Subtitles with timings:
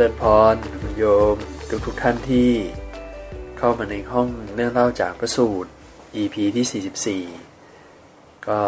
[0.00, 1.36] ริญพรคุณโยม
[1.70, 2.50] ทุกทุกๆท่านที่
[3.58, 5.70] เข้ามาในห้องเรื่องเล่าจากพระสูตร
[6.16, 8.58] EP ที่ 44 ก็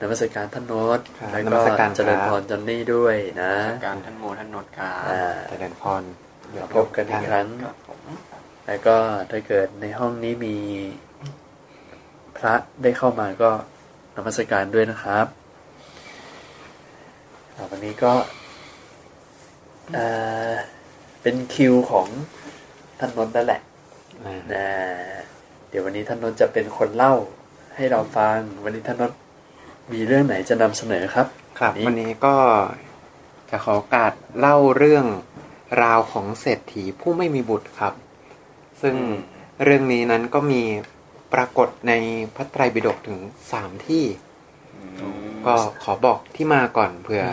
[0.00, 3.52] นมัสการท่านโน้ตครับแล้วนก็มัสการเจริญครับพรจอนนี่ด้วยนะ
[3.86, 6.02] การท่านโมท่านนดกาอ่าเจริญพร
[6.54, 8.00] มาพบกันอีกครั้งครับผม
[8.66, 8.96] แล้วก็
[9.30, 10.56] ถ้าเกิดในห้องนี้มี
[12.36, 13.50] พระได้เข้ามาก็
[14.16, 15.26] นมัสการด้วยนะครับ
[17.54, 18.12] อ่าวันนี้ก็
[19.94, 20.06] เอ่
[20.50, 20.52] อ
[21.22, 22.06] เป็นคิวของ
[22.98, 23.60] ท่านนนท์นั่นแหละ
[24.24, 24.66] อ่านะ
[25.68, 27.14] เดี๋ยววันนี้ท่านนนท์จะเป็นคนเล่า
[27.74, 29.18] ให้เราฟัง วันนี้ท่านนนท์
[29.92, 31.26] มีเรื่องไหนจะนำเสนอครับ
[31.58, 32.36] ครับนี่วันนี้ก็
[33.50, 35.06] จะขอโอกาสเล่าเรื่อง
[35.82, 37.94] ราวของเศรษฐีผู้ไม่มีบุตรครับ
[38.82, 38.96] ซึ่ง
[39.64, 40.62] เรื่องนี้นั้นก็มี
[41.34, 41.92] ปรากฏใน
[42.34, 43.18] พระไตรปิฎกถึง
[43.52, 44.04] สามที่
[45.46, 45.54] ก็
[45.84, 47.24] ขอบอกที่มาก่อนเผื่ออ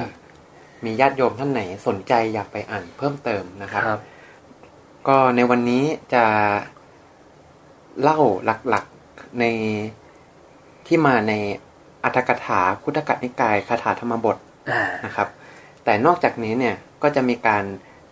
[0.85, 4.02] มีญาติโยมท่านไหนสนใจอยากไปอ่านเพิ่มเติมนะครับครับ
[5.08, 6.25] ก็ในวันนี้จะ
[8.02, 8.19] เล่า
[8.69, 9.45] หลักๆใน
[10.88, 11.33] ที่มาใน
[12.03, 14.38] อัตถกถาคุตกนิกายคาถาธรรมบท
[14.72, 15.27] อ่านะครับ
[15.83, 17.63] แต่นอกจากนี้เนี่ยก็จะมีการ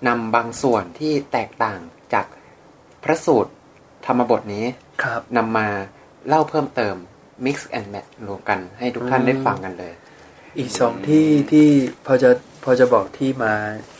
[0.07, 1.79] นำบางส่วนที่แตกต่าง
[2.13, 2.25] จาก
[3.03, 3.51] พระสูตร
[4.05, 4.65] ธรรมบทนี้
[5.03, 5.67] ครับนำมา
[6.27, 6.95] เล่าเพิ่มเติม
[7.45, 9.93] mix and match รวมกันให้ทุกท่านอืมได้ฟังกันเลย
[10.57, 11.67] อีกสองที่ที่
[12.05, 13.53] พอจะพ อจะบอกที่มา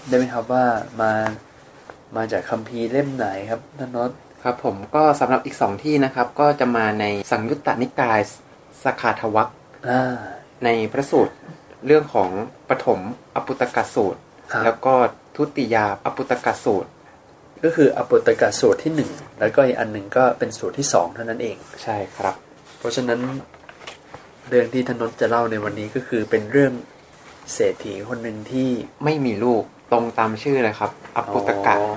[0.08, 0.66] ได้ไหมครับว่า
[1.02, 1.14] มา
[2.16, 8.20] มาจากคัมภีร์เล่มไหนครับท่านนนท์ครับผมก็สำหรับอีกสองที่นะครับ ก็จะมาในสังยุตตนิกาย
[8.84, 9.50] สคาทวัค
[9.90, 10.02] อ่า
[10.64, 11.34] ในพระสูตร
[11.86, 12.30] เรื่องของ
[12.70, 13.00] ปฐม
[13.36, 14.20] อปุตกสูตร
[14.52, 14.96] ครับแล้วก็
[15.36, 16.90] ทุติยาอปุตกสูตร
[17.64, 22.36] ก็คืออปุตตกะสูตรที่หนึ่งแล้วก็อีกอันหนึ่งก็เป็นสูตรที่สองเท่านั้นเองใช่ครับ
[22.78, 23.20] เพราะฉะนั้น
[24.50, 26.74] เรื่องที่ท่านนนท์จะเล่าในวันนี้ก็คือเป็นเรื่อง
[27.54, 28.70] เศรษฐีคนหนึ่งที่
[29.04, 31.94] ไม่มีลูกตรงตามชื่อเลยครับอปุตกะอ๋อ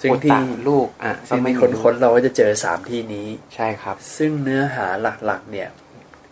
[0.00, 4.86] ซึ่งปุตที่ตะลูกอะซึ่งไม่ที่มีคนลูกค้นเราก็จะเจอสามที่นี้ใช่ครับ ซึ่งเนื้อหา
[5.26, 5.68] หลักๆ เนี่ย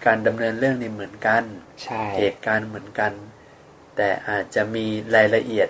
[0.06, 1.42] การดำเนินเรื่องเนี่ยเหมือนกัน
[1.84, 3.12] ใช่เหตุการณ์เหมือนกัน
[3.96, 4.86] แต่อาจจะมี
[5.16, 5.68] รายละเอียด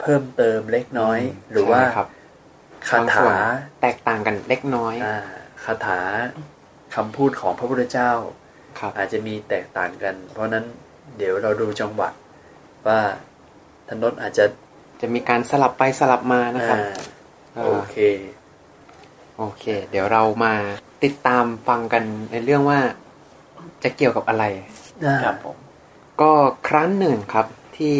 [0.00, 2.08] เพิ่มเติมเล็กน้อย หรือว่าใช่ครับ
[2.88, 3.42] คาบางส่วถาน
[3.82, 5.16] แตกต่างกันเล็กน้อยอ่า
[5.64, 6.00] คาถา
[6.94, 8.12] คำพูดของพระพุทธเจ้า
[8.78, 10.64] ครับอาจจะมีแตกต่างกัน เพราะฉะนั้น
[11.18, 12.08] เดี๋ยวเราดูจังหวะ
[12.88, 13.00] ว่า
[13.88, 14.44] ธนนท์อาจจะ
[15.00, 16.92] จะมีการสลับไปสลับมานะครับอ่า
[17.56, 17.96] อ่าโอเค
[19.36, 20.54] โอเค เดี๋ยวเรามา
[21.04, 22.80] ติดตามฟังกันในเรื่องว่า
[23.82, 24.44] จะเกี่ยวกับอะไร
[25.24, 25.56] ครับผม
[26.20, 26.32] ก็
[26.68, 27.46] ครั้งหนึ่งครับ
[27.76, 27.96] ที่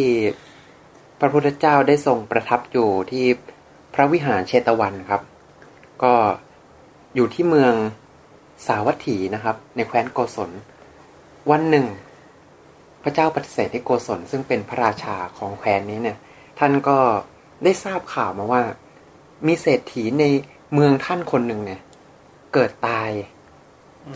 [1.21, 3.25] พระพุทธเจ้าได้ทรงประทับอยู่ที่
[3.95, 5.23] พระวิหารเชตวันครับ
[6.03, 6.15] ก็
[7.15, 7.75] อยู่ที่เมือง
[8.67, 10.51] สาวัตถีนะครับ ในแคว้นโกศล
[11.51, 11.87] วันหนึ่ง
[13.03, 16.17] พระเจ้าปฏิเสธให้โกศลซึ่งเป็นพระราชาของแคว้นนี้เนี่ย
[16.59, 16.99] ท่านก็
[17.65, 18.63] ได้ทราบข่าวมาว่า
[19.47, 20.25] มีเศรษฐีใน
[20.75, 21.81] เมืองท่านคนหนึ่งเนี่ย
[22.55, 23.11] เกิดตาย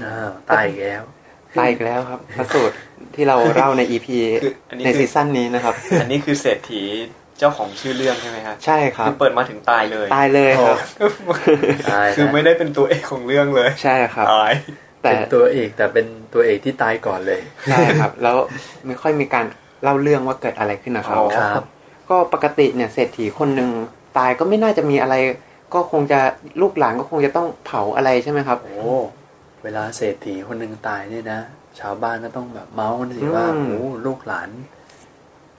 [0.02, 1.02] อ้าวตายอีกแล้ว
[1.58, 2.76] ตายอีกแล้วครับพระสูตร
[3.14, 6.82] ที่เราเล่าในอีพีคืออันนี้ในคือซีซั่นนี้นะครับ อันนี้คือเศรษฐี
[7.38, 10.78] เจ้าของชื่อเรื่องใช่ไหมครับใช่ครับคือเปิดมาถึงตายเลย ตายเลยครับ
[11.92, 14.52] ตายคือนะไม่ได้เป็นตัวเอกของเรื่องเลย ใช่ครับตาย
[15.04, 18.36] แต่เป็นตัวเอกแต่เป็นตัวเอกที่ตายก่อนเลยใช่ครับ แล้ว
[18.86, 19.44] ไม่ค่อยมีการ
[19.82, 21.64] เล่าเรื่องว่าเกิดอะไรขึ้นนะครับอ๋อครับ
[22.10, 23.70] ก็ปกติเนี่ยเศรษฐีคนหนึ่ง
[24.18, 25.14] ตายก็ไม่น่าจะมีอะไร
[25.74, 26.20] ก็คงจะ
[26.60, 28.76] ลูกหลานก็คงจะต้องเผาอะไรใช่ไหมครับ โอ้
[29.62, 31.40] เวลาเศรษฐีคนหนึ่งตายเนี่ยนะ
[31.80, 34.48] ชาวบ้านก็ต้องแบบเมาส์กันสิว่าอืมโอ้ลูกหลาน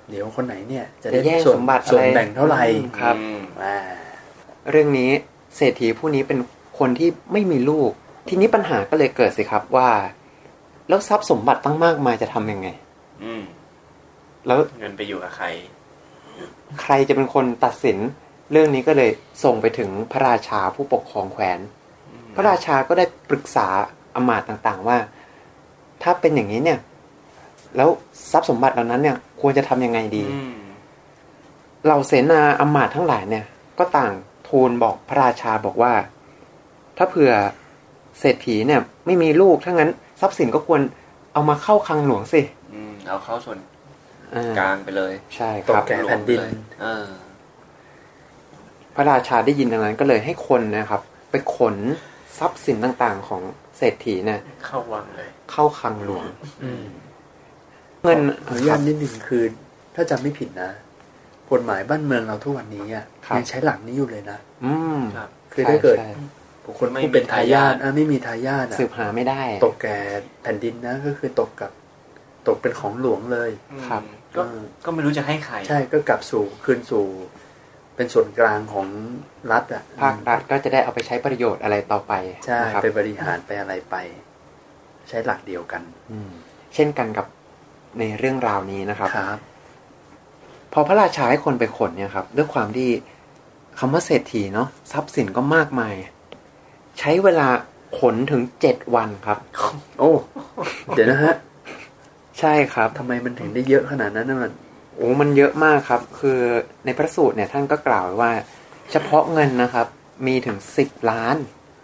[0.10, 3.78] เดี๋ยวคนไหนเนี่ย จะจะได้แย่งส่วนสมบัติส่วนอะไรแบ่งเท่าไหร่อืมครับอืมอ่า
[4.72, 5.12] เรื่องนี้
[5.56, 6.40] เศรษฐีผู้นี้เป็น
[6.80, 7.92] คนที่ไม่มีลูก
[8.28, 9.90] ทีนี้ปัญหาก็เลยเกิดสิครับว่า
[10.88, 12.68] แล้วทรัพย์สมบัติตั้งมากมายจะทำยังไง
[13.24, 13.44] อืม
[14.46, 15.46] แล้วเงินไปอยู่กับใคร
[16.82, 17.98] ใครจะเป็นคนตัดสิน
[18.52, 19.10] เรื่องนี้ก็เลย
[19.44, 21.60] ส่งไปถึงพระราชาผู้ปกครองแคว้น
[22.36, 23.68] พระราชาก็ได้ปรึกษา
[24.16, 24.98] อำมาตย์ต่างๆว่า
[26.04, 26.80] ถ้าเป็นอย่างนี้เนี่ย
[27.76, 27.90] แล้ว
[28.32, 30.56] ทรัพย์สมบัติเหล่านั้นเนี่ย ควรจะทำยังไงดีอืม
[31.86, 33.46] เหล่าเสนาอำมาตย์ทั้งหลายเนี่ย
[33.80, 34.14] ก็ต่าง
[34.48, 35.94] ทูลบอกพระราชาบอกว่า
[36.98, 37.34] ถ้าเผื่อ
[38.20, 39.92] เศรษฐีเนี่ย ไม่มีลูกถ้างั้น
[40.22, 40.82] ทรัพย์สินก็ควร
[41.34, 42.42] เอามาเข้าคลังหลวงสิ
[42.74, 43.58] อืมเอาเข้าส่วน
[44.36, 46.52] อ่ากลางไปเลย ใช่ตคกรับแก่แผ่นดินเลย
[46.82, 47.08] เออ
[48.96, 51.02] พระราชาได้ยินดังนั้นก็เลยให้คนนะครับ
[51.32, 51.76] ไปขน
[52.40, 53.42] ทรัพย์สินต่างๆ ของ
[53.78, 56.26] เศรษฐีเนี่ยเข้าวังเลย เข้าคลังหลวง
[56.64, 56.84] อืม
[58.04, 59.44] เงินขออนุญาตนิดหนึ่งคือ
[59.96, 60.70] ถ้าจำไม่ผิดนะ
[61.52, 63.06] กฎหมายบ้านเมืองเราทุกวันนี้อะ
[63.38, 66.26] ยังใช้หลักนี้อยู่เลยนะ อืมครับคือถ้าเกิดใช่บุ
[66.66, 69.98] คคลผู้เป็นทายาทอะไม่มีทายาทอะสืบหาไม่ได้ ตกแก่
[70.44, 71.72] แผ่นดินนะก็คือตกกับ
[72.48, 73.50] ตกเป็นของหลวงเลย
[73.88, 74.04] ครับ
[74.36, 77.06] ก็เออก็ไม่รู้จะให้ใคร ใช่ก็กลับสู่คืนสู่
[77.96, 78.88] เป็นส่วนกลางของ
[79.52, 82.14] รัฐอะภาครัฐก็จะได้เอาไปใช้ประโยชน์อะไรต่อไป
[82.46, 83.96] ใช่นะครับไปบริหารไปอะไรไป
[85.10, 85.82] ใช้หลักเดียวกัน
[86.12, 86.32] อืม
[86.76, 87.28] เช่นกันกับ
[88.00, 89.38] ในเรื่องราวนี้นะครับครับ
[90.74, 92.90] พอพระราชาให้คนไปขนเนี่ยครับ ด้วยความที่
[93.80, 95.96] คำว่าเศรษฐีเนาะทรัพย์สินก็มากมาย
[97.00, 97.48] ใช้เวลา
[98.00, 99.38] ขนถึงเจ็ดวันครับ
[100.00, 100.12] โอ้
[100.96, 101.34] เดี๋ยวนะฮะ
[102.40, 104.54] ใช่ครับทำไมมันถึงได้เยอะขนาดนั้นนะมัน
[104.96, 106.40] โอ้มันเยอะมากครับ คือ
[106.86, 108.32] ในพระสูตรเนี่ยท่านก็กล่าวไว้ว่า
[108.92, 109.88] เฉพาะเงินนะครับ
[110.28, 111.38] มีถึงสิบล้าน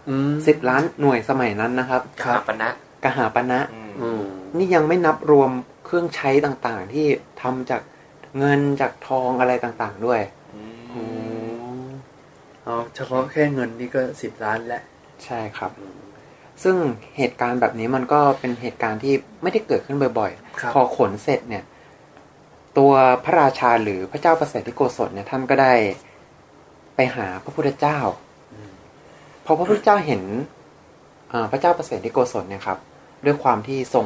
[0.09, 2.69] อืมสิบล้านหน่วยสมัยนั้นนะครับครับปณะ
[3.03, 4.21] กหาปณะอืมอืม
[4.57, 5.51] นี่ยังไม่นับรวม
[5.85, 7.05] เครื่องใช้ต่างๆ ที่
[7.41, 7.81] ทำจาก
[8.39, 10.21] เงินจากทองอะไรต่างๆด้วย
[10.93, 11.03] อื
[11.83, 11.87] ม
[12.63, 14.83] เอาเฉพาะแค่เงินนี่ก็สิบล้านแล้ว
[15.25, 15.71] ใช่ครับ
[16.63, 16.75] ซึ่ง
[17.17, 21.63] เหตุการณ์แบบนี้มันก็เป็นเหตุการณ์ที่ไม่ได้เกิดขึ้นบ่อยครับๆพอขนเสร็จเนี่ย
[22.77, 22.93] ตัว
[23.25, 25.73] พระราชาหรือพระเจ้าประเสริฐที่โกศลเนี่ยท่านก็ได้
[26.95, 27.99] ไปหาพระพุทธเจ้า
[29.45, 30.21] พอพระพุทธเจ้าเห็น
[31.31, 32.77] อ่าพระเจ้าประเสริฐที่โกศลเนี่ยครับ
[33.25, 34.05] ด้วยความที่ทรง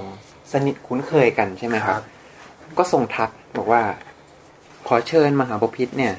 [0.52, 2.02] สนิทคุ้นเคยกันใช่ไหมครับ
[2.78, 3.84] ก็ทรงทักบอกว่า
[4.88, 6.14] ขอเชิญมหาบพิษเนี่ย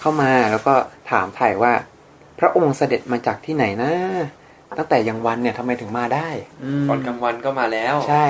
[0.00, 0.74] เข้ามาแล้วก็
[1.10, 1.72] ถามถ่ายว่า
[2.38, 3.92] พระองค์เสด็จมาจากที่ไหนนะ
[4.78, 6.28] ตั้งแต่ยังวันเนี่ยทำไมถึงมาได้
[6.82, 8.24] มตอนกลางวันก็มาแล้ว ใช่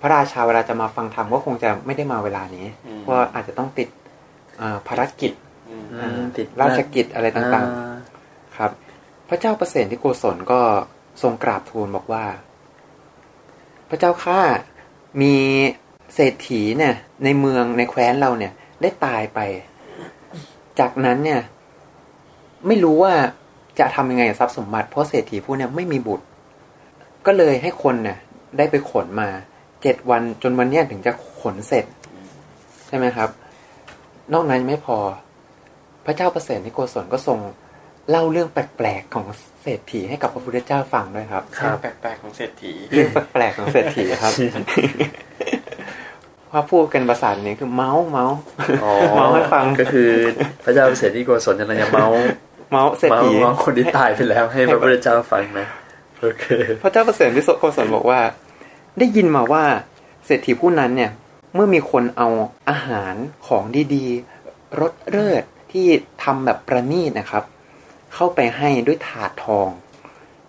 [0.00, 3.88] พระราชาเวลาจะมาฟังธรรมก็คงจะไม่ได้มาเวลานี้อืมเพราะอาจจะต้องติด
[4.60, 5.32] อ่าภารกิจ
[5.70, 8.70] อืมอืมติดราชกิจอะไรต่างอ่ๆครับ
[9.28, 10.60] พระเจ้าประเสริฐที่โกศลก็
[11.22, 12.24] ทรงกราบทูลบอกว่า
[13.88, 14.40] พระเจ้าข้า
[15.22, 15.34] มี
[16.14, 16.94] เศรษฐีเนี่ย
[17.24, 18.52] ในเมืองในแคว้นเราเนี่ย
[18.82, 19.40] ได้ตายไป
[20.80, 21.40] จากนั้นเนี่ย
[22.66, 23.12] ไม่รู้ว่า
[23.78, 26.26] จะทำยังไงกับทรัพย์สมบัติเพราะเศรษฐีผู้เนี่ยไม่มีบุตร
[27.26, 28.18] ก็เลยให้คนเนี่ย
[28.58, 29.28] ได้ไปขนมา
[29.82, 31.84] เจ็ดวันจนวันเนี้ยถึงจะขนเสร็จ
[32.88, 33.28] ใช่ไหมครับ
[34.32, 34.98] นอกนั้นไม่พอ
[36.06, 37.38] พระเจ้าประเสริฐนิโกศลก็ทรง
[38.10, 39.26] เล่าเรื่องแปลกๆของ
[39.62, 44.32] เศรษฐีให้กับพระพุทธเจ้าฟังด้วยครับครับแปลกๆของเศรษฐีเรื่องแปลกๆของเศรษฐีครับ
[46.50, 48.38] ว่าพูดกันภาษานี้คือเมาส์เมาส์
[48.84, 50.10] อ๋อเมาให้ฟังก็คือ
[50.64, 52.20] พระเจ้าเสด็จที่โกศลกำลังจะเมาส์
[52.70, 55.66] เมาส์เศรษเมาฐีส์เมาส์คนที่ตายไปแล้วให้พระพุทธเจ้าฟังนะ
[56.20, 56.44] โอเค
[56.82, 58.20] พระเจ้าประเสริฐวิโสโกศลบอกว่า
[58.98, 59.64] ได้ยินมาว่า
[60.26, 61.10] เศรษฐีผู้นั้นเนี่ย
[61.54, 62.28] เมื่อมีคนเอา
[62.70, 63.14] อาหาร
[63.46, 63.62] ของ
[63.94, 65.86] ดีๆรสเลิศที่
[66.22, 67.44] ทำแบบประณีตนะครับ
[68.14, 69.68] เข้าไปให้ด้วยถาดทอง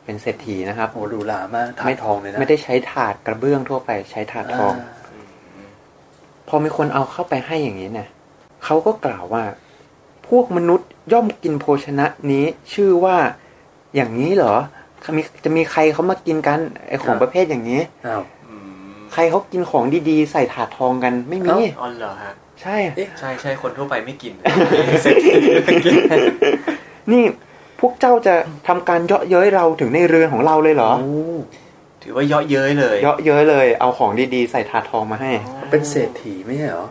[0.04, 5.06] เป็นเศรษฐีนะครับโอ้ดูหลามากถาดทองเลยนะไม่ได้ใช้ถาดกระเบื้องทั่วไปใช้ถาดทองา
[6.48, 8.10] พอมีคนเอาเข้าไปให้อย่างนี้เนี่ย
[8.64, 9.44] เขาก็กล่าวว่า
[10.28, 13.18] พวกมนุษย์ ย่อมกินโภชนะนี้ชื่อว่า
[13.96, 14.56] อย่างนี้เหรอ
[15.18, 22.78] มีจะมีใครเขามากินกันไอของประเภทอย่างนี้อ้าวอืมใครเขากินของดีๆ ใส่ถาดทองกันไม่มีเอ้าอ๋อเหรอฮะใช่
[23.19, 24.33] ใช่ใช่คนทั่วไปไม่กิน
[25.02, 25.31] เศรษฐี
[25.85, 25.95] กิน
[27.12, 27.24] นี่
[27.80, 28.35] พวกเจ้าจะ
[28.68, 31.14] ทำการเยาะเย้ยเราถึงในเรือนของเราเลยเหรอโอ้
[32.04, 35.31] ถือว่าเยาะเย้ยเลยเยาะเย้ยเลย เอาของดีๆ ใส่ถาดทองมาให้
[35.71, 36.88] เป็นเศรษฐีไม่ใช่เหรอ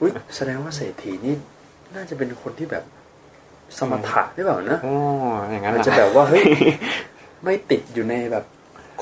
[0.00, 1.34] อุ้ยแสดงว่าเศรษฐีนี่
[1.94, 2.84] น่าจะเป็นคนที่แบบ
[3.78, 4.94] สมถะหรือเปล่านะโอ้
[5.50, 6.44] อย่างนั้นอาจเหรอจะแบบว่าเฮ้ย
[7.44, 8.44] ไม่ติดอยู่ในแบบ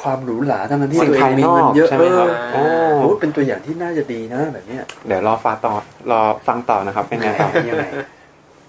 [0.00, 5.72] ความหรูหราทั้งนั้นที่สิ่งตัวเองมีเงินเยอะภายนอกใช่ไหมครับเออโอ้โอ้เป็นตัวอย่างที่น่าจะดีนะแบบเนี้ยเดี๋ยวรอฟังต่อ
[6.10, 7.86] รอฟังต่อนะครับเป็นไงต่อยังไง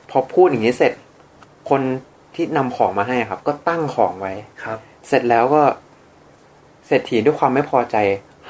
[0.10, 0.94] พอพูดอย่างนี้เสร็จ
[1.70, 1.82] คน
[2.36, 4.78] ที่นำของมาให้ครับ ก็ตั้งของไว้ครับ
[5.08, 5.62] เสร็จแล้วก็
[6.88, 7.96] เศรษฐีด้วยความไม่พอใจ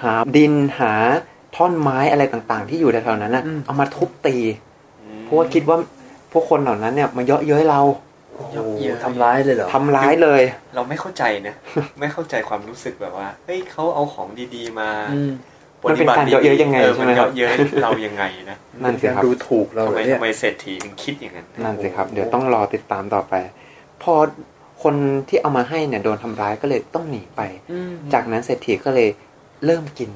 [0.01, 0.93] หาดินหา
[1.55, 4.35] ท่อนไม้อะไรต่างๆ ที่อยู่แถวๆนั้นนะอืมเอามาทุบตี
[5.23, 5.96] เพราะว่าคิดว่าพ
[6.37, 7.81] วกคนเหล่านั้นเนี่ยมาเยาะเย้ยเรา
[8.35, 8.55] โอ้โห
[9.03, 10.41] ทำร้ายเลยเหรอทำร้ายเลย
[10.75, 11.55] เราไม่เข้าใจนะ
[11.99, 15.31] ไม่เข้าใจความรู้สึกแบบว่าเฮ้ยเขาเอาของดีๆมาอืม
[15.89, 23.33] มันเป็นการเยาะเย้ยยังไงออใช่ไหมนครับเยาะเย้ยเรายังไงนะนั่นสิครับดูถูกเราทำเลไมยเนี่ยทำไมเศรษฐีถึงคิดอย่างนั้นนั่นสิครับ เดี๋ยวต้องรอติดตามต่อไป
[24.03, 24.13] พอ
[24.83, 24.95] คน
[25.29, 27.41] ที่เอามาให้เนี่ยโดนทำร้ายก็เลยต้องหนีไป
[27.71, 29.09] อืมจากนั้นเศรษฐีก็เลย
[29.65, 30.09] เริ่มกิน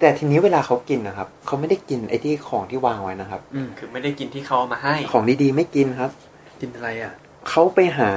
[0.00, 6.10] แต่ทีนี้เวลาเขากินนะครับเขาไม่ได้กินไอ้ที่ของที่วางไว้นะครับ อืมคือไม่ได้กินที่เขาเอามาให้ ของดีๆไม่กินครับ
[6.60, 7.12] กินอะไรอะ
[7.48, 8.12] เขาไปหา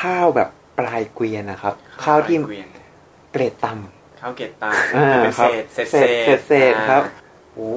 [0.00, 2.68] ข้าวแบบปลายเกวียนนะครับ ข้าวที่เกวียน
[3.32, 3.72] เกรดต่
[4.20, 7.02] ข้าวเกตตาอ่าเป็นครัเศบษเศษเศษเศษเศษครับ
[7.54, 7.72] โอ้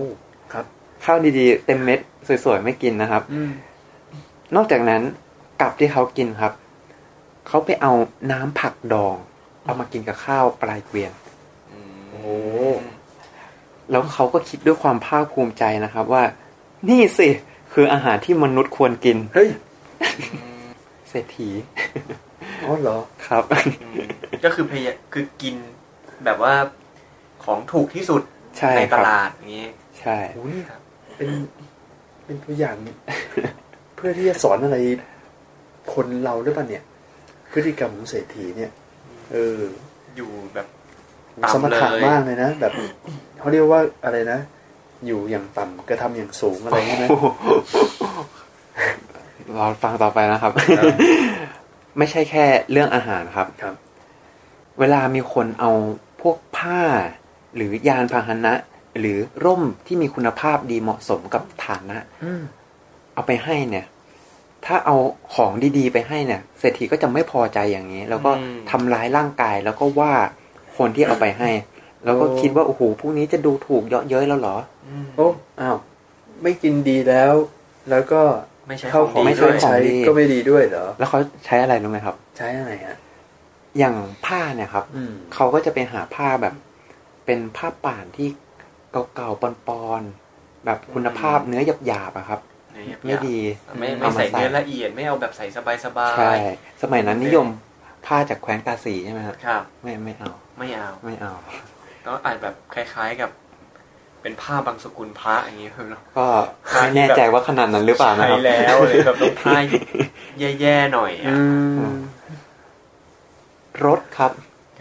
[0.54, 2.00] ครับำข้าวดีๆ เต็มเม็ด
[2.44, 3.52] สวยๆไม่กินนะครับอืม
[4.56, 5.02] นอกจากนั้น
[5.62, 6.54] กับที่เขากินครับ
[7.48, 7.94] เขาไปเอา
[8.32, 9.16] น้ำผักดอง
[9.66, 11.31] เอามากินกับข้าวปลายเกวียนโอ้
[13.92, 16.24] แล้วเขาก็คิดด้วยความภาคภูมิใจนะครับว่า
[16.90, 17.30] นี่สิ
[17.74, 19.50] คืออาหารที่มนุษย์ควรกิน เฮ้ย
[21.10, 21.50] เศรษฐี
[22.66, 22.98] อ๋อเหรอ
[23.28, 23.44] ครับ
[23.84, 23.96] อืม
[24.44, 25.56] ก็คือพยายามคือกิน
[26.26, 26.54] แบบว่า
[27.44, 28.22] ของถูกที่สุด
[28.58, 29.68] ใช่ในคตรับลาดอย่างนี้
[30.00, 30.62] ใช่โอ้นี่
[31.18, 31.30] เป็น
[32.26, 32.76] เป็นตัวอย่าง
[33.96, 34.78] เพื่อที่จะสอนอะไร
[35.94, 36.84] คนเราด้วยป่ะเนี่ย
[37.52, 38.72] พฤติกรรมของเศรษฐีเนี่ย
[39.32, 39.60] เออ
[40.16, 40.68] อยู่แบบ
[41.54, 42.74] สต่ำมถะเลยมากเลยนะ แบบ
[43.40, 44.40] เขาเรียกว่าอะไรนะ
[45.06, 47.06] อยู่อย่างต่ำกระทำอย่างสูงอะไรใช่ไหม
[49.56, 50.52] เราฟังต่อไปนะครับ
[51.98, 53.76] ไม่ใช่แค่เรื่องอาหารครับครับ
[54.80, 55.72] เวลามีคนเอา
[56.22, 56.82] พวกผ้า
[57.56, 58.54] หรือยานพาหนะ
[59.00, 62.42] หรือร่มที่มีคุณภาพดีเหมาะสมกับฐานะอืม
[63.14, 63.86] เอาไปให้เนี่ย
[64.66, 64.96] ถ้าเอา
[65.36, 70.14] ของดีๆไปให้เนี่ยเศรษฐีก็จะไม่พอใจอย่างนี้ แล้วก็อืมทำร้ายร่างกายแล้วก็ว่า
[70.78, 71.50] คนที่เอาไปให้
[72.06, 74.56] แล้วก็คิดว่าโอ้โหพวกนี้จะดูถูกเยาะเย้ยแล้วเหรอ
[74.88, 75.28] อืมโอ้
[75.62, 75.78] อ้าว
[76.44, 77.34] ไม่กินดีแล้ว
[77.90, 78.22] แล้วก็
[78.68, 82.98] ไม่ใช่เข้าขขอองงดีไม่เคใช่รื่องของใช้ดีก็ไม่ดีด้วยเหรอ แล้วเขาใช้อะไรรู้ไหมครับ ใช้อะไรฮะ
[83.80, 86.54] อย่างผ้าเนี่ยครับอืมเขาก็จะไปหาผ้าแบบ
[87.26, 88.28] เป็นผ้าป่านที่
[89.16, 92.40] เก่าๆปอนๆแบบคุณภาพเนื้อหยาบๆอะครับ
[93.06, 93.38] ไม่ดี
[93.80, 96.34] ไม่เอาไม่มาใส่ใส่เนื้อละเอียดไม่เอาแบบใส่สบายสบายใช่
[96.82, 97.48] สมัยนั้นนิยม
[98.06, 101.34] ผ้าจากแคว้นกาสีใช่ไหมครับครับ ไม่ไม่เอา ไม่เอาไม่เอา
[102.06, 103.30] ต้องอาจแบบคล้ายๆกับ
[104.22, 106.26] เป็นผ้าบางสกุลพระอย่างนี้ครับเนาะก็
[106.72, 109.58] ผ้าไม่ที่แน่แบบใจว่าขนาดนั้นหรือเปล่านะใช้ครับแล้วเลยแบบต้องผ้า
[110.40, 111.34] แย่ๆหน่อยอะ
[111.92, 111.94] ม
[113.86, 114.32] รถครับ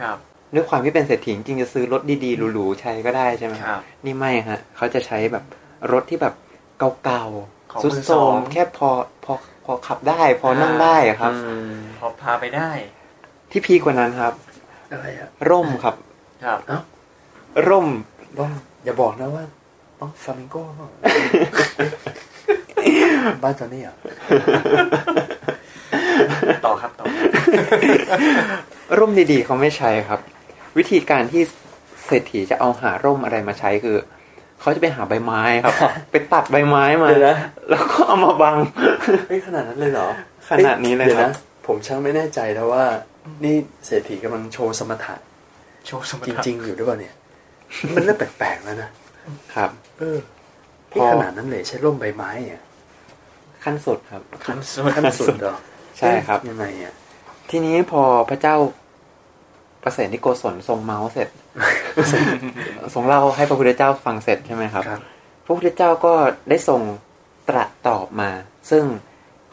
[0.01, 0.17] ครับ
[0.55, 5.45] ด้วยความที่เป็นเศรษฐีจริงๆจะซื้อรถดีๆหรูๆใช้ก็ได้ใช่ไหมครับ นี่ไม่ฮะเขาจะใช้แบบ
[5.93, 6.35] รถที่แบบ
[7.05, 7.25] เก่า
[7.73, 8.89] ของๆสุดมือโทสรองมแค่พอ
[9.25, 9.33] พอ
[9.65, 12.71] พอขับได้ พอนั่งได้อะครับอืมพอพาไปได้
[13.51, 14.33] ที่พีคกว่านั้นครับ
[14.93, 15.95] อะไรอะร่มครับ
[16.45, 16.59] ครับ
[17.69, 17.87] ร่ม
[18.39, 18.51] ต้อง
[18.85, 19.45] อย่าบอกนะว่า
[20.01, 20.89] ต้องฟลามิงโก้เปล่า
[23.43, 23.97] บ้านจอนนี่เหรอะ
[26.65, 27.07] ต่อครับต่อ
[28.99, 30.21] ร่มดีๆเขาไม่ใช้ครับ
[30.79, 31.43] วิธีการที่
[32.07, 33.97] เศรษฐีจะเอาหาร่มอะไรมาใช้คือ
[34.61, 35.75] เขาจะไปหาใบไม้ครับ
[36.11, 37.37] ไปตัดใบไม้มาเดี๋ยวนะ
[37.71, 38.57] แล้วก็เอามาบัง
[39.29, 40.09] เฮ้ยขนาดนั้นเลยเหรอ
[40.51, 41.35] ขนาดนี้เลยดี๋วครับนะ
[41.67, 42.85] ผมช่างไม่แน่ใจแล้วว่า
[43.45, 45.15] นี่เศรษฐีกำลังโชว์สมถะ
[45.87, 47.15] โชว์สมจถะริง ๆ อยู่ด้วยเปล่าเนี่ย
[47.95, 48.91] มันเริ่มแปลกๆแล้วนะ
[49.55, 50.19] ครับ เออ
[50.91, 52.63] พี่ขนาดนั้นเลยใช้ร่มใบไม้อะ
[53.65, 55.57] ขั้นสุดครับขั้นสุดขั้นสุดเหรอ
[55.99, 56.95] ใช่ครับยังไงอะ
[57.51, 58.57] ทีนี้พอพระเจ้า
[59.83, 61.29] ประเสริฐนิโกศลทรงเมาส์เสร็จ
[62.95, 65.01] ทรงเล่าให้พระพุทธเจ้าฟังเสร็จใช่ไหมครับครับ
[65.45, 66.13] พระพุทธเจ้าก็
[66.49, 66.81] ได้ทรง
[67.49, 68.31] ตรัสตอบมา
[68.71, 68.85] ซึ่ง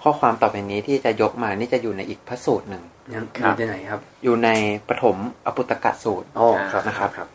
[0.02, 3.22] ข้อความต่อไปนี้ที่จะยกมานี่จะอยู่ในอีกพระสูตรหนึ่งยัง อยู่
[3.60, 4.50] ที่ไหนครับ อยู่ใน
[4.90, 7.28] ปฐมอปุตตกะสูตรอ๋อครับนะครับครับ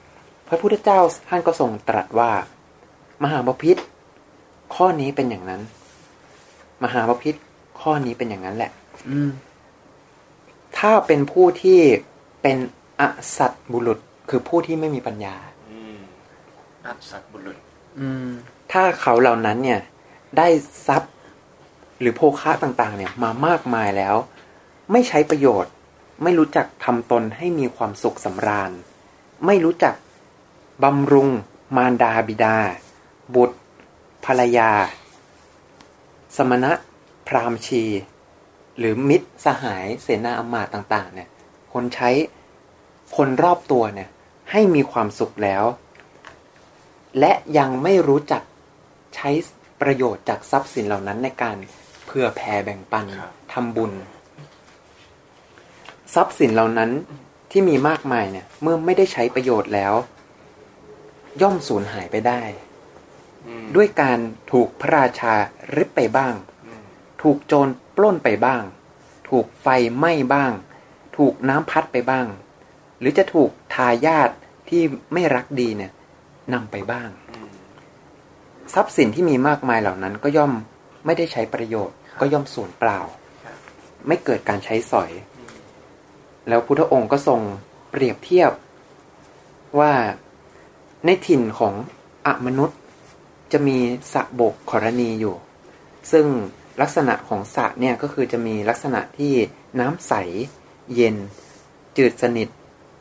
[0.48, 0.98] พระพุทธเจ้า
[1.28, 2.30] ท่านก็ทรงตรัสว่า
[3.22, 3.76] มหาบพิษ
[4.74, 5.60] ข้อนี้เป็นอย่างนั้น
[6.84, 7.34] มหาบพิษ
[7.80, 8.70] ข้อนี้เป็นอย่างนั้นแหละ
[9.10, 9.30] อืม
[10.78, 11.80] ถ้าเป็นผู้ที่
[12.42, 12.58] เป็น
[13.00, 13.02] อ
[13.36, 13.98] สัตบุรุษ
[14.30, 15.36] คือผู้ที่ไม่มีปัญญา
[15.70, 15.98] อืม
[16.86, 17.56] อัศสัตว์บุรุษ
[18.00, 18.28] อืม
[18.72, 19.80] ถ้าเขาเหล่านั้นเนี่ย
[20.38, 20.48] ได้
[20.86, 21.14] ทรัพย์
[22.00, 24.16] หรือโภคะต่าง ๆ เนี่ย มามากมายแล้ว
[24.90, 25.72] ไม่ใช้ประโยชน์
[26.22, 28.72] ไม่รู้จักทำตนให้มีความสุขสำราญ
[29.46, 29.94] ไม่รู้จัก
[30.82, 31.28] บำรุง
[31.76, 32.56] มารดาบิดา
[33.34, 33.58] บุตร
[34.24, 34.70] ภรรยา
[36.36, 36.72] สมณะ
[37.28, 37.84] พราหมณ์ชี
[38.78, 41.28] หรือมิตรสหายเสนาอำมาตย์ต่าง ๆ เนี่ย
[41.72, 42.10] คนใช้
[43.16, 44.08] คนรอบตัวเนี่ย
[44.50, 45.64] ให้มีความสุขแล้ว
[47.18, 48.42] และยังไม่รู้จัก
[49.14, 49.30] ใช้
[49.80, 51.56] ประโยชน์จากทรัพย์สินเหล่านั้นในการ
[52.06, 53.92] เพื่อแผ่แบ่งปันครับทำบุญ
[56.14, 56.90] ทรัพย์สินเหล่านั้น
[57.50, 59.94] ที่มีมากมายเนี่ย เมื่อไม่ได้ใช้ประโยชน์แล้ว
[61.42, 62.42] ย่อมสูญหายไปได้
[63.46, 64.18] อืมด้วยการ
[64.52, 65.34] ถูกพระราชา
[65.76, 66.34] ริบไปบ้าง
[66.66, 66.82] อืม
[67.22, 68.62] ถูกโจรปล้นไปบ้าง
[69.28, 70.52] ถูกไฟไหม้บ้าง
[71.16, 72.26] ถูกน้ำพัดไปบ้าง
[72.98, 74.30] หรือจะถูกทายาท
[74.68, 75.92] ที่ไม่รักดีเนี่ย
[76.52, 77.48] นำไปบ้างอืม
[78.74, 80.52] ทรัพย์สินที่มีมากมายเหล่านั้น ก็ย่อม
[81.06, 83.00] ไม่ได้ใช้ประโยชน์ ก็ย่อมสูญเปล่า
[83.44, 83.56] ครับ
[84.06, 85.31] ไม่เกิดการใช้สอยอืม
[86.48, 87.40] แล้วพุทธองค์ก็ทรง
[87.90, 88.52] เปรียบเทียบ
[89.78, 89.92] ว่า
[91.04, 91.74] ในถิ่นของ
[92.26, 92.78] อมนุษย์
[93.52, 93.78] จะมี
[94.12, 95.36] สระบกขรณีอยู่
[96.12, 96.26] ซึ่ง
[96.80, 99.34] ลักษณะของสระเนี่ยก็คือจะมีลักษณะที่
[99.80, 100.12] น้ำใส
[100.94, 101.16] เย็น
[101.96, 102.48] จืดสนิท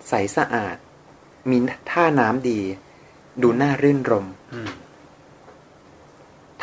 [0.09, 0.75] ใสสะอาด
[1.49, 1.57] มี
[1.91, 2.59] ท่าน้ำดี
[3.41, 4.69] ดูน่ารื่นรมอืม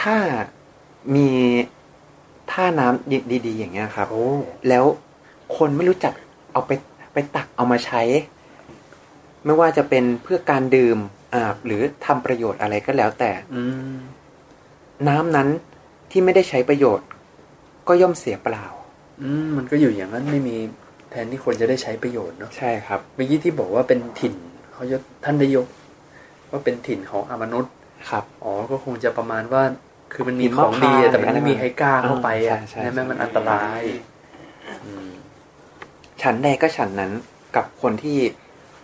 [0.00, 0.16] ถ้า
[1.14, 1.28] มี
[2.50, 3.12] ทท่าน้ำ
[3.46, 4.26] ดี ๆ อย่างเงี้ยครับโอ้
[4.68, 4.84] แล้ว
[5.56, 6.14] คนไม่รู้จัก
[6.58, 6.74] เอาไป
[7.12, 8.02] ไปตักเอามาใช้
[9.44, 10.98] ไม่ว่าจะเป็นเพื่อการดื่ม
[11.34, 13.62] อาบหรือทำประโยชน์อะไรก็แล้วแต่อื
[13.94, 13.96] ม
[15.08, 15.48] น้ำนั้น
[16.10, 17.06] ที่ไม่ได้ใช้ประโยชน์
[17.88, 18.66] ก็ย่อมเสียเปล่า
[19.22, 20.56] อืมมันก็อยู่อย่างนั้นไม่มี
[21.10, 24.34] แทนที่คนจะได้ใช้ประโยชน์เนาะใช่ครับเมื่อกี้ที่บอกว่าเป็นถิ่น
[24.72, 25.66] เขายกท่านได้ยก
[26.50, 27.72] ว่าเป็นถิ่นของอมนุษย์
[28.10, 29.62] ครับอ๋อก็คงจะประมาณว่า
[30.12, 33.82] คือมันมีหิมของดีพานต์แต่มันไม่มีใครกล้าเข้าไปอะใช่ใช่ใช่ไหมมันอันตราย
[34.84, 35.08] อืม
[36.22, 37.12] ฉันใดก็ฉันนั้น
[37.56, 38.18] กับคนที่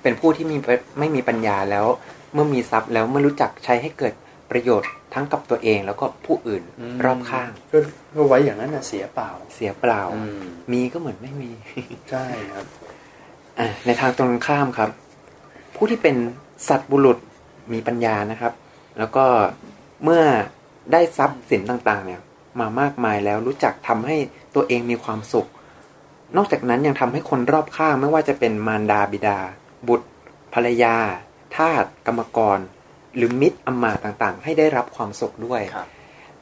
[0.02, 0.56] เป็นผู้ที่มี
[0.98, 1.86] ไม่มีปัญญาแล้ว
[2.32, 4.14] เมื่อมีทรัพย์แล้วไม่รู้จักใช้ให้เกิด
[4.50, 6.62] ประโยชน์ทั้งกับตัวเองแล้วก็ผู้อื่น
[7.04, 7.78] รอบข้างก็
[8.14, 10.40] ก็ไว้อย่างนั้นน่ะเสียเปล่า เสียเปล่าอืม
[10.72, 11.50] มีก็เหมือนไม่มี
[12.10, 12.66] ใช่ครับ
[13.58, 14.90] อะในทางตรงข้ามครับ
[15.76, 16.16] ผู้ที่เป็น
[16.68, 17.18] สัตว์บุรุษ
[17.72, 18.52] มีปัญญานะครับ
[18.98, 19.24] แล้วก็
[20.04, 20.22] เมื่อ
[20.92, 22.20] ได้ทรัพย์สินต่างๆ เนี่ย
[22.60, 24.16] มามากมายแล้วรู้จักทำให้
[24.54, 25.48] ตัวเองมีความสุข
[26.36, 29.38] นอกจากนั้นยังทำให้คนรอบข้างไม่ว่าจะเป็นมารดาบิดา
[29.88, 30.08] บุตร
[30.54, 30.96] ภรรยา
[31.56, 32.58] ทาสกรรมกร
[33.16, 35.88] หรือมิตรอำมาตย์ต่างๆ ให้ได้รับความสุขด้วยครับ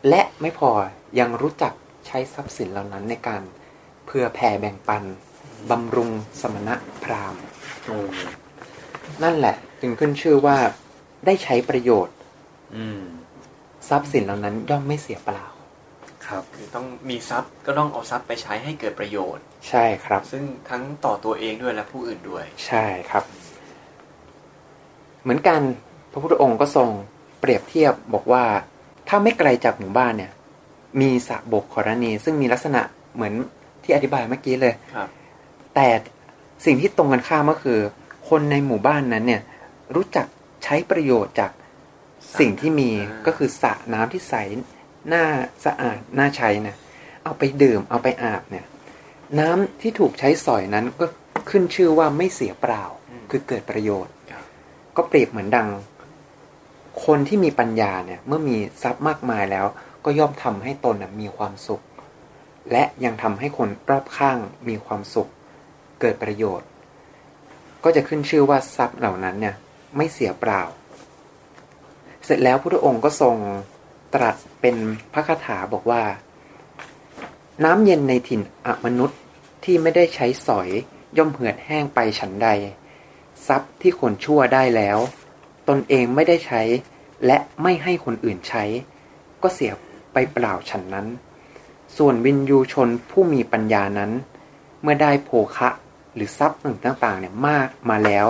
[0.09, 0.71] และไม่พอ
[1.19, 1.73] ยังรู้จัก
[2.07, 3.43] ใช้ทรัพย์สินเหล่านั้นในการ
[4.07, 5.03] เพื่อแผ่แบ่งปัน
[5.71, 7.43] บำรุงสมณะพราหมณ์
[7.87, 7.97] โอ้
[9.23, 10.57] นั่นแหละ จึงขึ้นชื่อว่า
[11.27, 12.15] ได้ใช้ประโยชน์
[12.77, 13.03] อืม
[13.89, 15.47] ทรัพย์สินเหล่านั้นย่อมไม่เสียเปล่า
[16.27, 23.25] ครับ คือต้องมีทรัพย์ก็ต้องเอาทรัพย์ไปใช้ให้เกิดประโยชน์ ใช่ครับ ซึ่งทั้งต่อตัวเองด้วยและผู้อื่นด้วย ใช่ครับ
[25.23, 25.61] เหมือนกัน
[26.13, 26.89] พระพุทธองค์ก็ทรง
[27.41, 28.45] เปรียบเทียบบอกว่า
[29.09, 30.33] ถ้าไม่ไกลจากหมู่บ้านเนี่ย
[31.01, 32.83] มีสระบกขรณี ซึ่งมีลักษณะ
[33.15, 33.35] เหมือน
[33.83, 35.09] ที่อธิบายเมื่อกี้เลยครับ
[35.75, 35.89] แต่
[36.65, 37.79] สิ่งที่ตรงกันข้ามก็คือ
[38.29, 39.43] คนในหมู่บ้านนั้นเนี่ย
[39.95, 40.27] รู้จัก
[40.65, 41.51] ใช้ประโยชน์จาก
[42.39, 44.35] สิ่งที่มีอ่าก็คือสระน้ำที่ใส
[45.13, 45.25] น่า
[45.65, 46.77] สะอาดน่าใช้นะ
[47.25, 48.65] เอาไปดื่มเอาไปอาบเนี่ย
[49.39, 51.07] น้ำที่ถูกใช้สอยนั้นก็
[51.51, 52.85] ขึ้นชื่อว่าไม่เสียเปล่า
[53.31, 54.45] คือเกิดประโยชน์ครับ
[54.97, 55.69] ก็เปรียบเหมือนดัง
[57.05, 59.67] คนที่มีปัญญาเนี่ย เมื่อมีทรัพย์มากมายแล้ว
[60.05, 61.83] ก็ย่อมทำให้ตนน่ะมีความสุข
[62.73, 65.29] และยังทำให้คนรอบข้างมีความสุข
[66.01, 66.69] เกิดประโยชน์
[67.85, 69.55] ก็จะขึ้นชื่อว่าทรัพย์เหล่านั้นเนี่ย
[69.97, 70.63] ไม่เสียเปล่า
[72.25, 73.37] เสร็จแล้วพระองค์ก็ทรง
[74.15, 74.77] ตรัสเป็น
[75.13, 76.03] พระคาถาบอกว่า
[77.65, 79.19] น้ำเย็นในถิ่นอมนุษย์
[79.65, 80.69] ที่ไม่ได้ใช้สอย
[81.17, 82.49] ย่อมเหือดแห้งไปฉันใด
[83.47, 84.99] ทรัพย์ที่คนชั่วได้แล้ว
[85.69, 86.63] ตนเองไม่ได้ใช้
[87.27, 88.65] และไม่ให้คนอื่นใช้
[89.43, 89.73] ก็เสีย
[90.13, 91.07] ไปเปล่าฉันนั้น
[91.97, 94.13] ส่วนวินยูชนผู้มีปัญญานั้น
[94.83, 95.69] เมื่อได้โภคะ
[96.15, 98.27] หรือทรัพย์ต่างๆเนี่ยมากมาแล้ว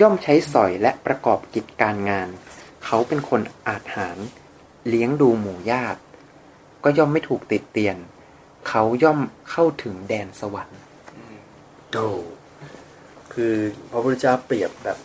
[0.00, 2.28] ย่อมใช้สอยและประกอบกิจการงาน
[2.84, 4.16] เขาเป็นคนอาจหาร
[4.88, 6.00] เลี้ยงดูหมู่ญาติ
[6.84, 7.96] ก็ย่อมไม่ถูกติดเตียน
[8.74, 10.80] เขาย่อมเข้าถึงแดนสวรรค์
[11.92, 12.08] โอ้
[13.32, 13.54] คือ
[13.90, 14.98] พระพุทธเจ้าเปรียบแบบ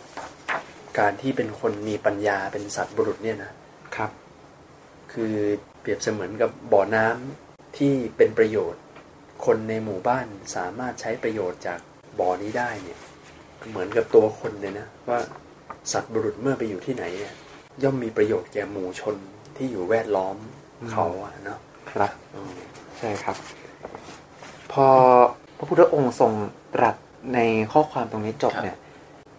[0.98, 3.52] การที่เป็นคนมีปัญญาเป็นสัตว์บุรุษเนี่ยนะ
[3.96, 4.10] ครับ
[5.12, 5.34] คือ
[5.80, 8.82] เปรียบเสมือนกับบ่อน้ำที่เป็นประโยชน์
[9.44, 10.26] คนในหมู่บ้าน
[10.56, 11.80] สามารถใช้ประโยชน์จาก
[12.20, 12.98] บ่อนี้ได้เนี่ย
[13.68, 15.18] เหมือนกับตัวคนเลยนะว่า
[15.92, 17.34] สัตว์บุรุษเมื่อไปอยู่ที่ไหนเนี่ย
[17.82, 19.16] ย่อมมีประโยชน์แก่หมู่ชน
[19.56, 20.36] ที่อยู่แวดล้อม
[20.90, 21.58] เขาอะเนาะ
[21.90, 22.58] ครับอืม
[22.98, 23.36] ใช่ครับ
[24.72, 24.86] พอ
[25.56, 26.32] พระพุทธองค์ทรง
[26.74, 26.94] ตรัส
[27.34, 27.38] ใน
[27.72, 28.76] ข้อความตรงนี้จบครับเนี่ย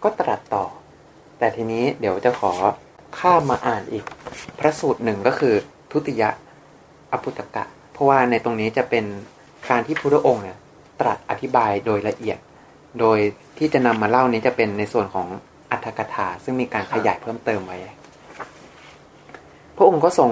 [0.02, 0.64] ก็ตรัสต่อ
[1.38, 2.52] แต่ทีนี้เดี๋ยวจะขอ
[3.18, 4.04] ข้ามมาอ่านอีก
[4.58, 5.54] พระสูตรหนึ่งก็คือ
[5.90, 6.30] ทุติยะ
[7.12, 9.04] อภุตกะ เพราะว่าในตรงนี้จะเป็น
[9.70, 10.58] การที่พระพุทธองค์เนี่ย
[11.00, 12.38] ตรัสอธิบายโดยละเอียด
[13.00, 13.18] โดย
[13.58, 15.26] ที่จะนำมาเล่านี้จะเป็นในส่วนของ
[15.70, 17.78] อัตถกถา ซึ่งมีการขยายเพิ่มเติมไว้
[19.76, 20.30] พระองค์ก็ทรง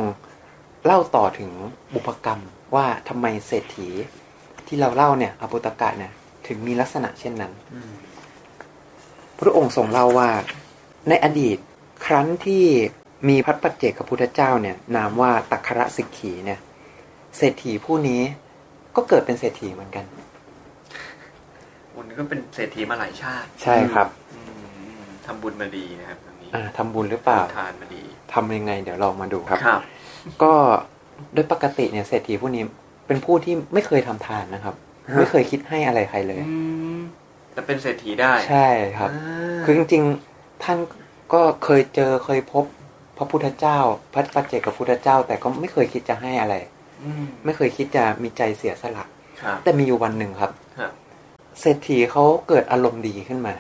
[0.85, 1.51] เล่าต่อถึง
[1.95, 2.41] บุพกรรม
[2.75, 3.89] ว่าทำไมเศรษฐี
[4.67, 6.13] ที่เราเล่าเนี่ยอปุตกะเนี่ย
[6.47, 7.93] ถึงมีลักษณะเช่นนั้นอืม
[9.41, 10.31] พระองค์ทรงเล่าว่า
[11.09, 11.59] ในอดีต
[12.07, 12.65] ครั้นที่
[13.29, 16.61] มีพระปัจเจกพุทธเจ้าเนี่ยนามว่าตักคระสิกขีเนี่ย
[17.37, 18.23] เศรษฐีผู้นี้
[18.97, 20.05] ก็เกิดเป็นเศรษฐีเหมือนกัน
[21.95, 24.41] คุณก็เป็นเศรษฐีมาหลายชาติ ใช่ครับอื
[25.01, 28.03] มทำบุญมาดีนะครับตรงนี้อ่าทำบุญหรือเปล่าทานมาดี
[28.33, 29.81] ทำยังไง เดี๋ยวลองมาดูครับครับ
[30.43, 30.55] ก็
[31.35, 32.63] โดยปกติเนี่ยเศรษฐีผู้นี้
[33.07, 34.75] เป็นผู้ที่ไม่เคยทำทานนะครับ
[35.19, 36.59] ไม่เคยคิดให้อะไรใครเลยอื
[36.97, 37.01] ม
[37.53, 40.79] แต่เป็นเศรษฐีได้ใช่ครับอ่าคือจริงๆท่าน
[41.33, 42.65] ก็เคยเจอเคยพบ
[43.19, 43.79] พระพุทธเจ้า
[44.13, 46.55] พระปัจเจกพุทธเจ้า แต่ก็ไม่เคยคิดจะให้อะไร
[47.03, 49.05] อืมไม่เคยคิดจะมีใจเสียสละ
[49.43, 50.93] ครับแต่มีอยู่วันหนึ่งครับครับ
[51.61, 53.55] เศรษฐีเขาเกิดอารมณ์ดีขึ้นมา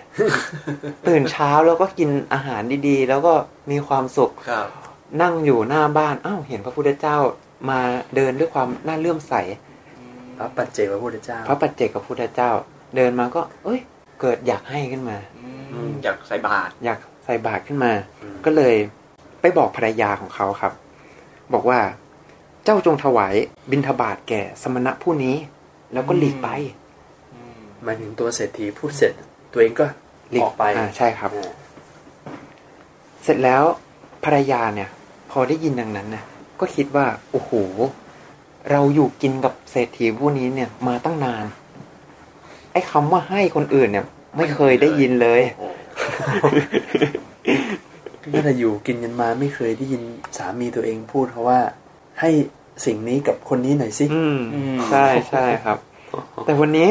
[1.08, 3.34] ตื่นเช้าแล้วก็กินอาหารดีๆ แล้วก็
[3.70, 4.66] มีความสุขครับ
[5.22, 7.16] นั่งอยู่หน้าบ้านอ้าวเห็นพระพุทธเจ้า
[7.70, 7.80] มา
[8.14, 9.34] เดินด้วยความน่าเลื่อมใส
[10.38, 12.50] พระปัจเจกพระพุทธเจ้า พระปัจเจกกับพุทธเจ้า
[12.96, 13.80] เดินมาก็ เอ้ย
[14.20, 15.16] เกิดอยากให้ขึ้นมา
[15.72, 17.92] อืมอยากใส่บาตรอยากใส่บาตรขึ้นมา
[18.22, 18.74] อืมก็เลย
[19.40, 20.72] ไปบอกภรรยาของเขาครับ
[21.54, 21.80] บอกว่า
[22.64, 23.34] เจ้าจงถวาย
[23.70, 25.36] บิณฑบาตแก่สมณะผู้นี้
[25.92, 26.48] แล้วก็หลีกไป
[27.34, 29.12] อืมหมายถึงตัวเศรษฐีพูดเสร็จ
[29.52, 29.86] ตัวเองก็
[30.30, 31.52] หลีกออกไปอ่าใช่ครับอ่า
[33.24, 33.62] เสร็จแล้ว
[34.24, 34.88] ภรรยาเนี่ย
[35.30, 36.24] พอได้ยินดังนั้นนะ
[36.60, 37.52] ก็คิดว่า โอ้โห
[38.70, 41.44] เราอยู่กินกับเศรษฐีผู้นี้เนี่ย มาตั้งนาน
[42.72, 44.04] ไอ้คำว่าให้คนอื่นเนี่ย
[44.36, 46.46] ไม่เคยได้ยินเลยโอ้โห
[48.34, 50.02] ก็จะอยู่กินกันมาไม่เคยได้ยิน
[50.36, 51.60] สามีตัวเองพูดเขาว่า
[52.20, 52.30] ให้
[52.86, 55.78] สิ่งนี้กับคนนี้หน่อยสิอืมอืมใช่ใช่ครับ
[56.44, 56.88] แต่วันนี้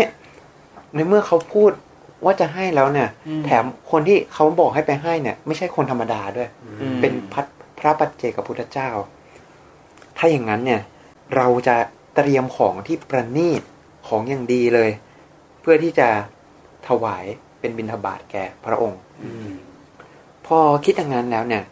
[0.93, 1.71] ในเมื่อเขาพูด
[2.25, 3.10] ว่าจะให้แล้วเนี่ย
[3.45, 6.49] แถมคนที่เขาบอกให้ไปให้เนี่ย ไม่ใช่คนธรรมดาด้วย
[6.82, 7.45] อืมเป็นพัด
[7.80, 8.89] พระปัจเจกพุทธเจ้า
[10.17, 10.82] ถ้าอย่างนั้นเนี่ย
[11.36, 11.77] เราจะ
[12.15, 13.62] เตรียมของที่ประณีต
[14.08, 14.89] ของอย่างดีเลย
[15.62, 16.10] เพื่อที่จะ
[16.88, 17.25] ถวาย
[17.60, 19.49] เป็นบิณฑบาตแก่พระองค์อืม
[20.47, 21.63] พอคิดอย่างนั้นแล้วเนี่ย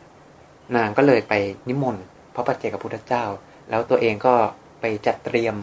[0.76, 1.34] นางก็เลยไป
[1.70, 2.04] นิมนต์
[2.36, 3.26] พระปัจเจกพุทธเจ้า
[3.70, 4.34] แล้วตัวเองก็
[4.80, 5.56] ไปจัดเตรียม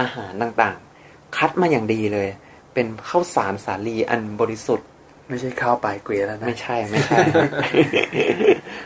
[0.00, 2.28] อาหารต่างๆ คัดมาอย่างดีเลย
[2.74, 4.88] เป็นข้าวสารสาลีอันบริสุทธิ์
[5.28, 7.18] ไม่ใช่ข้าวปลายเกวียแล้วนะไม่ใช่ไม่ใช่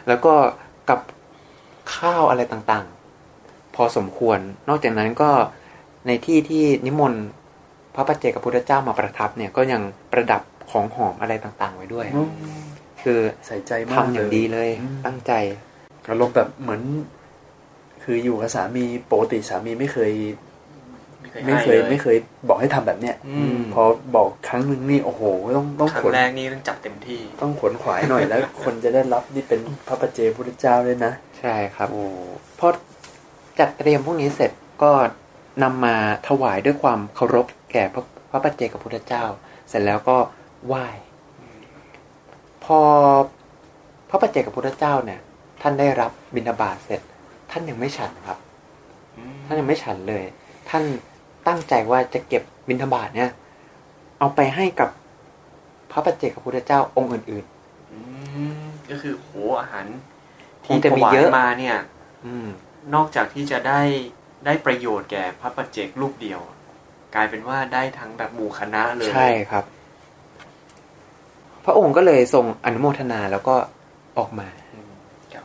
[0.09, 0.35] แล้วก็
[0.89, 1.01] กับ
[1.97, 3.00] ข้าวอะไรต่างๆ
[3.77, 5.31] พอสมควร นอกจากนั้นก็
[6.07, 7.25] ในที่ที่นิมนต์
[7.95, 12.31] พระปัจเจกพุทธเจ้ามาประทับเนี่ยก็ยังประดับของหอมอะไรต่างๆ ไว้ด้วยอืม
[13.03, 15.33] คือใส่ใจมากทำอย่างดีเลยอืมตั้งใจ
[16.09, 16.83] อารมณ์แบบเหมือน
[18.05, 20.13] คืออยู่กับสามีปกติสามีไม่เคย
[21.47, 22.17] ไม่เคยให้ลไม่เคย
[22.49, 23.83] บอกให้ทำแบบเนี้ยอืมพอ
[24.15, 25.23] บอกครั้งหนึ่งนี่โอ้โห
[25.57, 32.03] ต้องต้องครั้ขงนแรกนี่ต้องจับเต็มที่ ต้องขวนขวายหน่อยแล้ว คนจะได้รับนี่เป็นพระปัจเจกพุทธเจ้าเลยนะ ใช่ครับโอ้
[32.59, 32.69] พอ
[33.61, 34.93] จัดเตรียมพวกนี้เสร็จก็
[35.63, 35.97] นำมา
[36.29, 39.25] ถวายด้วยความเคารพแก่พระพระปัจเจกพุทธเจ้า
[39.69, 40.17] เสร็จแล้วก็
[40.67, 40.87] ไหว้
[42.65, 42.79] พอ
[44.11, 45.21] พระปัจเจกพุทธเจ้าเนี่ย
[45.63, 47.01] ท่านได้รับบิณฑบาตเสร็จ
[47.51, 48.39] ท่านยังไม่ฉันครับ
[49.47, 50.25] ท่านยังไม่ฉันเลย
[50.69, 50.83] ท่าน
[51.47, 53.31] ตั้งใจว่าจะเก็บบิณฑบาตเนี่ย
[54.19, 54.89] เอาไปให้กับ
[55.91, 57.45] พระปัจเจกพุทธเจ้าองค์อื่น
[57.93, 57.99] อื
[58.61, 59.87] มก็คือโหอาหาร
[60.67, 62.49] คงจะมีเยอะถวามาเนี่ยๆอืม
[62.95, 63.81] นอกจากที่จะได้
[64.47, 66.41] ได้ประโยชน์แก่พระปัจเจกรูปเดียว
[67.15, 69.65] กลายเป็นว่าได้ทั้งแบบหมู่คณะเลย ใช่ครับ
[71.65, 73.57] พระองค์ก็เลยทรงอนุโมทนาแล้วก็
[74.19, 74.93] ออกมาอืม
[75.33, 75.45] ครับ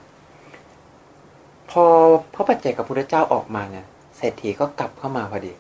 [1.71, 1.83] พอ
[2.33, 3.85] พระปัจเจกพุทธเจ้าออกมาเนี่ย
[4.17, 5.53] เศรษฐีก็กลับเข้ามาพอดี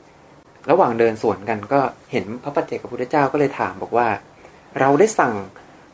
[0.69, 1.79] ระหว่างเดินสวนกันก็
[2.11, 4.07] เห็นพระปัจเจกพุทธเจ้าก็เลยถามบอกว่า
[4.79, 5.33] เราได้สั่ง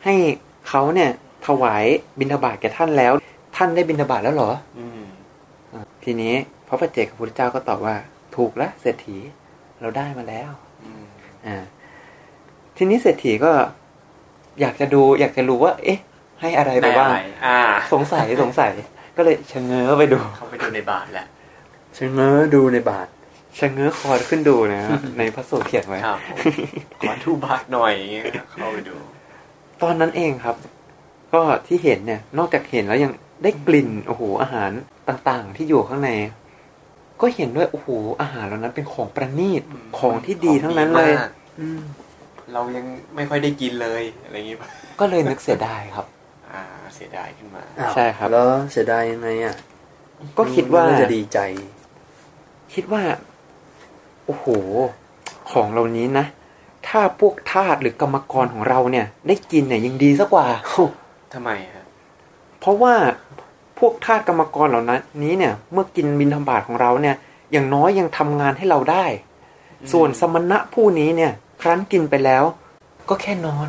[0.04, 0.14] ให้
[0.68, 1.10] เขาเนี่ย
[1.46, 1.84] ถวาย
[2.18, 3.12] บิณฑบาตแก่ท่านแล้ว
[3.56, 4.91] ท่านได้บิณฑบาตแล้วเหรอ อืมอะ
[6.04, 6.34] ทีนี้
[6.68, 7.96] พระปัจเจกพุทธเจ้าก็ตอบว่า
[8.36, 9.16] ถูกแล้วเศรษฐี
[9.80, 10.50] เราได้มาแล้ว
[10.82, 11.04] อืม
[11.46, 11.56] อ่า
[12.76, 13.52] ทีนี้เศรษฐีก็
[14.60, 15.98] อยากจะดู อยากจะรู้ว่า เอ๊ะ
[16.40, 17.60] ให้อะไรไปได้บ้างอะไรอ่า
[17.92, 18.72] สงสัยสงสัย
[19.16, 21.26] ก็เลยชะเง้อไปดู เข้าไปดูในบาทแหละ
[21.98, 23.06] ชะเง้อดูในบาท
[23.58, 26.36] ชะเง้อคอขึ้นดูนะครับในพระสูตรเขียนไว้ครับผม
[27.00, 28.96] ขอทูบาทหน่อยอย่างเงี้ยเข้าไปดู
[29.82, 30.56] ตอนนั้นเองครับ
[31.32, 33.12] ก็ที่เห็นเนี่ย นอกจากเห็นแล้วยัง
[33.42, 34.70] ได้กลิ่นโอ้โหอาหาร
[35.08, 36.10] ต่างๆ ที่อยู่ข้างใน
[37.20, 37.88] ก็เห็นด้วยโอ้โห
[38.20, 41.80] อาหารเหล่านั้นเป็นของประณีตอืมของที่ดีทั้งนั้นเลยของดีมากอืม
[42.52, 42.84] เรายัง
[43.16, 44.68] ไม่ค่อยได้กินเลยอะไรอย่างงี้ป่ะ
[45.00, 46.06] ก็เลยนึกเสียดายครับ
[46.52, 46.62] อ่า
[46.94, 49.54] เสียดายขึ้นมาอ้าวใช่ครับ แล้วเสียดายยังไงอะ
[50.38, 51.38] ก็คิดว่าจะดีใจ
[52.74, 53.02] คิดว่า
[54.26, 54.46] โอ้โห
[55.50, 56.26] ของเหล่านี้นะ
[56.88, 60.46] ถ้าพวกทาสหรือกรรมกรของเราเนี่ย ได้กินเนี่ยยังดีสักกว่า
[61.34, 61.84] ทำไมฮะ
[62.60, 62.94] เพราะว่า
[63.31, 63.31] พ
[63.86, 67.16] วกทาสกรรมกรเหล่านั้นนี้เนี่ย เมื่อกินบินธบาตของเราเนี่ย
[67.52, 69.04] อย่างน้อยยังทำงานให้เราได้
[69.92, 72.44] ส่วนสมณะผู้นี้เนี่ย ครั้นกินไปแล้ว
[73.08, 73.68] ก็แค่นอน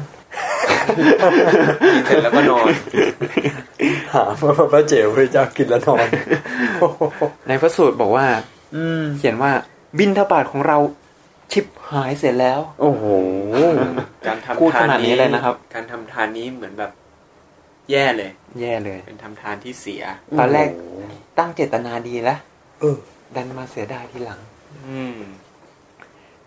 [1.94, 2.68] กินเสร็จแล้วก็นอน
[4.14, 6.08] หาว่าพระเจ้าพระเจ้ากินแล้วนอน
[7.48, 8.26] ในพระสูตรบอกว่า
[8.76, 9.52] อืมเขียนว่า
[10.00, 10.78] บินทบาทของเรา
[11.52, 13.04] ชิบหายเสร็จแล้ว โอ้โห
[14.28, 16.92] การทำพูดทาขนนาดนี้นี้เลยนะครับ การทำทานนี้เหมือนแบบ
[17.92, 20.04] แย่เลย แย่เลย เป็นทำทานที่เสีย
[20.40, 22.40] ตอนแรกโอ้โหตั้งเจตนาดีแล้ว
[22.80, 22.98] เออ
[23.36, 24.40] ดันมาเสียดายทีหลัง
[24.88, 25.18] อืม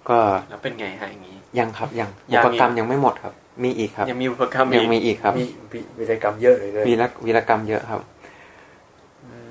[0.09, 0.19] ก็
[0.51, 3.33] แล้วเป็นไงฮะอย่างนี้ ยังครับ ยังยัอุงปอีกกรรมยังไม่หมดครับ
[3.65, 8.01] มีอีกครับ ยังมีอุปกรรมยังมีอีกครับ มีมีวิรกรรมเยอะเลยเลยวีรวีรกรรมเยอะครับ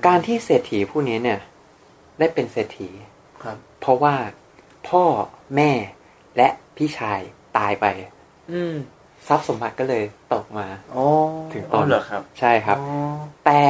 [0.06, 1.38] การที่เศรษฐีผู้นี้เนี่ย
[2.18, 2.88] ได้เป็นเศรษฐี
[3.42, 4.14] ครับ เพราะว่า
[4.88, 5.04] พ่อ
[5.56, 5.70] แม่
[6.36, 7.20] และพี่ชาย
[7.56, 7.86] ตายไป
[8.52, 8.74] อืม
[9.28, 10.02] ทรัพย์สมบัติก็เลย
[10.32, 11.04] ตกมาอ๋อ
[11.52, 12.86] ถึงอ๋อเหรอครับ ใช่ครับอ๋อ
[13.46, 13.62] แต่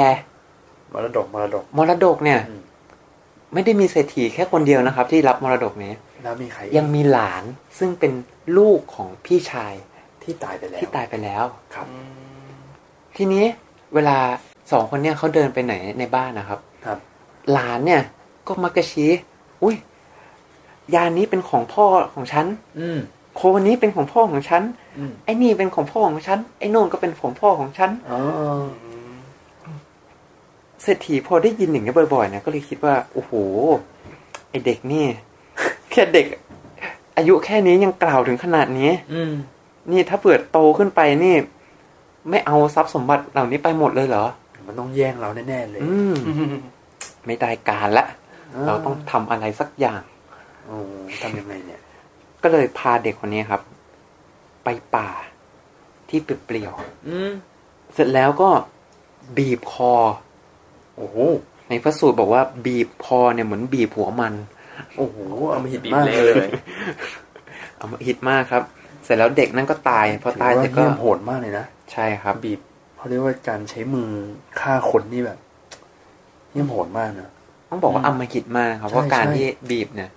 [0.92, 2.62] มรดกมรดก มรดกเนี่ยอืม
[3.52, 7.44] ไม่ได้มีเศรษฐีแค่คนเดียวนะครับ ที่รับมรดกนี้แล้วมีใครยังมีหลาน
[7.78, 8.12] ซึ่งเป็น
[8.58, 9.74] ลูกของพี่ชาย
[10.22, 11.96] ที่ตายไปแล้วที่ตายไปแล้วครับอื
[12.56, 12.60] ม
[13.16, 13.44] ทีนี้
[13.94, 14.18] เวลา
[14.72, 16.98] สองคนเนี่ยเขาเดินไปไหนในบ้านนะครับ ครับ
[17.52, 18.02] หลานเนี่ย
[18.46, 19.10] ก็มักจะชี้
[19.62, 19.76] อุ้ย
[20.94, 22.46] ยานนี้เป็นของพ่อของฉัน
[22.78, 22.98] อืม
[23.36, 24.62] โควันนี้เป็นของพ่อของฉัน
[24.98, 28.20] อืมไอ้นี่เป็นของพ่อของฉันไอ้โน่นก็เป็นของพ่อของฉันอ๋อ
[30.82, 33.32] เศรษฐีพอได้ยินอย่างนี้ยบ่อยๆเนี่ยก็เลยคิดว่าโอ้โห
[34.50, 35.04] ไอเด็กนี่
[35.90, 36.26] แค่เด็ก
[37.16, 39.32] อายุแค่นี้ยังกล่าวถึงขนาดนี้ อืม
[39.90, 41.34] นี่ถ้าเปิดโตขึ้นไปนี่
[42.30, 44.24] ไม่เอาทรัพย์สมบัติเหล่านี้ไปหมดเลยเหรอ
[44.66, 46.14] มันต้องแย่งเราแน่ๆเลย อืม
[47.26, 48.06] ไม่ได้การละ
[48.66, 50.02] เราต้องทำอะไรสักอย่าง
[50.66, 50.76] โอ้
[51.22, 51.80] ทำยังไงเนี่ย
[52.52, 53.62] ก็เลยพาเด็กคนนี้ครับ
[54.64, 55.10] ไปป่า
[56.08, 56.74] ที่เปลี่ยว
[57.08, 58.48] อืมๆเสร็จแล้วก็
[59.36, 59.92] บีบคอ
[60.96, 61.16] โอ้โห
[61.68, 64.34] ในพระสูตรบอกว่าบีบคอเนี่ยเหมือนบีบหัวมัน
[64.96, 65.16] โอ้โห
[65.50, 66.50] เอามาหิดบีบมากเละเลยเลย
[67.76, 68.62] เอามาฮิตมากครับ
[69.04, 72.60] เสร็จแล้วเด็กนั่นก็ตายพอตายเสร็จก็ถือว่เหี้ยมโหดมากเลยนะใช่ครับ บีบ
[72.96, 74.10] เขาเรียกว่าการใช้มือ
[74.60, 75.38] ฆ่าคนนี่แบบ
[76.52, 77.30] เยี่ยมโหดมากนะ
[77.70, 80.10] ต้องบอกว่าอืมอำมหิตมากครับใช่เพราะการใช่ที่บีบเนี่ย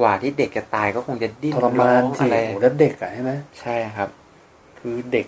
[0.00, 4.08] กว่าที่เด็กจะตายก็คงจะดิ้นทรมานร้องสิอะไรโอ้โหแล้วเด็กอะใช่ไหมใช่ครับ
[4.78, 5.26] คือเด็ก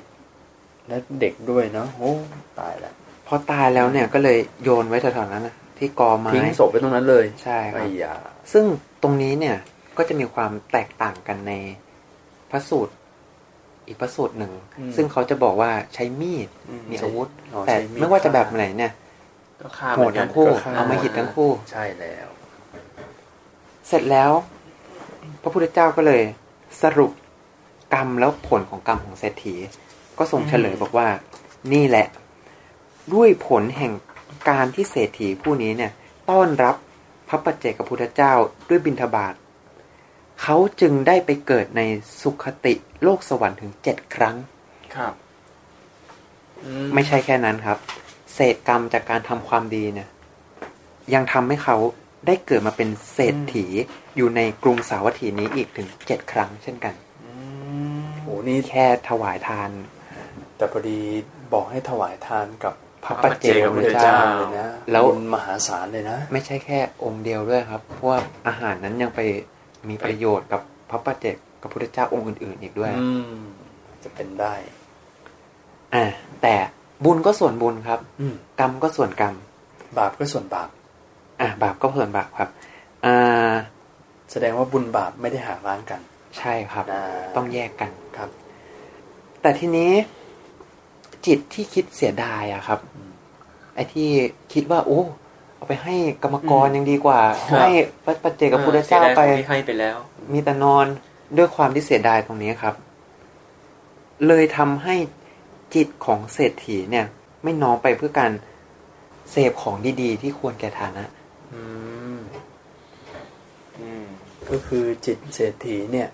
[0.88, 2.12] และเด็กด้วยเนาะโอ้
[2.60, 2.94] ตายแล้ว
[3.26, 8.14] พอตายแล้วเนี่ยก็เลยโยนไว้แถวๆนั้นนะที่กอไม้ทิ้งศพไปตรงนั้นเลย ใช่ครัไอ้บยา
[8.52, 8.64] ซึ่ง
[9.02, 9.56] ตรงนี้เนี่ย
[9.96, 11.52] ก็จะมีความแตกต่างกันใน
[12.50, 12.94] พระสูตร
[13.86, 14.52] อีกพระสูตรหนึ่ง
[14.96, 18.92] ซึ่งเขาจะบอกว่าใช้มีดอืมมีอาวุธอ๋อแต่ใช้ดไม่ว่าจะแบบไหนเนี่ย
[19.62, 22.28] ก็ฆ่าโหเหมืดอนกัทั้นงคู่ก็ฆ่าเอามาหิตทั้งคู่ ใช่แล้ว
[23.88, 24.30] เสร็จแล้ว
[25.48, 26.22] พระพุทธเจ้าก็เลย
[26.82, 27.12] สรุป
[27.94, 29.54] กรรมแล้วผลของกรรมของเศรษฐี
[30.18, 31.08] ก็ทรงเฉลยบอกว่า
[31.72, 32.06] นี่แหละ
[33.14, 33.92] ด้วยผลแห่ง
[34.50, 35.92] การที่เศรษฐีผู้นี้เนี่ย
[36.30, 36.76] ต้อนรับ
[37.28, 38.32] พระปัจเจกพุทธเจ้า
[38.68, 39.34] ด้วยบิณฑบาต
[40.42, 41.82] เขาจึงได้ไปเกิดใน
[42.22, 44.36] สุขติโลกสวรรค์ถึงเจ็ดครั้ง
[44.96, 45.14] ครับ
[46.94, 47.78] ไม่ใช่แค่นั้นครับ
[48.34, 50.08] เศษกรรมจากการทำความดีเนี่ย
[51.14, 51.76] ยังทำให้เขา
[52.26, 53.66] ได้เกิดมาเป็นเศรษฐี
[54.16, 57.32] อยู่ในกรุงสาวัตถีนี้อีกถึงเจ็ดครั้งเช่นกันอื
[57.98, 59.70] มโอ้นี่แค่ถวายทาน
[60.56, 60.98] แต่พอดี
[61.52, 62.74] บอกให้ถวายทานกับ
[63.04, 69.20] พระปัจเจกพพุระทธเจ้าเจ้าเลยนะแล้วบุญมหาศาลเลยนะ ไม่ใช่แค่องค์เดียวด้วยครับ เพราะว่าอาหารนั้นยังไป
[69.88, 73.42] มีประโยชน์กับพระปัจเจกกับพุทธเจ้าองค์อื่น ๆ อีกด้วยอืม
[74.04, 74.54] จะเป็นได้
[75.94, 76.04] อ่า
[76.42, 76.54] แต่
[77.04, 79.34] บุญก็ส่วนบุญครับอืมกรรมก็ส่วนกรรม
[79.98, 80.68] บาปก็ส่วนบาป
[81.40, 82.48] อ่าบาปก็ส่วนบาปครับ
[83.04, 83.52] อ่า
[84.32, 86.00] แสดงว่าบุญบาปไม่ได้หักล้างกัน
[86.38, 87.02] ใช่ครับนะ
[87.36, 88.28] ต้องแยกกันครับ
[89.42, 89.92] แต่ทีนี้
[91.26, 92.80] จิตที่คิดเสียดายอะครับ
[93.74, 94.08] ไอ้ที่
[94.52, 95.02] คิดว่า โอ้
[95.56, 97.20] เอาไปให้กรรมกรอืมยังดีกว่า
[97.50, 97.70] ครับให้
[98.04, 99.96] พระปัจเจกพุทธเจ้าสียดยไปของที่ให้ไปแล้ว
[100.32, 100.86] มีแต่นอน
[101.36, 102.74] ด้วยความที่เสียดายตรงนี้ครับ
[104.26, 104.94] เลยทำให้
[105.74, 107.06] จิตของเศรษฐีเนี่ย
[107.42, 108.32] ไม่น้อมไปเพื่อการ
[109.30, 111.25] เสพของดีๆ ที่ควรแก่ฐานะอืมอืม
[114.50, 116.08] ก็คือจิตเศรษฐีเนี่ย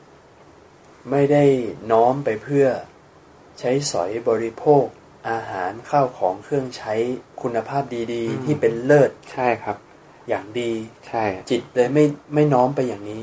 [1.10, 1.44] ไม่ได้
[1.90, 2.66] น้อมไปเพื่อ
[3.58, 4.84] ใช้สอยบริโภค
[5.30, 6.94] อาหารข้าวของเครื่องใช้
[7.42, 9.76] คุณภาพดีอืมๆที่เป็นเลิศใช่ครับ
[10.28, 10.72] อย่างดี
[11.08, 13.22] ใช่ จิตเลยไม่ไม่น้อมไปอย่างนี้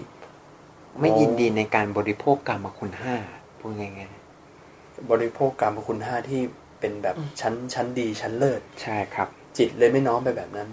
[1.00, 3.16] ไม่ยินดีในการบริโภคกรรมคุณห้า
[3.60, 4.14] พูดง่าย
[5.12, 6.42] บริโภคกรรมคุณห้าที่
[6.80, 10.70] เป็นแบบชั้นชั้นดีชั้นเลิศๆใช่ครับ จิตเลยไม่น้อมไปแบบนั้น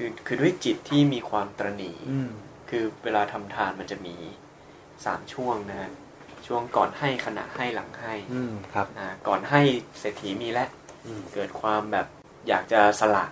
[0.00, 2.28] คือคือด้วยจิตที่มีความตระหนีอืม
[2.70, 4.14] คือเวลาทำทานมันจะมี
[5.04, 5.90] สามช่วงนะฮะ
[6.46, 9.60] ช่วงก่อนให้ขณะให้หลังให้อืมครับอ่าก่อนให้
[9.98, 10.68] เศรษฐีมีแล้ว
[11.06, 12.06] อืมเกิดความแบบ
[12.48, 13.24] อยากจะสละ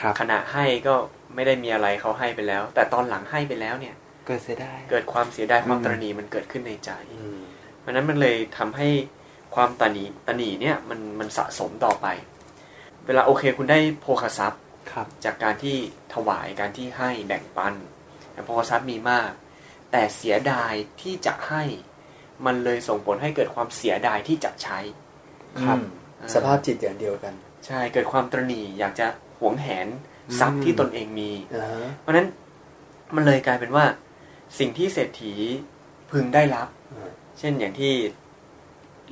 [0.00, 0.94] ครับขณะให้ก็
[1.34, 3.94] ไม่ได้มีอะไรเขาให้ไปแล้ว แต่ตอนหลังให้ไปแล้วเนี่ย
[4.26, 7.40] เกิดเสียดายเกิดความเสียดายความอืมตระหนี่มันเกิดขึ้นในใจอืม
[7.78, 8.88] เพราะฉะนั้นมันเลยทำให้
[9.54, 12.06] ความตระหนี่ตระหนี่เนี่ยมันมันสะสมต่อไป
[13.06, 14.60] เวลาโอเคคุณได้โภคทรัพย์
[14.92, 15.76] ครับ จากการที่
[16.14, 17.74] ถวายการที่ให้แบ่งปัน
[18.32, 19.30] แต่โภคทรัพย์มีมาก
[19.90, 21.62] แต่เสียดายที่จะให้
[22.46, 24.78] มันเลยส่งผลให้เกิดความเสียดายที่จะใช้
[25.62, 27.34] ครับอืมสภาพจิตอย่างเดียวกัน
[27.66, 29.06] ใช่เกิดความตระหนี่อยากจะ
[29.40, 29.86] หวงแหน
[30.40, 32.28] ทรัพย์ที่ตนเองมีอ่าฮะเพราะฉะนั้น
[33.14, 33.84] มันเลยกลายเป็นว่า
[34.58, 35.34] สิ่งที่เศรษฐี
[36.10, 37.92] พึงได้รับอ่าเช่นอย่างที่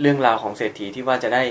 [0.00, 1.42] เรื่องราวของเศรษฐีที่ว่าจะได้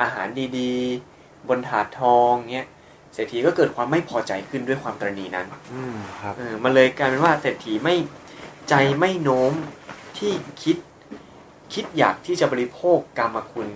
[0.00, 0.26] อาหาร
[0.58, 2.68] ดีๆ บนถาดทองเงี้ย
[3.14, 7.96] เศรษฐีก็เกิดความไม่พอใจขึ้นด้วยความตระหนี่นั้นอืมครับเออมันเลยกลายเป็นว่าเศรษฐีไม่
[8.68, 9.52] ใจไม่โน้ม
[10.18, 10.76] ที่คิด
[11.74, 13.68] คิดอยากที่จะบริโภคกรรมคุณ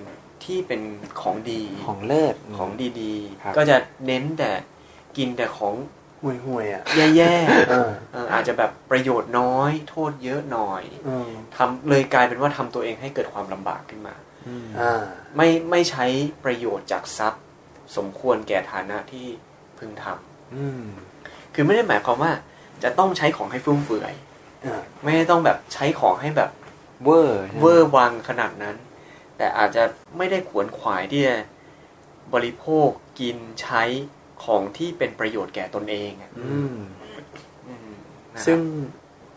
[0.45, 0.81] ที่เป็น
[1.21, 2.71] ของดีของเลิศ ของ
[3.01, 4.51] ดีครับ ๆ ก็จะเน้นแต่
[5.17, 5.75] กินแต่ของ
[6.21, 6.83] ห่วยห่วยๆอะ
[7.17, 7.35] แย่
[7.71, 14.15] เออๆเอออาจจะแบบประโยชน์น้อย โทษเยอะหน่อยเออทำเลยกลายเป็นว่าทำตัวเองให้เกิดความลำบากขึ้นมา
[14.79, 15.05] อ่า
[15.37, 16.07] ไม่ไม่ใช้
[16.45, 17.43] ประโยชน์จากทรัพย์
[17.97, 19.27] สมควรแก่ฐานะที่
[19.79, 20.85] พึงทำอืม
[21.55, 22.33] คือไม่ได้หมายความว่า
[22.83, 24.15] จะต้องใช้ของให้ฟุ่มเฟือย
[24.65, 26.51] อ่าไม่ได้ต้องแบบใช้ของให้แบบ
[27.05, 28.77] เวอร์เวอร์วังขนาดนั้น
[29.37, 29.85] แต่อาจจะ
[30.17, 31.37] ไม่ได้ขวนขวายที่จะ
[32.35, 32.89] บริโภค
[33.21, 33.83] กินใช้
[34.45, 36.77] ของที่เป็นประโยชน์แก่ตนเองอะอืม
[37.69, 37.95] อืม
[38.35, 38.59] นะครับซึ่ง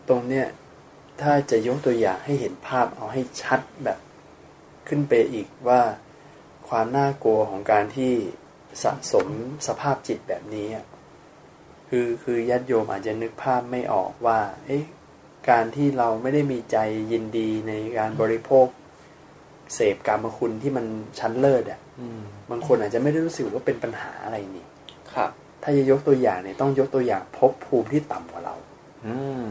[0.08, 0.46] ตรงเนี้ย
[1.20, 3.98] ถ้าจะยกตัวอย่างให้เห็นภาพเอาให้ชัดแบบ
[4.88, 5.80] ขึ้นไปอีกว่า
[6.68, 8.12] ความน่ากลัวของการที่
[8.82, 9.28] สะสม
[9.66, 10.86] สภาพจิตแบบนี้อะ
[11.88, 14.84] คือคือญาติโยมอาจจะนึกภาพไม่ออกว่า เอ๊ะ
[15.50, 16.76] การที่เราไม่ได้มีใจ
[17.12, 18.66] ยินดีในการบริโภค
[19.74, 20.86] เสพกรรมคุณที่มัน
[21.18, 24.66] ชั้นเลิศอะอืมบางคนอาจจะไม่ได้รู้สึกว่าเป็นปัญหาอะไรนี่
[25.14, 25.30] ครับ
[25.62, 28.54] ถ้าจะยกตัวอย่างเนี่ยต้องยกตัวอย่างภพภูมิที่ต่ำกว่าเรา
[29.06, 29.44] อืม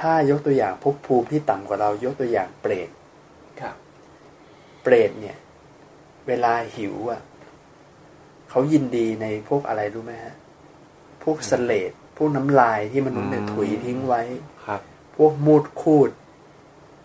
[0.00, 2.88] ถ้ายกตัวอย่างภพภูมิที่ต่ำกว่าเรา ยกตัวอย่างเปรต
[3.60, 3.76] ครับ
[4.82, 5.36] เปรตเนี่ย
[6.28, 7.20] เวลาหิวอะ
[8.54, 10.34] เขายินดีในพวกอะไรรู้ไหมฮะ
[11.22, 14.22] พวกเสลดพวกน้ำลายที่มนุษย์เนี่ยอืมถุยทิ้งไว้
[14.66, 14.80] ครับ
[15.16, 16.10] พวกมูดคูด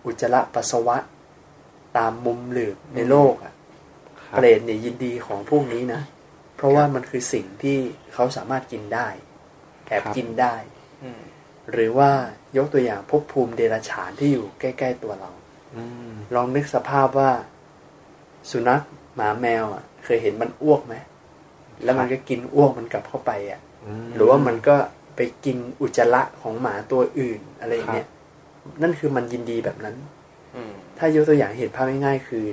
[0.06, 0.98] อุจจาระปัสสาวะ
[1.98, 3.54] ตามมุมหลืบในโลกอะ
[4.22, 6.02] ครับเปรตเนี่ยยินดีของพวกนี้นะ
[6.56, 7.78] เพราะว่ามันคือสิ่งที่
[8.14, 9.08] เขาสามารถกินได้
[9.90, 10.56] แอบกินได้
[11.04, 11.22] อืม
[11.72, 12.12] หรือว่า
[12.58, 15.32] ยกตัวอย่างภพภูมิเดรัจฉานที่อยู่ใกล้ๆตัวเรา
[15.76, 17.32] อืมลองนึกสภาพว่า
[18.52, 18.82] สุนัข
[19.16, 20.96] หมาแมวอะ เคยเห็นมันอ้วกไหม
[21.84, 23.60] แล้วมันก็กินอ้วกมันกลับเข้าไปอะ
[24.08, 24.76] มหรือว่ามันก็
[25.16, 28.08] ไปกินอุจจาระของหมาตัวอื่นอะไรอย่างเงี้ย
[28.82, 29.96] นั่นคือมันยินดีแบบนั้น
[30.56, 32.46] อืมถ้ายกตัวอย่างเห็นภาพง่ายๆคือ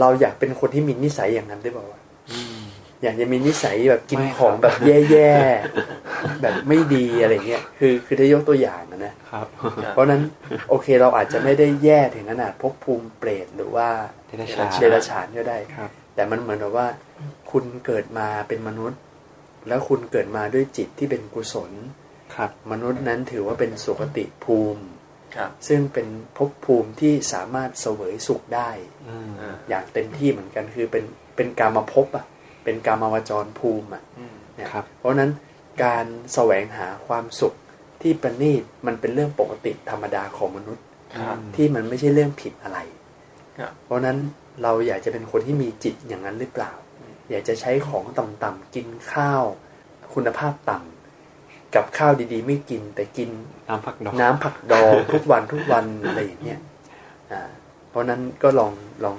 [0.00, 2.60] เราอยากเป็นคนที่มีนิสัยอย่างนั้นได้เปล่าวะอืม
[3.02, 4.74] อยากจะมีนิสัยแบบกินไม่ครับของแบบ
[5.10, 9.46] แย่ๆแบบไม่ดีอะไรเงี้ยคือคือถ้ายกตัวอย่างนะนะครับ
[9.92, 10.22] เพราะฉะนั้น
[10.68, 13.88] โอเคเราอาจจะไม่ได้แย่ถึงขนาดภพภูมิเปรตหรือว่า
[14.26, 16.88] เดรัจฉานเดรัจฉานก็ได้ครับ แต่มันเหมือนกับว่า
[17.50, 19.00] คุณเกิดมาเป็นมนุษย์
[19.68, 21.70] แล้วคุณเกิดมาด้วยจิตที่เป็นกุศล
[22.34, 24.82] ครับ มนุษย์นั้นถือว่าเป็นสุคติภูมิ
[25.36, 28.70] ครับซึ่งเป็นภพภูมิที่สามารถเสวยสุขได้
[29.08, 31.04] อืมอ่าอย่างเต็มที่เหมือนกันคือเป็น
[31.36, 32.26] เป็นกามภพอะ
[32.64, 35.30] เป็นกามาวจรภูมิอะอืมเนี่ยครับ เพราะฉะนั้น
[35.84, 37.54] การแสวงหาความสุข
[38.02, 40.84] ที่ประณีตมันเป็นเรื่องปกติธรรมดาของมนุษย์
[41.20, 42.78] ครับที่มันไม่ใช่เรื่องผิดอะไร
[43.58, 44.18] ครับเพราะฉะนั้น
[44.62, 46.72] เราอยากจะเป็นคนที่มีจิตอย่างนั้นหรือเปล่า
[47.30, 49.42] อยากจะใช้ของต่ำๆกินข้าว
[50.14, 53.30] คุณภาพต่ำกับข้าวดีๆ ไม่กินแต่กิน
[53.68, 56.60] น้ำผักดองน้ำผักดองทุกวันทุกวันอะไรอย่างเงี้ย
[57.32, 57.42] อ่า
[57.90, 58.72] เพราะฉะนั้นก็ลอง
[59.04, 59.16] ลอง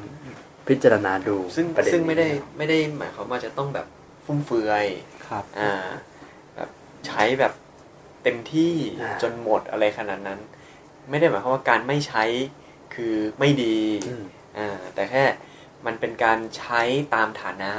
[0.67, 3.87] พิจารณาดูซึ่งประเด็นซึ่งไม่ได้นี้ไม่ได้หมายความว่าจะต้องแบบ
[4.25, 4.85] ฟุ่มเฟือย
[5.27, 5.73] ครับอ่า
[6.55, 6.69] แบบ
[7.07, 7.53] ใช้แบบ
[8.23, 8.73] เต็มที่
[9.21, 10.39] จนหมดอะไรขนาดนั้น
[11.09, 12.23] ไม่ได้หมายความว่าการไม่ใช้
[12.93, 14.40] คือไม่ดีอืมอ่า
[14.93, 15.23] แต่แค่
[15.85, 16.81] มันเป็นการใช้
[17.15, 17.73] ตามฐานะ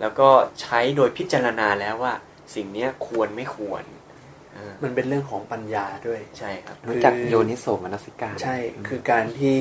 [0.00, 0.28] แล้วก็
[0.62, 2.14] ใช้โดยพิจารณาแล้วว่า
[2.54, 3.84] สิ่งเนี้ยควรไม่ควร
[4.56, 8.56] อ่ามันเป็นเรื่องของปัญญาด้วยใช่ครับรู้จักโยนิโสมนสิการใช่
[8.88, 9.58] คือการที่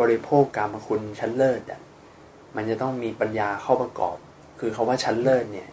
[0.00, 1.80] บริโภคกามคุณชั้นเลิศอะ
[2.56, 4.16] มันจะต้องมีปัญญาเข้าประกอบ
[4.60, 5.68] คือคำว่าชั้นเลิศเนี่ย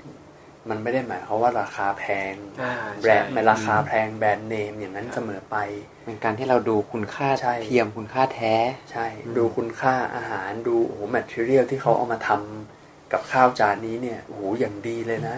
[0.70, 5.58] มันไม่ได้หมายความว่าราคาแพงอ่าแบรนด์ใช่ไม่ราคาแพงแบรนด์เนมอย่างนั้นเสมอไป
[6.06, 8.54] เป็นการที่เราดูคุณค่าใช่เทียมคุณค่าแท้
[8.92, 9.06] ใช่
[9.38, 15.38] ดูคุณค่าอาหารดูโอ้โห material ที่เขาเอามาทำกับข้าวจานนี้เนี่ยโอ้โหอย่างดีเลยนะ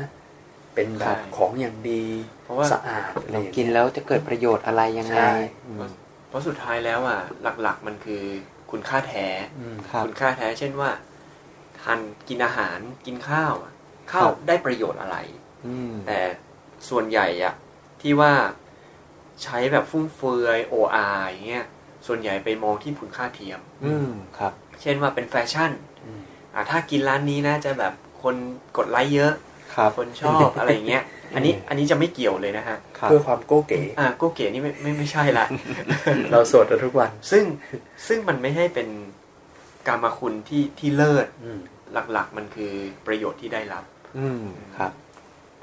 [0.76, 2.06] เป็นแบบใช่ของอย่างดี
[2.44, 5.32] เพราะว่าสะอาดอะไรเราอย่างกินเงี้ยแล้วจะเกิดประโยชน์อะไรยังไงใช่
[5.68, 5.80] อืม
[6.30, 7.20] เพราะสุดท้ายแล้วอะ
[7.62, 8.24] หลักๆมันคือ
[8.72, 9.28] คุณค่าแท้
[9.60, 10.90] อืมครับคุณค่าแท้ เช่นว่า
[11.82, 13.72] ทานกินอาหารกินข้าวอะ
[14.12, 15.18] ข้าวครับได้ประโยชน์อะไร
[15.68, 16.20] อืมแต่
[16.90, 17.54] ส่วนใหญ่อะ
[18.02, 18.34] ที่ว่า
[19.44, 21.66] ใช้แบบฟุ่มเฟือยโออาอย่างเงี้ย
[22.08, 25.72] ส่วนใหญ่ไปมองที่คุณค่าเทียม อืมครับ เช่นว่าเป็นแฟชั่น
[26.06, 26.22] อืม
[26.54, 27.94] อ่าถ้ากินร้านนี้นะจะแบบ
[28.24, 28.36] คน
[28.78, 29.34] กดไลค์เยอะ
[29.76, 31.04] ครับคนชอบอะไรอย่างเงี้ย
[31.36, 35.46] อันนี้อันนี้จะไม่เกี่ยวเลยนะฮะครับเพื่อความโก้เก๋อ่าโก้เก๋นี่ไม่ไม่ไม่ใช่ละ
[36.32, 37.44] เราสวดกันทุกวัน ซึ่ง
[38.08, 38.88] ซึ่งมันไม่ใช่เป็น
[39.88, 41.60] กามคุณที่ที่เลิศอืม
[42.14, 42.72] หลักๆมันคือ
[43.08, 43.84] ประโยชน์ที่ได้รับ
[44.18, 44.44] อืม
[44.78, 44.92] ครับ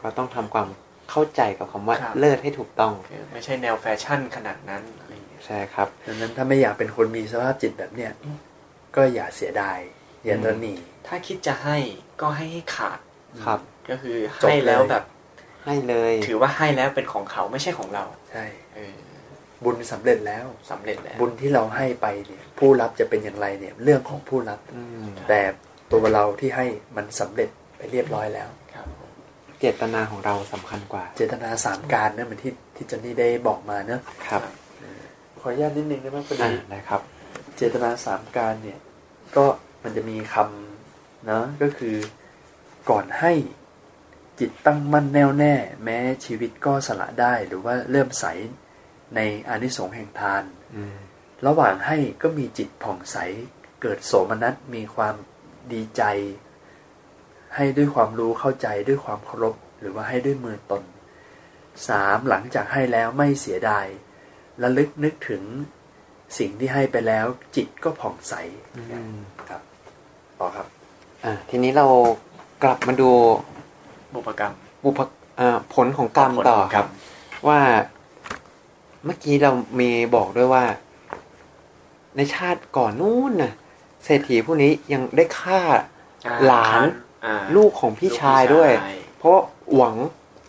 [0.01, 0.69] ก็ต้องทำความ
[1.11, 8.39] เข้าใจกับคำว่าครับเลิศให้ถูกต้องคือไม่ใช่แนวแฟชั่นขนาดนั้นอะไรอย่างเงี้ยใช่ครับดังนั้นถ้าไม่อยากเป็นคนมีสภาพจิตแบบเนี้ยอืม
[8.97, 9.79] ก็อย่าเสียดาย
[10.25, 10.75] อย่าตระหนี
[11.07, 11.79] ถ้าคิดจะให้
[12.21, 12.99] ก็ให้ให้ขาด
[13.45, 15.05] ครับ ก็คือจบให้แล้วเลยแบบ
[15.65, 18.45] ให้เลย ถือว่าให้แล้วเป็นของเขาไม่ใช่ของเราใช่
[18.75, 18.97] เออ
[19.65, 25.41] บุญสำเร็จแล้วสำเร็จแล้ว บุญที่เราให้ไปเนี่ย ผู้รับจะเป็นอย่างไรเนี่ย เรื่องของผู้รับอืมแต่
[25.93, 29.11] ตัวเราที่ให้มันสำเร็จไป เรียบร้อยแล้วครับผม
[29.61, 34.43] เจตนาของเราสำคัญกว่า เจตนาสามการเนี่ยเหมือนที่ที่จอนนี่ได้บอกมาเนอะครับ
[35.41, 37.01] ขออนุญาตนิดนึงได้ไหมพออ่าดีได้ครับ
[37.57, 38.79] เจตนาสามการเนี่ย
[39.37, 39.45] ก็
[39.83, 41.97] มันจะมีคำนะก็คือ
[42.91, 43.33] ก่อนให้
[44.41, 45.55] จิตตั้งมั่นแน่วแน่
[45.85, 48.25] แม้ชีวิตก็สละได้หรือว่าเริ่มใส
[49.17, 50.45] ในอานิสงส์แห่งทาน
[50.77, 50.97] อืม
[51.47, 53.17] ระหว่างให้ก็มีจิตผ่องใส
[53.83, 55.15] เกิดโสมนัสมีความ
[55.73, 56.03] ดีใจ
[57.57, 60.83] ให้ด้วยความรู้เข้าใจด้วยความเคารพหรือว่าให้ด้วยมือตน
[61.89, 63.87] สามหลังจากให้แล้วไม่เสียดาย
[64.63, 65.43] ระลึกนึกถึง
[66.39, 67.27] สิ่งที่ให้ไปแล้ว
[67.57, 68.35] จิตก็ผ่องใส
[68.77, 68.83] อื
[69.13, 69.17] ม
[69.49, 69.63] ครับ
[70.39, 70.67] ต่อครับ
[71.25, 71.87] อ่าทีนี้เรา
[72.63, 73.11] กลับมาดู
[74.15, 75.01] บุพกรรม บุพ
[75.41, 76.87] อ่าผลของกรรมผลต่อของครับ
[77.49, 77.61] ว่า
[79.05, 80.65] เมื่อกี้เรามีบอกด้วยว่า
[82.17, 83.53] ในชาติก่อนนู้นน่ะ
[84.05, 85.61] เศรษฐีผู้นี้ยังได้ฆ่า
[86.27, 87.02] อ่าหลานอ่า
[87.57, 88.71] ลูกของพี่ชายด้วย
[89.19, 89.39] เพราะ
[89.77, 89.97] หวัง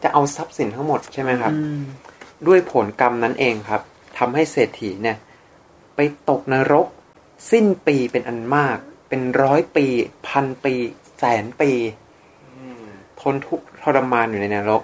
[0.03, 1.53] จะเอาทรัพย์สินทั้งหมดใช่ไหมครับ
[2.47, 3.81] ด้วยผลกรรมนั้นเองครับ
[4.17, 5.17] ทำให้เศรษฐีเนี่ย
[5.95, 5.99] ไป
[6.29, 6.87] ตกนรก
[7.51, 8.77] สิ้นปีเป็นอันมาก
[9.09, 9.85] เป็นร้อยปี
[10.27, 10.73] พันปี
[11.19, 11.71] แสนปี
[12.55, 12.85] อืม
[13.21, 14.81] ทนทุกข์ทรมานอยู่ในนรก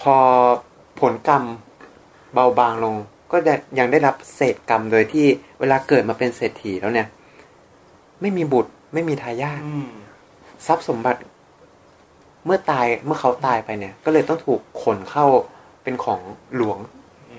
[0.00, 0.16] พอ
[1.00, 1.44] ผลกรรม
[2.34, 2.96] เบาบางลง
[3.32, 5.26] ก็จะยังได้รับเศษกรรมโดยที่
[5.60, 7.08] เวลาเกิดมาเป็นเศรษฐีแล้วเนี่ย
[8.20, 9.90] ไม่มีบุตรไม่มีทายาทอืม
[10.66, 11.20] ทรัพย์สมบัติ
[12.44, 15.26] เมื่อตายเมื่อเขาตายไปเนี่ย ก็เลยต้องถูกขนเข้า
[15.82, 16.20] เป็นของ
[16.56, 16.78] หลวง
[17.32, 17.34] อ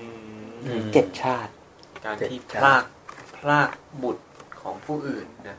[0.64, 1.52] อืมมเจ็ดชาติ
[2.04, 2.84] การที่เจ็พดชาติลาก
[3.36, 3.70] พลาก
[4.02, 4.24] บุตร
[4.60, 5.58] ของผู้อื่นนะ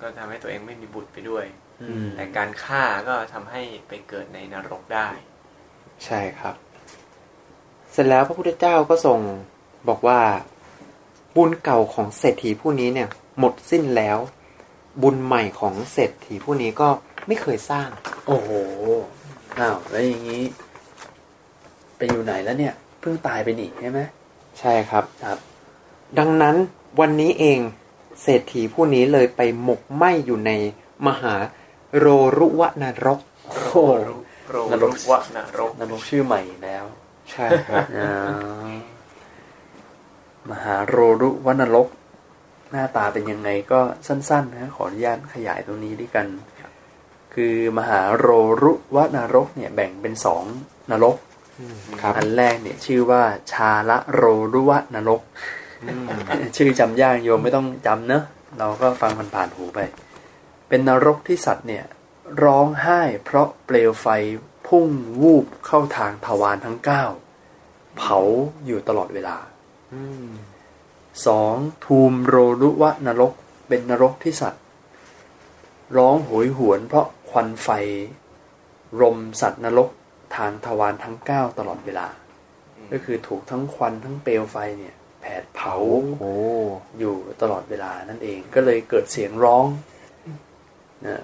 [0.00, 1.44] ก็ทำให้ตัวเองไม่มีบุตรไปด้วย
[1.82, 5.08] อืมแต่การฆ่าก็ทำให้ไปเกิดในนรกได้
[6.04, 6.54] ใช่ครับ
[7.92, 9.18] เสร็จแล้วพระพุทธเจ้าก็ทรง
[9.88, 10.20] บอกว่า
[11.36, 13.08] บุญเก่าของเศรษฐีผู้นี้เนี่ย
[13.38, 14.18] หมดสิ้นแล้ว
[15.02, 16.88] บุญใหม่ของเศรษฐีผู้นี้ก็
[17.26, 17.88] ไม่เคยสร้าง
[18.26, 18.50] โอ้โห
[19.58, 20.44] อ้าวแล้วอย่างนี้
[21.96, 24.00] ไปอยู่ไหนแล้วเนี่ยเพิ่งตายไปนี่ใช่ไหม
[24.60, 25.38] ใช่ครับครับ
[26.18, 26.56] ดังนั้น
[27.00, 27.58] วันนี้เอง
[28.22, 30.52] เศรษฐีผู้นี้เลยไปหมกไหมอยู่ใน
[31.06, 31.34] มหา
[31.98, 32.06] โร
[32.38, 33.76] รุวนรกโอ้โห
[34.50, 36.84] โรนรรุกวะนรกนรกชื่อใหม่อีกแล้ว
[37.30, 38.72] ใช่ครับอ่า
[40.50, 41.88] มหาโรรุวนรก
[42.72, 46.26] หน้าตาเป็นยังไงก็สั้นๆนะขออนุญาตขยายตรงนี้ด้วยกัน
[47.34, 48.26] คือมหาโร
[48.62, 50.44] รุวนรกเนี่ยแบ่งเป็นสอง
[50.90, 51.16] นรก
[52.02, 55.20] ครับอันแรกเนี่ยชื่อว่าชาละโรรุวนรก
[55.84, 56.08] อืม
[56.56, 58.24] ชื่อจำยากโยมไม่ต้องจำเนอะ
[58.58, 59.80] เราก็ฟังผ่านๆหูไป
[60.68, 61.84] เป็นนรกที่สัตว์เนี่ย
[62.44, 64.06] ร้องไห้เพราะเปลวไฟ
[64.66, 64.88] พุ่ง
[65.22, 67.04] วูบเข้าทางทวารทั้งเก้า
[67.96, 68.18] เผา
[68.66, 69.36] อยู่ตลอดเวลา
[71.12, 73.32] อืมสองทูมโรรุวะนรก
[73.68, 74.62] เป็นนรกที่สัตว์
[75.96, 77.68] ร้องโหยหวนเพราะควันไฟ
[79.00, 79.88] รมสัตว์นรก
[80.36, 82.06] ทางทวารทั้งเก้าตลอดเวลา
[82.92, 85.74] ก็คือถูกทั้งควันทั้งเปลวไฟเนี่ยแผดเผา
[86.18, 86.32] โอ้
[86.98, 89.66] อยู่ตลอดเวลานั่นเองก็เลยเกิดเสียงร้อง
[91.06, 91.22] นะ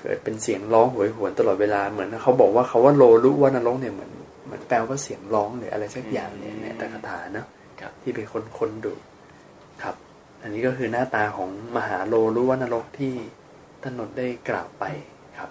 [0.00, 4.12] เกิดเป็นเสียงร้องโหวยหวนตลอดเวลาเหมือนเขาบอกว่าเขาว่าโลรุว่านรกเนี่ยเหมือน
[4.46, 7.46] เหมือนแปลว่าเสียงร้องหรืออะไรสักอย่างเนี่ยในตคาถาเนาะ
[7.80, 8.94] ครับ ที่เป็นคนคนดุ
[9.82, 9.94] ครับ
[10.42, 13.14] อันนี้ก็คือหน้าตาของมหาโลรุว่านรกที่
[13.82, 14.84] ท่านนนท์ได้กล่าวไป
[15.38, 15.50] ครับ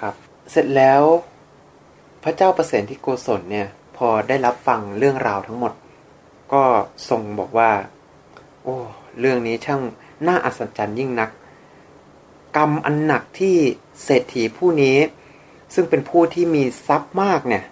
[0.00, 0.14] ครับ
[0.50, 1.02] เสร็จแล้ว
[2.22, 5.72] พระเจ้าประเสนที่โกศลเนี่ย พอได้รับฟังเรื่องราวทั้งหมด
[6.52, 6.62] ก็
[7.08, 7.70] ทรงบอกว่า
[8.62, 8.76] โอ้
[9.20, 9.80] เรื่องนี้ช่าง
[10.26, 11.30] น่าอัศจรรย์ยิ่งนัก
[12.56, 13.56] กรรมอันหนักที่
[14.04, 14.96] เศรษฐีผู้นี้
[15.74, 17.64] ซึ่งเป็นผู้ที่มีทรัพย์มากเนี่ย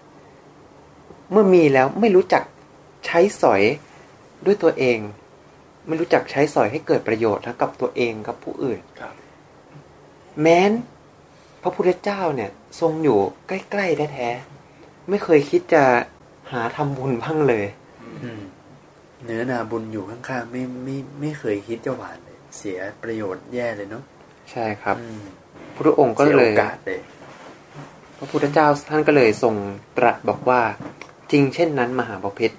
[1.31, 2.43] เมื่อมีแล้วไม่รู้จัก
[3.07, 3.63] ใช้สอย
[4.47, 4.99] ด้วยตัวเอง
[5.87, 9.15] ไม่รู้จักใช้สอยให้เกิดประโยชน์ทั้งกับตัวเองกับผู้อื่นครับ
[10.41, 10.73] แม้น
[11.63, 15.85] พระพุทธเจ้าเนี่ย ทรงอยู่ใกล้ๆแท้ๆไม่เคยคิดจะ
[16.53, 17.67] หาทำบุญบ้างเลย
[18.23, 18.43] อืม
[19.25, 24.03] เนื้อนาบุญอยู่ข้างๆไม่ไม่ไม่เคยคิดจะหวานเลย เสียประโยชน์แย่เลยเนาะ
[24.51, 25.21] ใช่ครับอืม
[25.77, 27.01] พระองค์ก็เสียเลโอยกาสเลย
[28.19, 29.55] พระพุทธเจ้าท่านก็เลยทรง
[29.99, 30.61] ตรัสบอกว่า
[31.31, 32.53] จริงเช่นนั้นมหาบพิษ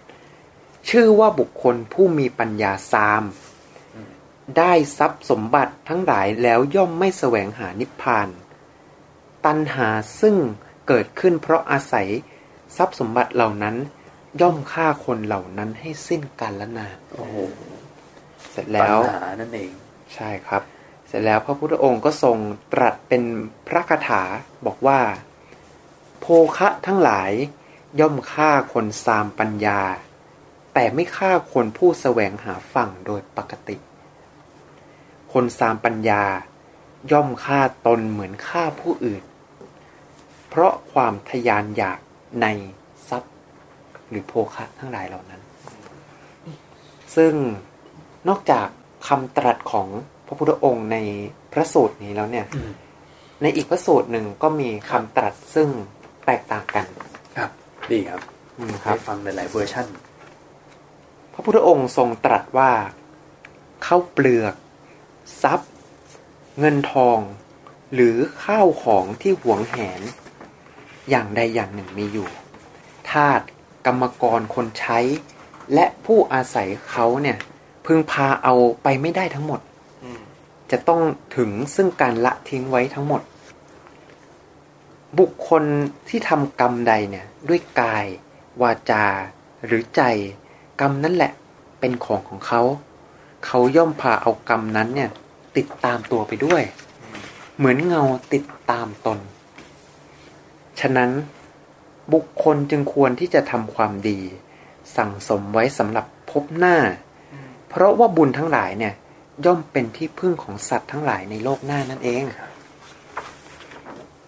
[0.90, 3.24] ชื่อว่าบุคคลผู้มีปัญญาสาม
[4.58, 8.28] ได้ทรัพย์สมบัติทั้งหลายแล้วย่อมไม่แสวงหานิพพาน
[9.46, 9.90] ตัณหา
[10.22, 10.36] ซึ่ง
[10.88, 12.10] เกิดขึ้นเพราะอาศัย
[12.78, 13.76] ทรัพย์สมบัติเหล่านั้น
[14.42, 17.36] ย่อมฆ่าคนเหล่านั้นให้สิ้นกาลละนานโอ้โห
[18.52, 19.72] เสร็จแล้วปัญหานั่นเอง
[20.16, 20.62] ใช่ครับ
[21.08, 22.38] เสร็จแล้วพระพุทธองค์ก็ทรง
[22.74, 23.24] ตรัสเป็น
[23.68, 24.24] พระคาถา
[24.66, 25.00] บอกว่า
[26.20, 26.26] โภ
[26.58, 27.32] คะทั้งหลาย
[28.00, 29.82] ย่อมฆ่าคนสามปัญญา
[30.74, 33.78] แต่ไม่ฆ่าคนผู้แสวงหาฝั่งโดยปกติ
[35.34, 36.24] คนสามปัญญา
[37.12, 39.24] ย่อมฆ่าตนเหมือนฆ่าผู้อื่น
[40.50, 42.00] เพราะความทยานอยาก
[42.42, 42.48] ใน
[43.10, 43.34] ทรัพย์
[44.10, 45.42] หรือโภคะทั้งหลายเหล่านั้น
[47.16, 47.34] ซึ่ง
[48.30, 48.68] นอกจาก
[49.08, 49.88] คำตรัสของ
[50.26, 50.98] พระพุทธองค์ใน
[51.54, 52.72] พระสูตรนี้แล้วเนี่ยอืม
[53.42, 55.68] ในอีกพระสูตรหนึ่งก็มีคำตรัสซึ่ง
[56.26, 56.86] แตกต่างกัน
[57.38, 57.52] ครับ
[57.92, 58.22] ดีครับ
[58.58, 60.11] อืมคให้รับฟังหลาย ๆ เวอร์ชันพ
[61.42, 62.72] ระพุทธองค์ทรงตรัสว่า
[63.86, 64.56] ข้าวเปลือก
[65.42, 65.72] ทรัพย์
[66.60, 67.20] เงินทอง
[67.94, 70.02] หรือข้าวของที่หวงแหน
[71.10, 72.28] อย่างใดอย่างหนึ่งมีอยู่
[73.12, 73.42] ทาส
[73.86, 75.00] กรรมกรคนใช้
[75.74, 77.38] และผู้อาศัยเขาเนี่ย
[77.86, 79.62] พึงพาเอาไปไม่ได้ทั้งหมด
[80.72, 81.02] จะต้อง
[81.38, 83.22] ถึงซึ่งการละทิ้งไว้ทั้งหมด
[85.20, 85.64] บุคคล
[86.10, 88.06] ที่ทำกรรมใดเนี่ย ด้วยกาย
[88.62, 89.06] วาจา
[89.66, 90.04] หรือใจ
[90.82, 91.32] กรรมนั่นแหละ
[91.80, 92.62] เป็นของของเขา
[93.46, 95.10] เขาย่อมพาเอากรรมนั้นเนี่ย
[95.58, 96.64] ติดตามตัวไปด้วย
[97.58, 98.04] เหมือนเงา
[98.34, 99.20] ติดตามตน
[100.80, 101.10] ฉะนั้น
[102.14, 104.20] บุคคลจึงควรที่จะทำความดี
[104.98, 106.78] สั่งสมไว้สำหรับพบหน้า
[107.70, 108.94] เพราะว่าบุญทั้งหลายเนี่ย
[109.46, 112.24] ย่อมเป็นที่พึ่งของสัตว์ทั้งหลายในโลกหน้านั่นเอง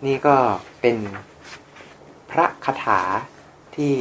[0.05, 0.35] นี่ก็
[0.81, 0.97] เป็น
[2.31, 3.01] พระคาถา
[3.75, 3.93] ที่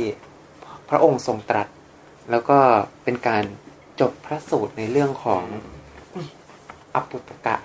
[0.88, 1.68] พระองค์ทรงตรัส
[2.30, 2.58] แล้วก็
[3.04, 3.44] เป็นการ
[4.00, 5.44] จบพระสูตรในเรื่องของ
[6.94, 7.56] อปุตกะ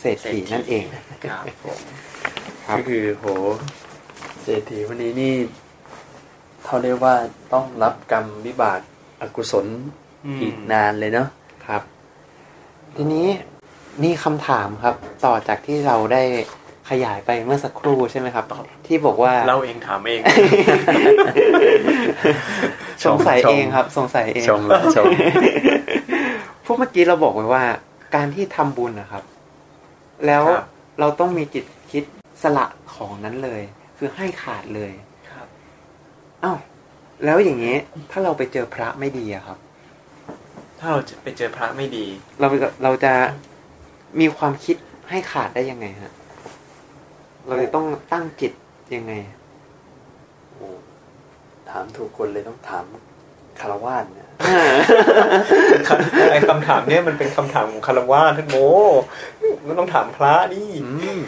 [0.00, 0.84] เศรษฐีนั่นเอง
[1.24, 1.78] ครับผม
[2.66, 3.26] ครับก็คือโห
[4.42, 5.34] เศรษฐีวันนี้นี่
[6.64, 7.14] เขาเรียกว่า
[7.52, 8.80] ต้องรับกรรมวิบาก
[9.20, 9.66] อกุศล
[10.40, 11.28] อีกนานเลยเนาะ
[11.66, 11.82] ครับ
[12.96, 13.28] ทีนี้
[14.02, 14.96] นี่คำถามครับ
[15.26, 16.22] ต่อจากที่เราได้
[16.90, 18.44] ขยายไปเมื่อสักครู่ใช่ไหมครับ
[18.86, 20.20] ที่บอกว่าเราเองถามเอง
[23.06, 25.04] สงสัยชมเองครับ สงสัยเองชมละชม
[26.64, 27.64] พวกเมื่อกี้เราบอกไว้ว่า
[28.14, 29.24] การที่ทำบุญนะครับ
[30.26, 30.64] แล้วครับ
[31.00, 32.04] เราต้องมีจิตคิด
[32.42, 33.62] สละของนั้นเลย
[33.98, 34.92] คือให้ขาดเลย
[35.30, 35.46] ครับ
[36.44, 36.58] อ้าว
[37.24, 37.76] แล้วอย่างนี้
[38.10, 39.58] ถ้าเราไปเจอพระไม่ดีอะครับ
[40.78, 42.04] ถ้าเราจะไปเจอพระไม่ดี
[42.40, 42.48] เรา
[42.84, 43.12] เราจะ
[44.20, 44.76] มีความคิด
[45.10, 46.12] ให้ขาดได้ยังไงฮะ
[47.46, 48.52] เราจะต้องตั้งจิต
[48.94, 49.41] ยังไงโอ้
[51.72, 52.84] ถามถูกคนเลยต้องถาม
[53.60, 54.28] คารวาสเนี่ย
[56.30, 58.56] ไอ้คำถามเนี้ยมันเป็นคำถามของคารวะท่านโม
[59.66, 61.20] มันต้องถามพระดิอืม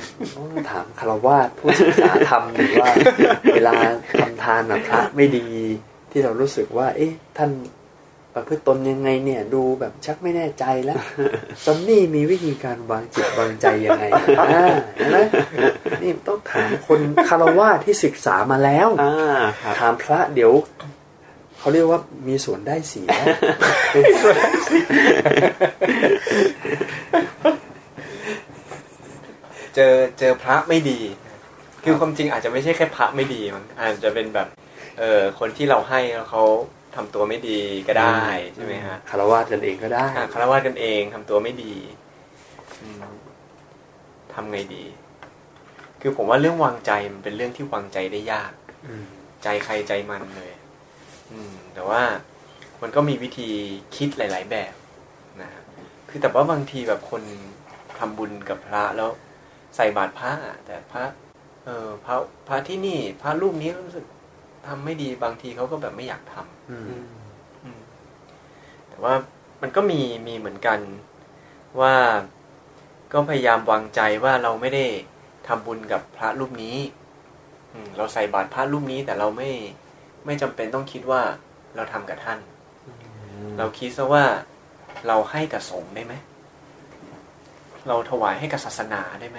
[0.54, 2.90] ต้องถามคารวาสผู้ศึกษาธรรมหรือว่า
[3.54, 3.72] เวลา
[4.20, 5.46] ทำทานแบบพระไม่ดี
[6.10, 7.50] ที่เรารู้สึกว่า เอ๊ะ ท่าน
[8.34, 11.00] ประพฤติตนยังไงเนี่ย ดูแบบชักไม่แน่ใจแล้ว
[11.64, 14.04] จอนนี่มีวิธีการวางจิตวางใจยังไง
[14.40, 14.66] อ่า
[14.96, 15.18] เห็นไหม
[16.02, 19.14] นี่ต้องถามคนคารวาสที่ศึกษามาแล้วอ่า
[19.62, 20.52] ครับถามพระเดี๋ยว
[21.58, 23.08] เขาเรียกว่ามีส่วนได้เสีย
[29.74, 30.98] เจอเจอพระไม่ดี
[31.84, 34.48] คือความจริงอาจจะไม่ใช่แค่พระไม่ดีมันอาจจะเป็นแบบ
[34.98, 36.44] เออคนที่เราให้แล้วเขา
[36.96, 38.20] ทำตัวไม่ดีก็ได้
[38.54, 41.74] ใช่ไหมฮะคารวาสกันเองก็ได้อะคารวะกันเองทำตัวไม่ดี
[42.82, 43.02] อืม
[44.34, 44.84] ทำไงดี
[46.00, 48.52] คือผมว่าเรื่องวางใจมันเป็นเรื่องที่วางใจได้ยาก
[48.86, 49.06] อืม
[49.42, 50.52] ใจใครใจมันเลย
[51.32, 52.02] อืม แต่ว่า
[52.82, 53.50] มันก็มีวิธี
[53.96, 54.74] คิดหลาย ๆ แบบ
[55.40, 55.62] นะฮะ
[56.08, 57.22] คือแต่ว่าบางทีแบบคน
[57.98, 59.10] ทำบุญกับพระแล้ว
[59.76, 61.04] ใส่บาตรพระอะแต่พระ
[61.64, 62.14] เออพระ
[62.48, 64.04] พระที่นี่ พระรูปนี้รู้สึก
[64.66, 66.84] ทำไม่ดีบางทีเขาก็แบบไม่อยากทำอืม
[67.64, 67.80] อืม
[68.88, 69.14] แต่ว่า
[69.62, 70.80] มันก็มีมีเหมือนกัน
[71.80, 71.94] ว่า
[73.12, 74.86] ก็พยายามวางใจว่าเราไม่ได้
[75.46, 76.76] ทำบุญกับพระรูปนี้
[77.72, 79.50] อืมเราใส่บาตรพระรูปนี้ แต่เราไม่
[80.24, 81.22] ไม่จำเป็นต้องคิดว่า
[81.76, 82.38] เราทำกับท่าน
[83.58, 84.24] เราคิดซะว่า
[85.06, 86.14] เราให้กับสงฆ์ได้ไหม
[87.88, 89.38] เราถวายให้กับศาสนาได้ไหม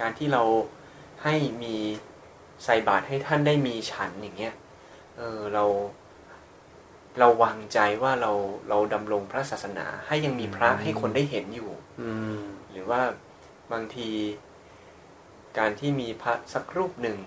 [0.00, 0.42] การที่เรา
[1.24, 1.76] ให้มี
[2.64, 4.54] ใส่บาตรให้ท่านได้มีฉันอย่างเงี้ย
[5.16, 5.64] เออเรา
[7.18, 8.32] เราวางใจว่าเรา
[8.68, 12.40] เราดำรงพระศาสนาให้ยังมีพระให้คนได้เห็นอยู่อืม
[12.70, 13.00] หรือว่า
[13.72, 14.10] บางที
[15.58, 17.18] การที่มีพระสักรูปหนึ่ง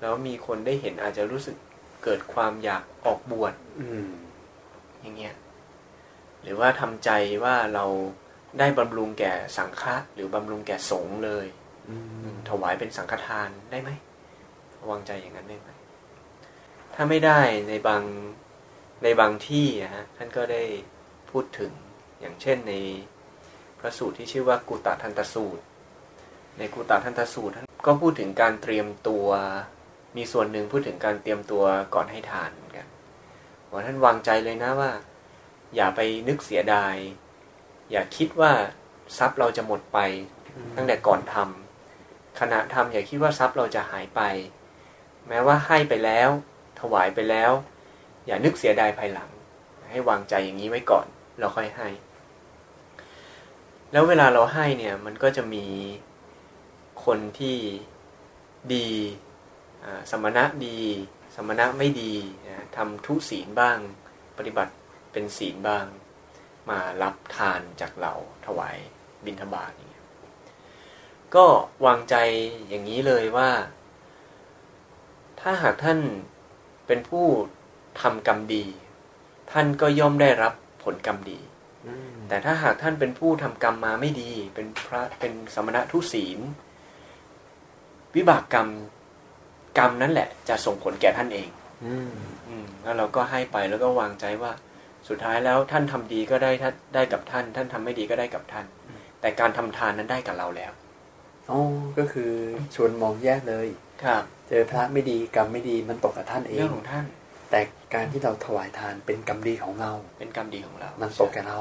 [0.00, 1.56] แล้วมีคนได้เห็นอาจจะรู้สึก
[2.04, 4.08] เกิดความอยากออกบวชอืม
[5.00, 5.34] อย่างเงี้ย
[6.42, 7.10] หรือว่าทำใจ
[7.44, 7.84] ว่าเรา
[8.58, 11.46] ได้บำรุงแก่สังฆะหรือบำรุงแก่สงฆ์เลย
[11.88, 11.96] อื
[12.32, 13.90] มถวายเป็นสังฆทานได้ไหม
[14.90, 15.68] วางใจอย่างนั้นได้ไหม
[16.94, 18.02] ถ้าไม่ได้ในบาง
[19.02, 20.62] ในบางที่นะฮะท่านก็ได้
[21.30, 21.72] พูดถึง
[22.20, 22.74] อย่างเช่นใน
[23.78, 25.62] พระสูตรที่ชื่อว่ากุตทันตสูตร
[26.58, 29.26] ในกุตทันตสูตรท่านก็พูดถึงการเตรียมตัว
[30.16, 31.64] มีส่วนหนึ่งพูดถึงการเตรียมตัว
[31.94, 32.86] ก่อนให้ทานเหมือนกัน
[33.70, 34.92] ว่าท่านวางใจเลยนะว่า
[35.76, 36.94] อย่าไปนึกเสียดาย
[37.90, 38.52] อย่าคิดว่า
[39.18, 39.98] ทรัพย์เราจะหมดไป
[40.76, 41.34] ตั้งแต่ก่อนท
[42.40, 44.20] ขณะทำอย่าคิดว่าทรัพย์เราจะหายไป
[45.28, 46.28] แม้ว่าให้ไปแล้ว
[46.80, 47.52] ถวายไปแล้ว
[48.26, 49.30] อย่านึกเสียดายภายหลัง
[49.90, 51.06] ให้วางใจอย่างนี้ไว้ก่อน
[51.38, 51.88] เราค่อยให้
[53.92, 55.66] แล้วเวลาเราให้เนี่ย มันก็จะมี
[57.04, 57.56] คนที่
[58.74, 58.88] ดี
[60.10, 60.80] สมณะดี
[61.36, 62.14] สมณะไม่ดี
[62.46, 63.78] นะทำทุศีลบ้าง
[64.38, 64.72] ปฏิบัติ
[65.12, 65.84] เป็นศีลบ้าง
[66.70, 68.12] มารับทานจากเรา
[68.46, 68.76] ถวาย
[69.24, 70.06] บิณฑบาตอย่างเงี้ย
[71.34, 71.46] ก็
[71.86, 72.14] วางใจ
[72.68, 73.50] อย่างนี้เลยว่า
[75.42, 75.98] ถ้าหากท่าน
[76.86, 77.26] เป็นผู้
[78.00, 78.64] ทำกรรมดี
[79.52, 80.52] ท่านก็ย่อมได้รับ
[80.84, 81.38] ผลกรรมดี
[81.86, 86.38] อืมแต่ถ้าหากท่านเป็นผู้ทำกรรมมาไม่ดี เป็นพระเป็นสมณะทุศีล
[88.16, 88.68] วิบากกรรม
[89.78, 91.48] กรรมนั่นแหละ จะส่งผลแก่ท่านเอง
[91.84, 92.12] อืม
[92.48, 94.52] อืมแล้วเราก็ให้ไปแล้วก็วางใจว่า
[95.08, 98.66] สุดท้ายแล้วท่านทำดีก็ได้ท่านได้กับท่าน ท่านทำไม่ดีก็ได้กับท่าน
[99.20, 100.72] แต่การทำทานนั้นได้กับเราแล้ว
[101.50, 101.60] อ๋อ
[101.98, 102.32] ก็คือ
[102.74, 103.68] ชวนมองแยกเลย
[104.04, 104.24] ครับ
[104.54, 107.04] เจอพระไม่ดีกรรมไม่ดีมันตกกับท่านเอเรื่องงของท่าน
[107.50, 107.60] แต่
[107.94, 111.60] การที่เราถวายทานเป็นกรรมดีของเรา เป็นกรรมดีของเรา มันตกกับเรา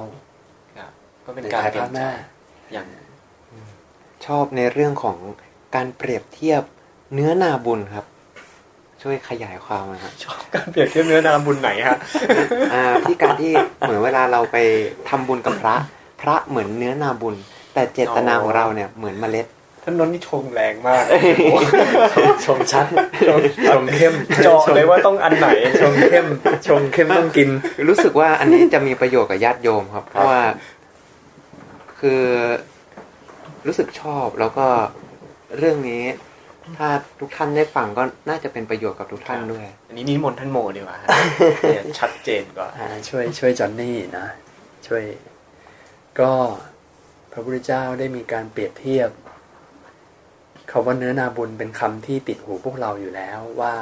[0.77, 0.91] ครับ
[1.25, 2.09] ก็เป็นในการภายเปลี่ภายคนหใจน้า
[2.73, 2.87] อย่าง
[4.25, 5.17] ชอบในเรื่องของ
[5.75, 6.63] การเปรียบเทียบ
[7.13, 8.05] เนื้อนาบุญครับ
[9.01, 11.97] ช่วยขยายความนะฮะชอบการเปรียบเทียบเนื้อนาบุญไหนฮะ
[12.73, 14.57] อ่าที่การที่เหมือนเวลาเราไป
[15.09, 15.75] ทำบุญกับพระ
[16.21, 17.35] พระเหมือนเนื้อนาบุญ
[17.73, 19.47] แต่เจตนาของเราเนี่ยเหมือนเมล็ด
[19.83, 21.03] ท่านนนท์นี่ชงแรงมาก
[22.45, 22.85] ชมชัด
[23.69, 24.13] ชมเข้ม
[24.43, 25.47] เจาะเลยว่าต้องอันไหน
[25.81, 26.25] ชมเข้ม
[26.67, 27.49] ชมเข้มต้องกิน
[27.89, 30.41] รู้สึกว่าอันนี้จะมีประโยชน์กับญาติโยมครับ เพราะว่า
[31.99, 32.23] คือ
[33.67, 34.67] รู้สึกชอบแล้วก็
[35.57, 36.03] เรื่องนี้
[36.77, 41.07] ถ้าทุกท่านได้ฟังก็น่าจะเป็นประโยชน์กับทุกท่านด้วย อันนี้นิมนต์ท่านโมดีกว่าฮะ
[41.61, 44.25] เนี่ยชัดเจนกว่าอ่าช่วย ช่วยจอนนี่นะ
[44.87, 45.03] ช่วย
[46.19, 46.31] ก็
[47.31, 49.09] พระพุทธเจ้าได้มีการเปรียบเทียบ
[50.71, 53.73] คาว่าเนื้อนาบุญเป็นคำที่ติดหูพวกเราอยู่แล้วว่า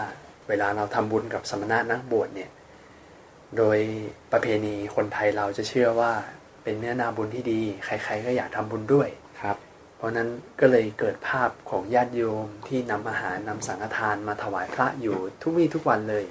[0.48, 2.50] เวลาเราทำบุญกับสมณะนักบวชเนี่ย
[3.58, 3.78] โดย
[4.32, 6.12] ประเพณีคนไทยเราจะเชื่อว่า
[6.64, 9.10] เป็นเนื้อนาบุญที่ดี ใคร ๆ ก็อยากทำบุญด้วย
[9.42, 9.58] ครับ
[9.98, 10.30] เพราะนั้น
[10.60, 16.26] ก็เลยเกิดภาพของญาติโยมที่นำอาหารนำสังฆทานมาถวายพระอยู่ทุกวี่ทุกวันเลย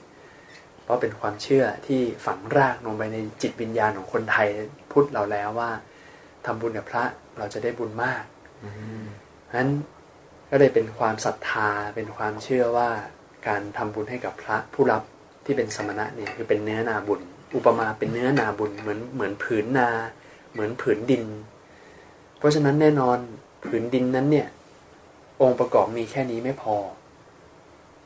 [0.82, 4.48] เพราะเป็นความเชื่อที่ฝังรากลงไปในจิตวิญญาณของคนไทย
[4.92, 5.70] พุทธเราแล้วว่า
[6.46, 7.04] ทำบุญกับพระ
[7.38, 8.22] เราจะได้บุญมาก
[8.64, 9.04] อืม
[9.48, 9.70] ฉะนั้น
[10.50, 12.90] ก็เลยเป็นความศรัทธาเป็นความเชื่อว่า
[13.48, 15.02] การทำบุญให้กับพระผู้รับ
[15.44, 17.20] ที่เป็นสมณะเนี่ยคือเป็นเนื้อนาบุญ
[17.56, 19.90] อุปมาเป็นเนื้อนาบุญเหมือนเหมือนผืนนา
[20.52, 21.24] เหมือนผืนดิน
[22.38, 23.18] เพราะฉะนั้นแน่นอน
[23.64, 24.48] ผืนดินนั้นเนี่ย
[25.42, 26.76] องค์ประกอบมีแค่นี้ไม่พอ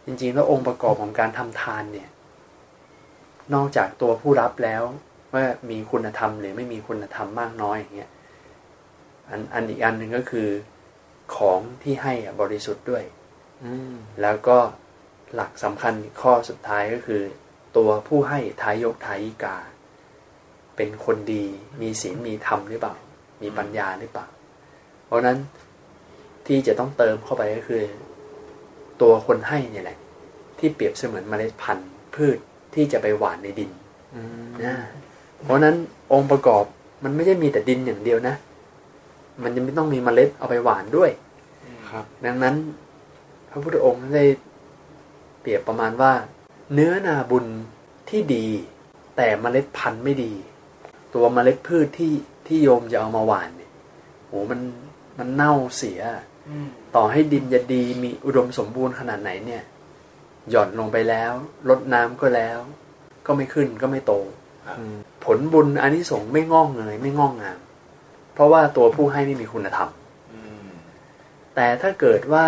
[0.05, 2.09] จริงๆแล้วองค์ประกอบของการทำทานเนี่ย
[3.55, 4.83] นอกจากตัวผู้รับแล้ว
[5.35, 8.11] ว่ามีคุณธรรมหรือไม่มีคุณธรรมมากน้อยอย่างเงี้ย
[9.29, 10.49] อันอันอีกอันหนึ่งก็คือ
[11.37, 13.05] ของที่ให้อะบริสุทธิ์ด้วย
[13.65, 14.59] อืมแล้วก็
[15.35, 17.23] หลักสำคัญข้อสุดท้ายก็คือ
[17.77, 19.57] ตัวผู้ให้ทายกทายิกา
[20.77, 21.45] เป็นคนดี
[21.81, 22.95] มีศีลมีธรรมหรือเปล่า
[23.43, 24.27] มีปัญญาหรือเปล่า
[25.07, 25.39] เพราะฉะนั้น
[26.47, 27.83] ที่จะต้องเติมเข้าไปก็คือ
[29.03, 29.99] ตัวคนให้เนี่ยแหละ
[30.59, 32.39] ที่เปรียบเสมือนเมล็ดพันธุ์พืช
[32.75, 33.71] ที่จะไปหว่านในดิน
[34.15, 34.77] อืมนะ
[35.43, 35.77] เพราะฉะนั้น
[36.13, 36.65] องค์ประกอบ
[37.05, 38.35] มันไม่ใช่มีแต่ดินอย่างเดียวนะ
[39.43, 41.11] มันยังไม่ต้องมีเมล็ดเอาไปหว่านด้วย
[41.91, 42.55] ครับ ดังนั้น
[43.51, 44.25] พระพุทธองค์ได้
[45.41, 46.13] เปรียบประมาณว่า
[46.75, 47.47] เนื้อนาบุญ
[48.09, 48.47] ที่ดี
[49.17, 50.33] แต่เมล็ดพันธุ์ไม่ดี
[51.15, 52.13] ตัวเมล็ดพืชที่
[52.47, 53.71] ที่โยมจะเอามาหว่านเนี่ย
[54.27, 54.61] โหมัน
[55.19, 56.01] มันเน่าเสีย
[56.49, 59.63] อืมต่อให้ดินจะดีมีอุดมสมบูรณ์ขนาดไหนเนี่ย
[60.51, 61.33] หย่อนลงไปแล้ว
[61.69, 62.59] ลดน้ำก็แล้ว
[63.27, 64.13] ก็ไม่ขึ้นก็ไม่โต
[64.79, 67.59] อืมผลบุญอานิสงส์ไม่งอกเงยไม่งอกงาม
[68.35, 69.89] เพราะว่าตัวผู้ให้ไม่มีคุณธรรม
[70.33, 70.71] อืม
[71.55, 72.47] แต่ถ้าเกิดว่า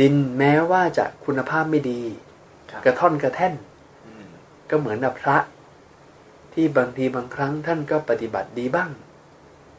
[0.00, 2.02] ดินแม้ว่าจะคุณภาพไม่ดี
[2.70, 3.54] ครับกระท่อนกระแท่น
[4.06, 4.26] อืม
[4.70, 5.38] ก็เหมือนกับพระ
[6.52, 8.90] ที่บางทีบางครั้งท่านก็ปฏิบัติดีบ้าง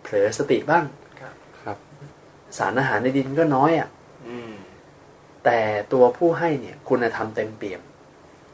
[0.02, 0.86] เผลอสติบ้าง
[1.20, 1.78] ครับครับ
[2.58, 3.90] สารอาหารในดินก็น้อยอะ่ะ
[4.28, 4.54] อืม
[5.46, 5.60] แต่
[5.94, 7.82] ตัวผู้ให้เนี่ยคุณธรรมเต็มเปี่ยม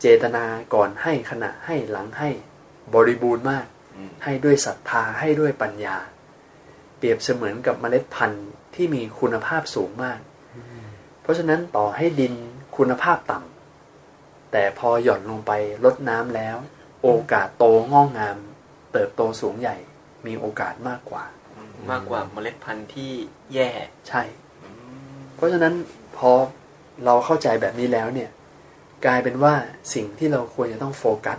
[0.01, 2.29] เจตนาก่อนให้ขณะให้หลังให้
[2.93, 3.65] บริบูรณ์มาก
[3.95, 5.97] อืมให้ด้วยศรัทธาให้ด้วยปัญญา
[7.01, 10.19] เปรียบเสมือนกับเมล็ดพันธุ์ที่มีคุณภาพสูงมาก
[11.21, 12.33] เพราะฉะนั้นต่อให้ดิน
[12.77, 15.51] คุณภาพต่ำแต่พอหย่อนลงไป
[15.85, 16.57] ลดน้ำแล้ว
[17.03, 18.37] โอกาสโตงอกงาม
[18.91, 19.77] เติบโตสูงใหญ่
[20.25, 21.23] มีโอกาสมากกว่า
[21.89, 23.11] มากกว่าเมล็ดพันธุ์ที่
[23.53, 23.69] แย่
[24.07, 24.23] ใช่
[25.35, 25.73] เพราะฉะนั้น
[26.17, 26.31] พอ
[27.05, 28.29] เราเข้าใจแบบนี้แล้วเนี่ย
[29.05, 29.53] กลายเป็นว่า
[29.93, 31.37] สิ่งที่เราควรจะต้องโฟกัส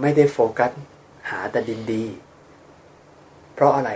[0.00, 0.70] ไม่ได้โฟกัส
[1.30, 2.04] หาแต่ดินดี
[3.54, 3.90] เพราะอะไร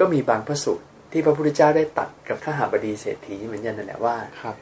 [0.00, 4.56] ก็มีบางพระสูตรที่พระพุทธเจ้าได้ตัดกับข้าหาบดีเศรษฐีเหมือนกันนั่นแหละว่าครับ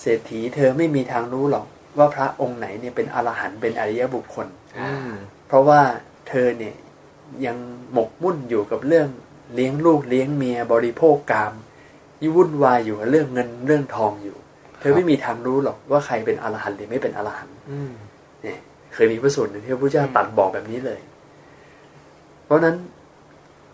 [0.00, 1.66] เศรษฐีเธอไม่มีทางรู้หรอก
[1.98, 4.46] ว่าพระองค์ไหนเนี่ยเป็นอรหันต์เป็นอริยบุคคล
[4.80, 4.92] อ่า
[5.46, 5.80] เพราะว่า
[6.28, 6.74] เธอเนี่ย
[7.46, 7.56] ยัง
[7.92, 9.08] หมกมุ่นอยู่กับเรื่อง
[9.54, 11.52] เลี้ยงลูกเลี้ยงเมียบริโภคกาม
[12.20, 14.36] ยิ่งวุ่นวายอยู่กับเรื่องเงินเรื่องทองอยู่
[14.80, 17.92] เธอไม่มีทางรู้หรอกว่าใครเป็นอรหันต์หรือไม่เป็นอรหันต์อืม
[18.42, 18.58] เนี่ย
[18.94, 21.00] เคยมีพระสูตรหนึ่งที่พระพุทธเจ้าตรัดบอกแบบนี้เลย
[22.44, 22.76] เพราะฉะนั้น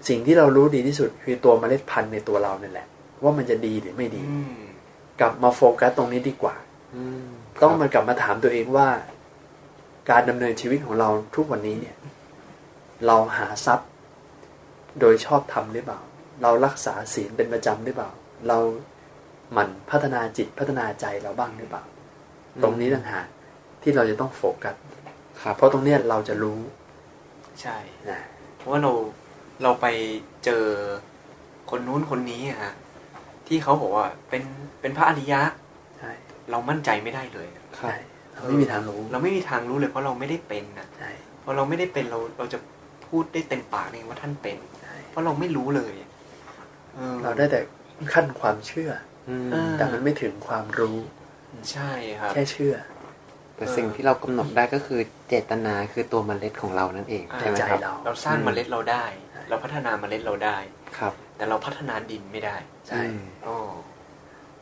[0.09, 2.87] สิ่งที่เรารู้ดีที่สุดคือตัวเมล็ดพันธุ์ในตัวเรานั่นแหละ
[3.23, 4.55] ว่ามันจะดีหรือไม่ดีอืม
[5.21, 6.55] กลับมาโฟกัสตรงนี้ดีกว่า
[6.97, 7.27] อืม
[7.63, 8.89] ต้องครับมากลับมาถามตัวเองว่า
[10.11, 11.97] การดำเนินชีวิตของเราทุกวันนี้เนี่ย
[13.07, 13.89] เราหาทรัพย์
[15.01, 16.01] โดยชอบทำหรือเปล่า
[16.43, 18.11] เรารักษาศีลเป็นประจำหรือเปล่า
[18.49, 18.59] เรา
[19.53, 21.85] หมั่นพัฒนาจิตพัฒนาใจเราบ้างหรือเปล่า
[22.63, 23.27] ตรงนี้ต่างหาก
[23.83, 24.75] ที่เราจะต้องโฟกัส
[25.43, 26.59] ครับเพราะตรงเนี้ยเราจะรู้
[27.61, 27.77] ใช่
[28.11, 28.21] นะ
[28.57, 28.93] เพราะว่าเรา
[29.63, 29.87] เราไป
[30.45, 30.65] เจอ
[31.71, 32.73] คนนู้นคนนี้อะฮะ
[33.47, 34.43] ที่เขาบอกว่าเป็น
[34.81, 35.43] เป็นพระอริยะ
[35.99, 36.13] ใช่
[36.51, 37.95] เรามั่นใจไม่ได้เลยครับใช่
[38.35, 41.11] เราไม่มีทางรู้ เราไม่มีทางรู้เลยเพราะเราไม่ได้เป็นนะใช่
[41.45, 42.59] พอเราไม่ได้เป็นเราเราจะ
[43.07, 45.95] พูดได้เต็มปากเองว่าท่านเป็นใช่เพราะเราไม่รู้เลย
[46.99, 47.61] ออเราได้แต่
[48.13, 48.91] ขั้นความเชื่อ
[49.29, 50.97] อืมเออแต่มันไม่ถึงความรู้
[51.73, 51.91] ใช่
[52.21, 52.75] ครับแค่เชื่อ
[53.57, 59.05] แต่สิ่งที่เรากำหนดได้ก็คือเจตนาคือตัวเมล็ดของเรานั่นเองอ่าใช่ไหมใจครับเราเราสร้างเมล็ดเราได้
[59.51, 60.57] เราพัฒนาเมล็ดเราได้
[60.99, 62.57] ครับ แต่เราพัฒนาดินไม่ได้
[62.89, 63.57] ใช่อืมอ๋อ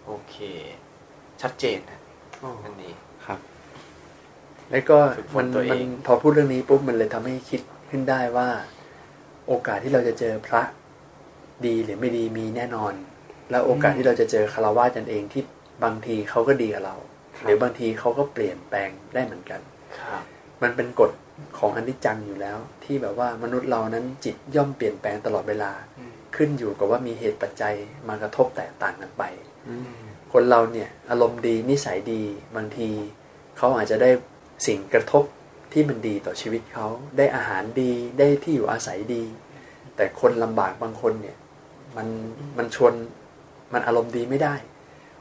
[0.06, 0.36] โอเค
[1.42, 2.00] ชัดเจนนะ
[2.42, 2.92] อ๋ออันนี้
[3.26, 3.38] ครับ
[4.70, 7.60] แล้วก็ฝึกฝมันนตัวเองมันพอพูดเรื่องนี้ปุ๊บมันเลยทำให้คิด
[7.90, 8.48] ขึ้นได้ว่า
[9.48, 10.62] โอกาสที่เราจะเจอพระ
[11.66, 12.92] ดีหรือไม่ดีมีแน่นอน
[13.50, 15.42] แล้วโอกาสที่เราจะเจอคารวะกันเองที่
[15.84, 16.96] บางทีเขาก็ดีกับเรา
[17.36, 19.60] ครับหรือบางทีเขาก็เปลี่ยนแปลงได้เหมือนกัน
[20.00, 20.22] ครับ
[20.62, 21.10] มันเป็นกฎ
[21.58, 27.74] ของอนิจจังอยู่แล้ว ที่แบบว่ามนุษย์เรานั้นจิตย่อมเปลี่ยนแปลงตลอดเวลาอืมขึ้นอยู่กับว่ามีเหตุปัจจัย
[28.08, 29.22] มากระทบแตกต่างกันไป
[29.68, 29.90] อืม
[30.32, 32.22] คนเราเนี่ยอารมณ์ดีนิสัยดี
[32.56, 32.90] บางที
[33.56, 34.10] เขาอาจจะได้
[34.66, 35.24] สิ่งกระทบ
[35.72, 36.86] ที่มันดีต่อชีวิตเขา
[37.18, 39.24] ได้อาหารดีได้ที่อยู่อาศัยดี
[39.96, 41.36] แต่คนลำบากบางคนเนี่ย
[41.96, 42.08] มัน
[42.58, 42.92] มันชวน
[43.72, 44.54] มันอารมณ์ดีไม่ได้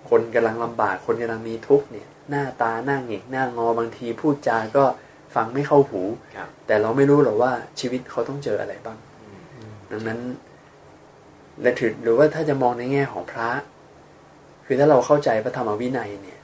[0.10, 4.86] คนกำลังลำบากคนกำลังมีทุกข์เนี่ยหน้าตาหน้าเหงกหน้างอบางทีพูดจาก็
[5.36, 6.02] ฟังไม่เข้าหู
[6.36, 10.20] ครับแต่เราไม่รู้หรอกว่าชีวิตเขาต้องเจออะไรบ้างอืมดังนั้น
[11.62, 13.50] และถือหรือว่าถ้าจะมองในแง่ของพระ
[14.66, 16.40] คือถ้าเราเข้าใจพระธรรมวินัยเนี่ย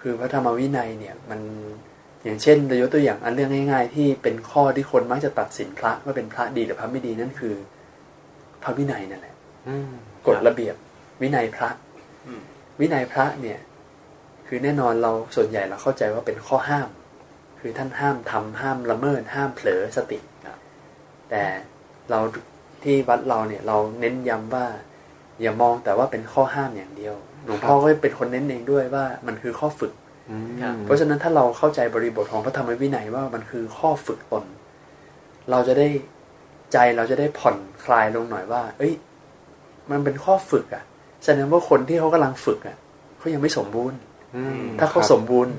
[0.00, 1.40] คือพระธรรมวินัยเนี่ย มัน
[2.24, 7.54] อย่างเช่นเรายกตัวอย่างอันเรื่องง่าย ๆ ที่เป็นข้อที่คนมักจะตัดสินพระว่าเป็นพระดีหรือพระไม่ดีนั่นคือ
[8.62, 9.34] พระวินัยนั่นแหละ
[9.68, 9.90] อืม
[10.26, 10.74] กฎระเบียบ
[11.22, 11.68] วินัยพระ
[12.26, 12.42] อืม
[12.80, 13.58] วินัยพระเนี่ย
[14.46, 16.88] คือแน่นอนเราส่วนใหญ่เราเข้าใจว่าเป็นข้อห้าม
[17.60, 20.58] คือท่านห้ามทำห้ามละเมิด ห้ามเผลอสติครับ
[21.30, 21.42] แต่
[22.10, 22.20] เรา
[22.82, 24.66] ที่วัดเราเนี่ยเราเน้นย้ำว่า
[25.40, 29.92] อย่ามองแต่ว่าเป็นข้อห้ามอย่างเดียวหลวงพ่อก็เป็นคนเน้นเองด้วยว่ามันคือข้อฝึก
[30.30, 30.36] อื
[30.74, 34.44] มเพราะฉะนั้นถ้าเราเข้าใจบริบทของพระธรรมวินัยว่ามันคือข้อฝึกตน
[35.50, 35.88] เราจะได้
[36.72, 38.92] ใจเราจะได้ผ่อนคลายลงหน่อยว่า เอ้ย
[39.90, 40.84] มันเป็นข้อฝึกอะ่ะ
[41.24, 42.76] แสดงว่าคนที่เขากำลังฝึกอะ่ะ
[43.18, 43.98] เขายังไม่สมบูรณ์
[44.36, 45.54] อืมถ้าเขาครับสมบูรณ์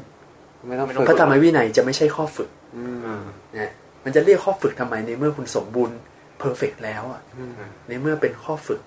[0.67, 2.85] ไม่ต้องไม่ฝึต้กงพระธรรมวินัยจะไม่ใช่ข้อฝึกอื
[3.21, 3.21] ม
[3.57, 3.71] นะ
[4.03, 5.97] มันจะเรียกข้อฝึกทำไมในเมื่อคุณสมบูรณ์
[6.39, 7.53] เพอร์เฟกแล้วอะ่ะอืม
[7.87, 8.81] ในเมื่อเป็นข้อฝึก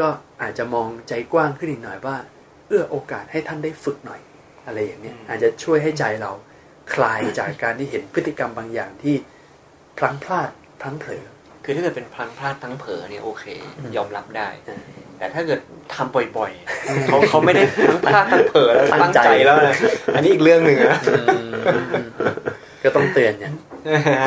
[0.00, 0.08] ก็
[0.42, 2.16] อาจจะมองใจกว้างขึ้นอีกหน่อยว่า
[2.68, 4.20] เอื้อโอกาสให้ท่านได้ฝึกหน่อย
[4.66, 6.32] อะไรอย่างเนี้ยอืมอาจจะช่วยให้ใจเรา
[6.94, 9.16] คลายจากการที่เห็นพฤติกรรมบางอย่างที่
[9.98, 11.24] พลั้งพลาดพลั้งเผลอ
[11.64, 13.44] คือถ้าเกิดเป็นพลังพลาดทั้งเผลอเนี่ยโอเค
[13.96, 14.82] ยอมรับได้อืม
[15.18, 15.60] แต่ถ้าเกิด
[15.94, 19.74] ทำบ่อยๆเขาเขาไม่ได้ทั้งพลาดทั้งเผลอแล้วตั้ตั้งงใจใจแล้วนะ
[20.14, 20.98] อันนี้อีกเรื่องหนึ่งนะ
[22.84, 23.52] ก็ต้องเตือนเนี่ย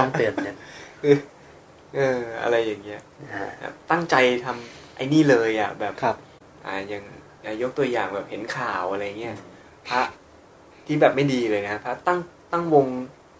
[0.01, 0.55] ต้องเตือนเนี่ย
[1.95, 4.15] เอออะไรอย่างเงี้ยนะฮะแบบตั้งใจ
[4.45, 6.15] ทำไอ้นี่เลยอะแบบครับ
[6.65, 7.03] อ่าอย่าง
[7.45, 9.35] อ่ายกตัวอย่างแบบเห็นข่าวอะไรเงี้ย
[9.87, 10.01] พระ
[10.85, 12.19] ที่แบบไม่ดีเลยนะพระตั้ง
[12.51, 12.85] ตั้งวง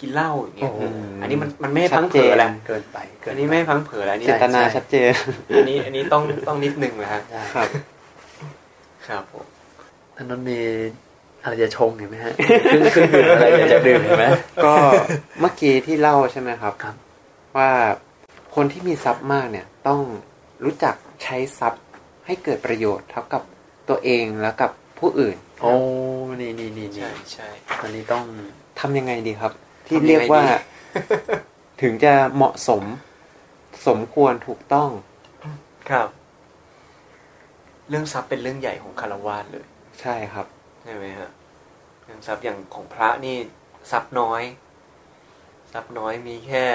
[0.02, 0.82] กินเหล้าอย่างเงี้ยโอ้โห
[1.22, 5.12] อันนี้มันมันไม่ให้ชัดพังเผลอแล้วเกินไปเกิอันนนี้ไม่ให้พังเผลอแล้วอันเจนี่ตนาชัดเจน
[5.56, 7.68] อันนี้อันนี้ต้องต้องนิดนึงนะฮะได้ครับ
[9.08, 9.46] ครับผม
[10.16, 10.60] ท่านนนท์มี
[11.44, 12.34] อะไรจะชงเห็นไหมฮะ
[12.92, 14.26] เครื่องดื่มอะไรอยากจะดื่มเห็นไหม
[14.66, 14.74] ก็
[15.40, 16.96] เมื่อกี้ที่เล่าใช่ไหมครับครับ
[17.58, 17.72] ว่า
[18.56, 20.02] คนที่มีทรัพย์มากเนี่ย ต้อง
[20.64, 21.84] รู้จักใช้ทรัพย์
[22.26, 23.42] ให้เกิดประโยชน์เท่ากับ
[23.90, 25.72] ตัวเองแล้วกับผู้อื่น โอ้
[26.42, 27.50] นี่นี่นี่นี่ใช่ใช่
[27.82, 28.24] อันนี้ต้อง
[28.80, 29.52] ทำยังไงดีครับ
[29.92, 30.54] ที่ทำยังไงเรียกว่าดี
[31.82, 32.84] ถึงจะเหมาะสม
[33.88, 34.90] สมควรถูกต้อง
[35.90, 36.08] ครับ
[37.90, 39.66] เรื่องทรัพย์เป็นเรื่องใหญ่ของคารวาสเลย
[40.02, 40.48] ใช่ครับ
[40.84, 41.30] ใช่ไหมฮะ
[42.04, 43.38] เรื่องทรัพย์อย่างของพระนี่
[43.92, 44.42] ทรัพย์น้อย
[45.74, 46.66] ทรัพย์น้อยมีแค่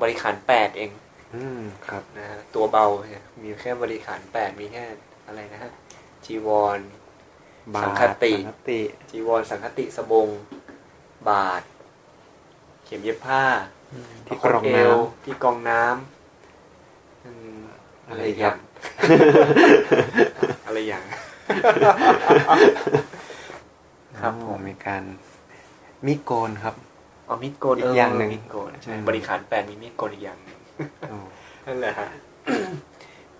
[0.00, 0.90] บริขารแปดเอง
[1.34, 4.84] อืมครับนะฮะตัวเบาเนี่ยมีแค่บริขารแปดมีแค่
[5.26, 5.72] อะไรนะฮะ
[6.24, 6.78] จีวร
[7.74, 10.28] บาสัทงคติสังคติ จีวรสังคติสบง
[11.28, 13.42] บาทเข็มเย็บผ้า
[14.26, 18.56] ที่คกรนองเอน้วที่กรองน้ำอืมำอะไรอย่าง
[20.66, 21.04] อะไรอย่าง
[24.20, 25.02] ครับผมมีการ
[26.06, 26.74] มีดโกนครับ
[27.26, 30.58] เอามีดโกนอีกอย่างหนึ่งมีดโกนใช่อืมบริขารแปดมีมีดโกนอีกอย่างหนึ่ง
[31.08, 31.16] โอ้
[31.66, 32.08] นั่นแหละฮะ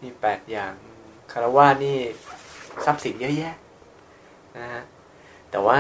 [0.01, 0.73] นี่แปดอย่าง
[1.33, 1.99] คารวะนี่
[2.85, 3.55] ทรัพย์สินเยอะแยะ
[4.59, 4.83] นะฮะ
[5.51, 5.79] แต่ว่า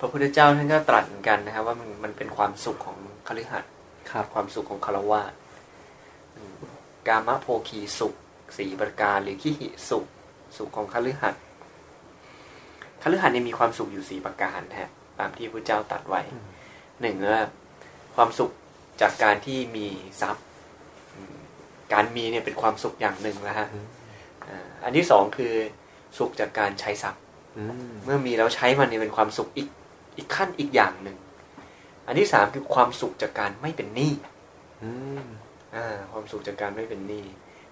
[0.00, 2.98] พระพุทธเจ้าท่านก็ตรัสเหมือนกันนะครับ ว่ามันมันเป็นความสุขของ
[3.28, 3.70] คฤหัสถ์
[4.10, 5.22] ครับความสุขของคารวะ
[6.36, 6.54] อืม
[7.08, 8.14] กามะโภคีสุข
[8.58, 10.04] สี่ประการหรือขีหิสุข
[10.56, 11.42] สุขของคฤหัสถ์
[13.02, 16.44] คฤหัสถ์เนี่ยมีความสุขอยู่สี่ประการนะฮะตามที่พระเจ้าตรัสไว้อืม
[17.00, 17.42] หนึ่งว่า
[18.16, 18.50] ความสุข
[19.00, 19.86] จากการที่มี
[20.20, 20.44] ทรัพย์
[21.14, 21.36] อืม
[21.92, 23.86] การมีเนี่ยเป็นความสุขอย่างหนึ่งนะฮะอืม
[24.48, 25.54] อ่าอันที่สองคือ
[26.18, 27.22] สุขจากการใช้ทรัพย์
[27.56, 29.68] อืมเมื่อมีแล้วใช้มันเนี่ยเป็นความสุขอีก
[30.20, 31.16] อีกขั้นอีกอย่างหนึ่ง
[32.06, 34.12] อันที่สามคือความสุขจากการไม่เป็นหนี้
[34.82, 34.90] อื
[35.22, 35.24] ม
[35.76, 37.24] อ่าความสุขจากการไม่เป็นหนี้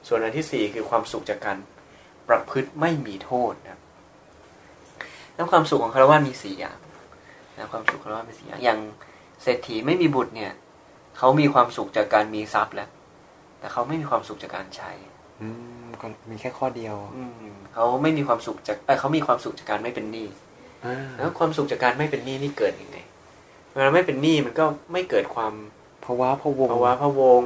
[0.06, 1.58] ส่วนอันที่สี่คือความสุขจากการ
[2.28, 3.80] ประพฤติไม่มีโทษนะครับ
[5.34, 6.78] แล้วความสุขของคารวะมีสี่อย่าง
[7.56, 8.78] นะความสุขของคารวะมีสี่อย่างอย่าง
[9.42, 10.52] เศรษฐีไม่มีบุตรเนี่ย
[11.18, 12.90] เขามีความสุขจากการมีทรัพย์แล้ว
[13.58, 14.90] แต่เขาไม่มีความสุขจากการใช้
[15.40, 15.48] อื
[15.84, 20.47] มก็มีแค่ข้อเดียว อืมเขาไม่มีความสุขจากเอ้ยเขามีความสุขจากการไม่เป็นหนี้อ่า
[21.18, 22.98] แล้วความสุขจากการไม่เป็นหนี้นี่เกิดยังไง
[23.74, 25.52] เวลาไม่เป็นหนี้มันก็ไม่เกิดความ
[26.02, 27.42] เพราะว่าพะวงภาวะพะวง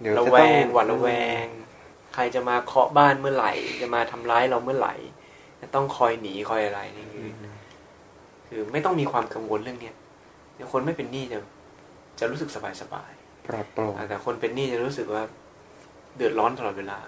[0.00, 1.08] เดี๋ยวระจะแวต้องงหวาดระแว
[1.44, 1.46] ง
[2.14, 3.52] ใครจะมาเคาะบ้านเมื่อไหร่
[3.82, 4.94] จะมาทำร้ายเราเมื่อไหร่
[5.60, 7.44] จะต้องคอยหนีคอยอะไรนี่คืออ
[8.48, 9.96] คือไม่ต้องมีความกังวลเรื่องเนี้ย
[10.54, 11.38] เดี๋ยวคนไม่เป็นหนี้จะ
[12.18, 13.10] จะรู้สึกสบายสบาย
[13.46, 15.22] ปลอดโปร่งๆแต่คนเป็นหนี้จะรู้สึกว่า
[16.16, 16.98] เดือดร้อนตลอดเวลา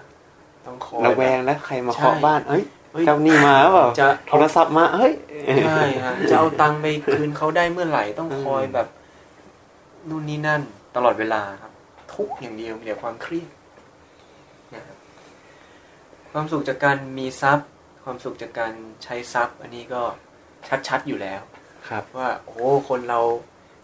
[0.65, 2.63] ต้องคอยระแวงแบบแล้วใครมาใช่เคาะบ้าน เอ้ย
[2.95, 5.13] เฮ้ยเจ้าหนี่มาหรือเปล่าจะโทรศัพท์มาเฮ้ย
[5.67, 8.87] ใช่ฮะจะเอาตังค์ไปคืนเขาได้เมื่อไหร่ต้องอืมคอยแบบ
[10.09, 10.61] นู่นนี่นั่น
[10.95, 11.71] ตลอดเวลาครับ
[12.13, 13.49] ทุกข์อย่างเดียวมีแต่ความเครียด
[14.75, 14.97] นะครับ
[16.31, 17.67] ความสุขจากการมีทรัพย์
[18.03, 18.73] ความสุขจากการ
[19.03, 20.01] ใช้ทรัพย์ อันนี้ก็
[20.87, 21.41] ชัดๆอยู่แล้ว
[21.89, 22.57] ครับ ว่าโอ้โห
[22.89, 23.21] คนเรา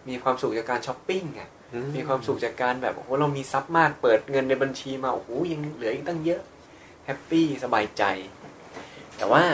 [0.09, 6.41] มีความสุขจากการช้อปปิ้งอะอืมีความสุขจากการแบบโอ้โหเรามีทรัพย์มากเปิดเงินในบัญชีมาโอ้โหยังเหลืออีกตั้งเยอะ
[7.05, 8.03] happy สบายใจ
[9.21, 9.45] แต่ว่า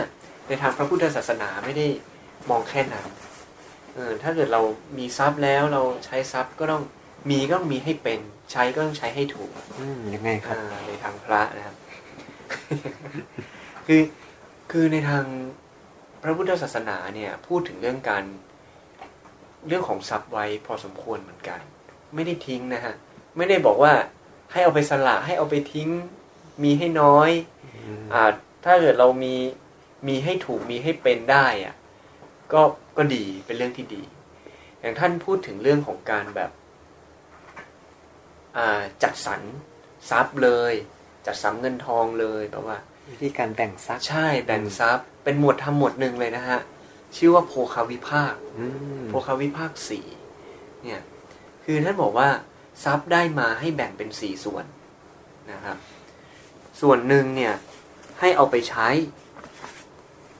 [0.47, 1.87] ในทางพระพุทธศาสนาไม่ได้
[2.49, 3.07] มองแค่นั้น
[3.93, 4.61] เออถ้าเกิดเรา
[4.97, 6.83] มีทรัพย์แล้วเราใช้ทรัพย์ก็ต้อง
[7.29, 8.19] มีก็ต้องมีให้เป็น
[8.51, 11.75] ใช้ก็ต้องใช้ให้ถูกอืมยังไงครับอ่าในทางพระนะครับ
[13.87, 14.01] คือ
[14.71, 15.23] คือในทาง
[16.23, 18.23] พระพุทธศาสนาเนี่ย พูดถึงเรื่องการ
[19.67, 21.59] เรื่องของทรัพย์ไว้พอสมควรเหมือนกัน
[22.15, 22.95] ไม่ได้ทิ้งนะฮะ
[23.37, 23.93] ไม่ได้บอกว่า
[24.51, 25.89] ให้เอาไปสละให้เอาไปทิ้ง
[26.63, 27.29] มีให้น้อย
[27.87, 28.23] อืมอ่า
[28.65, 29.35] ถ้าเกิดเรามี
[30.07, 31.75] มีให้ถูกมีให้เป็นได้อะ
[32.53, 32.61] ก็
[32.97, 34.03] ก็ดีเป็นเรื่องที่ดี
[34.79, 36.51] อย่างท่านพูดถึงเรื่องของการแบบ
[38.57, 39.41] อ่าจัดสรร
[40.09, 40.73] ทรัพย์เลย
[41.25, 42.77] จัดสรรเงินทองเลยแปลว่า
[43.09, 46.59] วิธีการแบ่งทรัพย์ใช่แบ่งทรัพย์ เป็นหมวดทำหมวดหนึ่งเลยนะฮะ
[47.15, 48.65] ชื่อว่าโภคาวิภาคอื
[48.99, 50.07] มโภคาวิภาคสี่
[50.83, 51.01] เนี่ย
[51.63, 52.29] คือท่านบอกว่า
[52.83, 54.65] ทรัพย์ได้มาให้แบ่งเป็นสี่ส่วน
[55.51, 55.77] นะครับ
[56.81, 57.53] ส่วนหนึ่งเนี่ย
[58.19, 58.87] ให้เอาไปใช้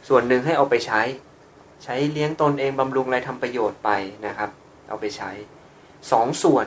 [0.08, 1.02] ส่วนหนึ่งให้เอาไปใช้
[1.84, 3.90] ใช้เลี้ยงตนเองบำรุงอะไรทำประโยชน์ไป
[4.26, 4.50] นะครับ
[4.90, 5.32] เอาไปใช้
[6.12, 6.66] สองส่วน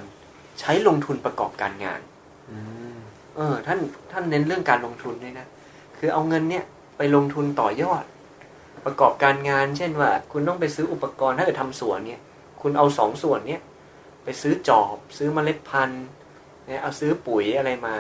[0.61, 2.01] ใช้ลงทุนประกอบการงาน
[2.51, 2.59] อื
[2.93, 2.97] ม
[3.37, 3.79] เออ ท่าน
[4.13, 5.47] ท่านเน้นเรื่องการลงทุนด้วยนะ
[5.99, 6.65] คือเอาเงินเนี่ย
[6.97, 8.05] ไปลงทุนต่อยอด
[8.85, 12.21] ประกอบการงาน เช่นว่า คุณต้องไปซื้ออุปกรณ์ถ้าเกิดทำสวนเนี่ย
[12.63, 13.61] คุณเอาสองส่วนเนี่ย
[14.25, 16.05] ไปซื้อจอบ ซื้อเมล็ดพันธุ์
[16.67, 17.95] เนี่ยเอาซื้อปุ๋ยอะไรมา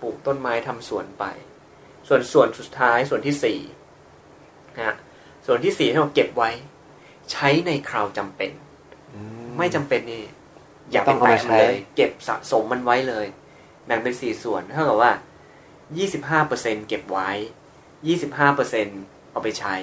[0.00, 1.24] ปลูกต้นไม้ทำสวนไป
[2.08, 3.58] ส่วนส่วนสุดท้ายส่วนที่สี่
[4.76, 4.96] นะฮะ
[5.46, 6.50] ส่วนที่สี่ให้เราเก็บไว้
[7.32, 8.50] ใช้ในคราวจำเป็น
[9.14, 9.20] อื
[9.58, 10.24] ไม่จำเป็นนี่
[10.90, 13.26] อย่าต้ไปองเอามาแตะมันเลยใช้เก็บสะสมมันไว้เลย
[13.86, 15.12] แบ่งเป็นสี่ส่วนเท่ากับว่า
[15.96, 17.30] ยี่สิบห้าเปอร์เซ็นเก็บไว้
[18.06, 18.86] ยี่สิบห้าเปอร์เซ็น
[19.30, 19.76] เอาไปใช้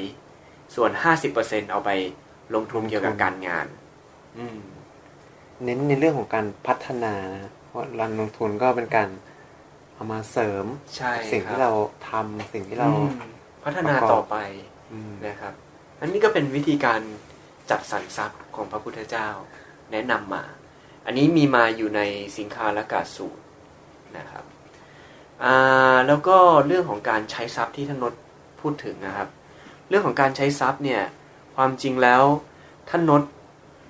[0.76, 1.89] ส่วนห้าสิบเปอร์เซ็นเอาไป
[2.55, 3.67] ลงทุนเกี่ยวกับการงาน
[4.38, 4.57] อืม
[5.63, 9.09] เน้นในเรื่องของการพัฒนานะเพราะการลงทุนก็เป็นการ
[10.03, 10.65] เอามาเสริม
[10.97, 11.71] ใช่สิ่งคที่บเรา
[12.09, 13.31] ทำสิ่งที่เราอืม
[13.63, 14.35] พัฒนาประกอบต่อไป
[14.91, 15.53] อืมนะครับ
[15.99, 17.01] อันนี้ก็เป็นวิธีการ
[17.69, 19.27] จัดสรรทรัพย์ของพระพุทธเจ้า
[19.91, 20.43] แนะนำมา
[21.05, 22.01] อันนี้มีมาอยู่ใน
[22.37, 23.43] สิงคาละกาสูตร
[24.17, 24.45] นะครับ
[25.43, 26.37] อ่าแล้วก็
[26.67, 28.13] เรื่องของการใช้ทรัพย์ที่ท่านนด
[28.61, 29.29] พูดถึงนะครับ
[29.89, 31.01] เรื่องของการใช้ทรัพย์เนี่ย
[31.55, 32.23] ความจริงแล้ว
[32.89, 33.23] ท่านนด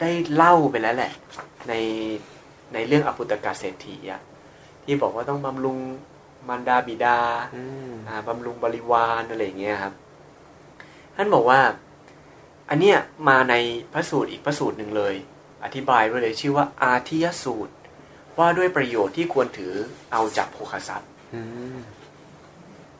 [0.01, 1.11] ได้เล่าไปแล้วแหละ
[1.69, 1.73] ใน
[2.73, 4.21] ในเรื่องอปุตตกาเศรษฐีอะ
[4.85, 5.77] ที่บอกว่าต้องบำรุง
[6.47, 7.19] มารดาบิดา
[7.55, 9.93] อืมอ่าบำรุงบริวารอะไรอย่างเงี้ยครับ
[11.15, 11.61] ท่านบอกว่า
[12.69, 12.97] อันเนี้ย
[13.29, 13.55] มาใน
[13.93, 15.15] พระสูตรอีกพระสูตรหนึ่งเลย
[15.63, 17.73] อธิบายไว้เลยชื่อว่า อาทิยสูตร
[18.37, 19.73] ว่าด้วยประโยชน์ที่ควรถือ
[20.11, 21.41] เอาจากโภคทรัพย์อื
[21.75, 21.77] ม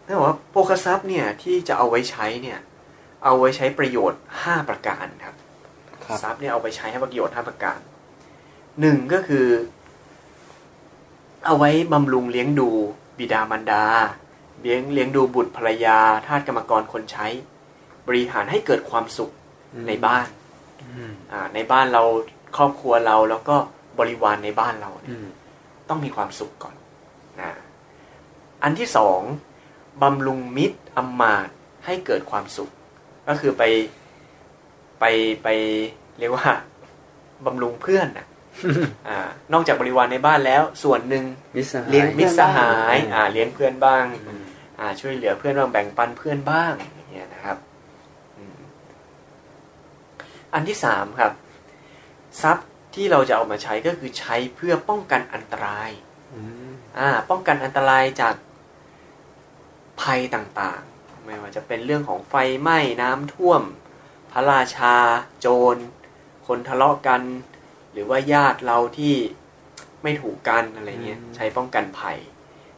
[0.06, 2.60] ท่านบอกว่าโภคทรัพย์เนี่ยที่จะเอาไว้ใช้เนี่ย
[3.24, 5.36] เอาไว้ใช้ประโยชน์5ประการครับ
[6.06, 7.80] ครับทรัพย์เนี่ยเอาไปใช้ให้ประโยชน์5ประการ
[8.82, 9.48] หนึ่งก็คือ
[11.46, 12.70] เอาไว้บำรุงเลี้ยงดู
[13.18, 13.86] บิดามารดา
[14.62, 17.28] เลี้ยงเลี้ยงดูบุตรภรรยาทาสกรรมกรคนใช้
[18.08, 19.32] บริหารให้เกิดความสุข
[19.88, 20.28] ในบ้าน
[20.82, 22.04] อืมอ่า ในบ้านเรา
[22.58, 23.56] ครอบครัวเราแล้วก็
[24.00, 25.28] บริวารในบ้านเราเนี่ยอืม
[25.89, 26.76] ต้องมีความสุขก่อน
[27.41, 27.52] นะ
[28.64, 29.22] อันที่สอง
[30.02, 31.54] บำรุงมิตรอำมาตย์
[31.86, 32.70] ให้เกิดความสุข
[33.28, 33.64] ก็คือไป
[35.00, 35.06] ไป
[35.44, 35.48] ไป
[36.20, 36.50] เรียกว่า
[37.46, 38.33] บำรุงเพื่อนนะอ่า
[39.54, 41.24] นอกจากบริวารในบ้านแล้ว ส่วนหนึ่ง
[41.56, 44.43] มิตรสหายเลี้ยงมิตรสหายเพื่อนบ้างอ่าเลี้ยงเพื่อนบ้างอืม
[44.80, 47.58] อ่าช่วยเหลือเพื่อนบ้างแบ่งปันเพื่อนบ้างอย่างเงี้ยนะครับ
[48.38, 48.58] อืม
[50.54, 51.32] อันที่สามครับ
[52.41, 55.89] ทรัพย์ที่เราจะเอามาใช้ก็คือใช้เพื่อป้องกันอันตราย
[56.34, 58.36] อืมอ่า ป้องกันอันตรายจาก
[60.01, 63.62] ภัยต่างๆ ไม่ว่าจะเป็นเรื่องของไฟไหม้น้ำท่วม
[64.32, 64.95] พระราชา
[65.39, 65.78] โจร
[66.47, 67.22] คนทะเลาะกัน
[67.94, 69.16] หรือว่าญาติเราที่
[70.04, 72.18] ไม่ถูกกันอะไรเงี้ยใช้ป้องกันภัย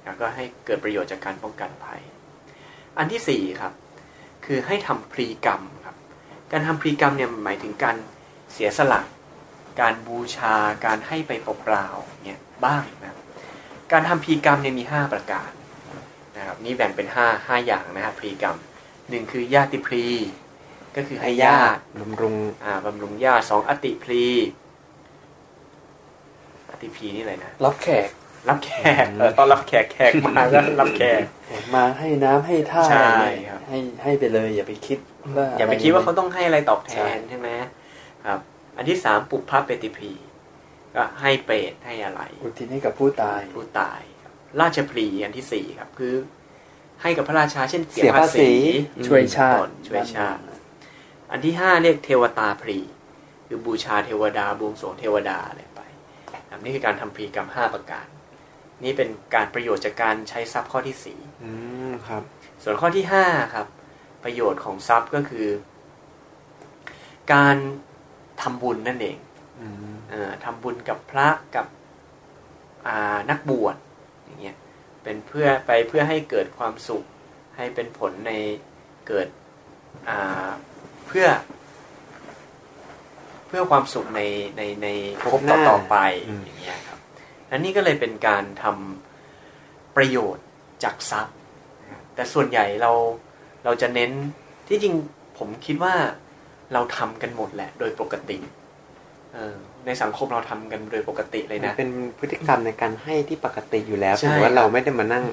[0.04, 2.02] แล้วก็ให้เกิดประโยชน์จากการป้องกันภัย
[2.98, 3.74] อันที่สี่ครับ
[4.46, 5.96] คือให้ทำพรีกรรมครับ
[6.52, 7.96] การทำพรีกรรมเนี่ยหมายถึงการ
[8.54, 9.02] เสียสละ
[9.82, 10.56] การบูชา
[10.86, 13.20] การให้ไปเปล่าๆเนี่ยบ้างนะครับ
[13.92, 15.52] การทำพรีกรรมเนี่ยมี 5 ประการ
[16.38, 18.58] นะครับนี่แบ่งเป็น 5 5 อย่างนะครับพรีกรรม
[19.10, 20.06] หนึ่งคือญาติพรี
[20.96, 24.26] ก็คือให้ญาติบำรุงอ่าบำรุงญาติสองอติพรี
[26.76, 28.10] อติพรีนี่อะไรนะ รับแขก
[28.50, 28.72] รับแข
[29.04, 31.22] กเออตอนรับแขกแขกมาก็รับแขก
[31.76, 35.00] มาให้น้ำให้ท่าใช่อะไรครัเนี่ยบให้ให้ไปเลย อย่าไปคิด
[35.38, 37.50] ว่าอย่าไปคิดว่าเขาต้องให้อะไรตอบแทใช่นใช่ไหม
[38.26, 38.40] ครับ
[38.78, 40.14] อันที่สามปุพพะเปติพรี
[40.96, 46.14] ก็ให้เปรตให้อะไร อุทิศให้กับผู้ตายผู้ตายครับราชพลีอันที่สี่ครับคือ
[47.02, 48.52] ให้กับพระราชาเช่นเสียภาษี
[49.08, 50.42] ช่วยชาติก่อนช่วยชาติ
[51.32, 52.80] อันที่ห้าเรียกเทวตาพรี
[53.48, 55.62] คือบูชาเทวดาบวงสรวงเทวดาอะไร
[56.48, 58.06] ไปครับนี่คือการทำพรีกรรมห้าประการ
[58.84, 61.50] นี่เป็นการประโยชน์จากการใช้ทรัพย์ข้อที่สี่อื
[61.90, 62.24] มครับ
[62.64, 63.68] ส่วนข้อที่ห้าครับ
[64.24, 65.48] ประโยชน์ของทรัพย์ก็คือ
[67.34, 67.58] การ
[68.42, 69.18] ทำบุญนั่นเอง
[69.60, 71.68] อืมเอ่อทำบุญกับพระกับ
[72.88, 73.76] อ่านักบวช
[74.26, 74.58] อย่างเงี้ย
[75.04, 77.04] เป็นเพื่อไปเพื่อให้เกิดความสุข
[77.58, 78.32] ให้เป็นผลใน
[79.08, 79.28] เกิด
[80.10, 80.50] อ่า
[81.08, 81.26] เพื่อ
[81.65, 84.22] เพื่อความสุขใน
[84.58, 84.88] ในใน
[85.32, 85.96] ภพต่อต่อไป
[86.28, 87.00] อย่างเงี้ยครับ
[87.52, 90.46] อันนี้ก็เลยเป็นการทำประโยชน์
[90.84, 91.36] จากทรัพย์
[91.82, 92.92] นะครับแต่ส่วนใหญ่เรา
[93.66, 94.12] เราจะเน้น
[94.68, 94.96] ที่จริง
[95.38, 95.94] ผมคิดว่า
[96.74, 98.38] เราทำกันหมดแหละ โดยปกติ
[99.34, 105.26] เออในสังคมเราทำกันโดยปกติเลยมันนะเป็นพฤติกรรมในการให้ที่ปกติอยู่แล้วใช่ถือว่าเราไม่ได้มานั่ง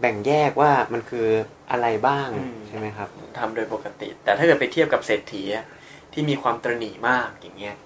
[0.00, 1.26] แบ่งแยกว่ามันคือ
[1.70, 3.08] อะไรบ้างอืมใช่ไหมครับ
[3.38, 5.64] ทำโดยปกติ แต่ถ้าเกิดไปเทียบกับเศรษฐีอะ
[6.12, 7.76] ที่มีความตระหนี่มากอย่างเงี้ย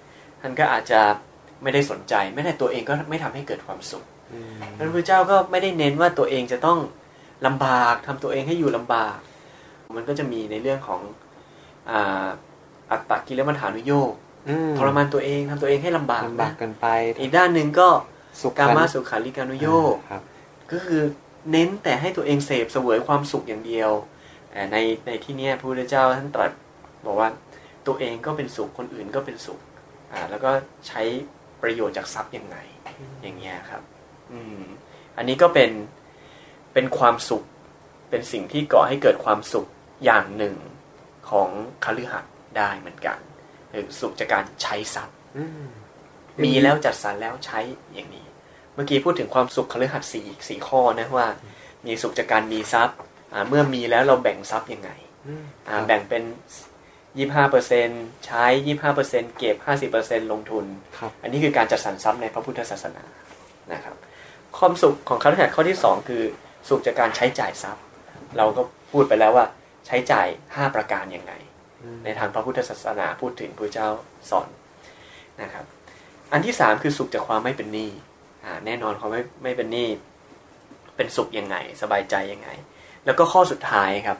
[0.40, 1.00] ท่านก็อาจจะ
[1.62, 6.78] ไม่ได้สนใจไม่ได้ตัวเองก็ไม่ทำให้เกิดความสุขอืมพระพุทธเจ้าก็ไม่ได้เน้นว่าตัวเองจะต้อง
[7.46, 9.16] ลำบากทำตัวเองให้อยู่ลำบาก
[9.96, 11.00] มันก็จะมีในเรื่องของ
[11.90, 12.26] อ่า
[12.90, 14.12] อัตตกิลมัฏฐานุโยก
[14.48, 16.86] อืมทรมานตัวเองทำตัวเองให้ลำบากลำบากนะเกันไป
[17.20, 17.88] อีกด้านหนึ่งก็
[18.40, 20.22] สุขกามาสุขาริการุโยกครับ
[20.72, 21.02] ก็คือ
[21.50, 23.90] เน้นแต่ให้ตัวเองเสพเสวยความสุขอย่างเดียว
[24.50, 26.52] แต่ในในที่เนี้ยพระพุทธเจ้าท่านตรัส
[27.06, 27.28] บอกว่า
[27.86, 29.60] ตัวเองก็เป็นสุขคนอื่นก็เป็นสุข
[30.12, 30.50] อ่า แล้วก็
[30.88, 31.02] ใช้
[31.62, 32.56] ประโยชน์จากทรัพย์ยังไง
[33.22, 33.82] อย่างเงี้ยครับ
[34.32, 34.60] อืม
[35.16, 35.70] อันนี้ก็เป็น
[36.72, 37.44] เป็นความสุข
[38.10, 39.66] เป็นสิ่งที่ก่อให้เกิดความสุข
[40.04, 40.54] อย่างหนึ่ง
[41.30, 41.48] ของ
[41.84, 43.18] คฤหัสถ์ได้เหมือนกัน
[43.72, 45.68] คือสุขจากการใช้ทรัพย์อืม
[46.44, 47.60] มีแล้วจัดสรรแล้วใช้
[47.94, 48.26] อย่างนี้
[48.74, 51.26] เมื่อกี้พูดถึงความสุขคฤหัสถ์สี่สี่ข้อนะว่า
[51.86, 52.96] มีสุขจากการมีทรัพย์
[53.32, 54.90] อ่าเมื่อมีแล้วเราแบ่งทรัพย์ยังไง
[55.26, 56.22] อืมอ่าแบ่งเป็น
[57.18, 57.88] ยี่ห้าเปอร์เซ็น
[58.26, 60.64] ใช้ยี่ห้าเปอร์เซ็นเก็บห้าสิบเปอร์เซ็นลงทุน
[60.98, 63.04] ครับอันนี้คือการจัดสรรทรัพย์ในพระพุทธศาสนา
[63.72, 63.96] นะครับ
[64.58, 66.22] ความสุขของคฤหัสถ์ข้อที่สองคือ
[66.68, 67.84] สุขจากการใช้จ่ายทรัพย์
[68.36, 68.62] เราก็
[68.92, 69.46] พูดไปแล้วว่า
[69.86, 71.32] ใช้จ่ายห้าประการยังไง
[71.82, 73.88] อืมในทางพระพุทธศาสนาพูดถึงพระเจ้า
[74.30, 74.48] สอน
[75.42, 75.64] นะครับ
[76.32, 77.90] อันที่สามคือสุขจากความไม่เป็นหนี้
[78.44, 79.88] อ่าแน่นอนความไม่ไม่เป็นหนี้
[80.96, 82.48] เป็นสุขยังไง สบายใจยังไง
[83.04, 84.18] แล้วก็ข้อสุดท้ายครับ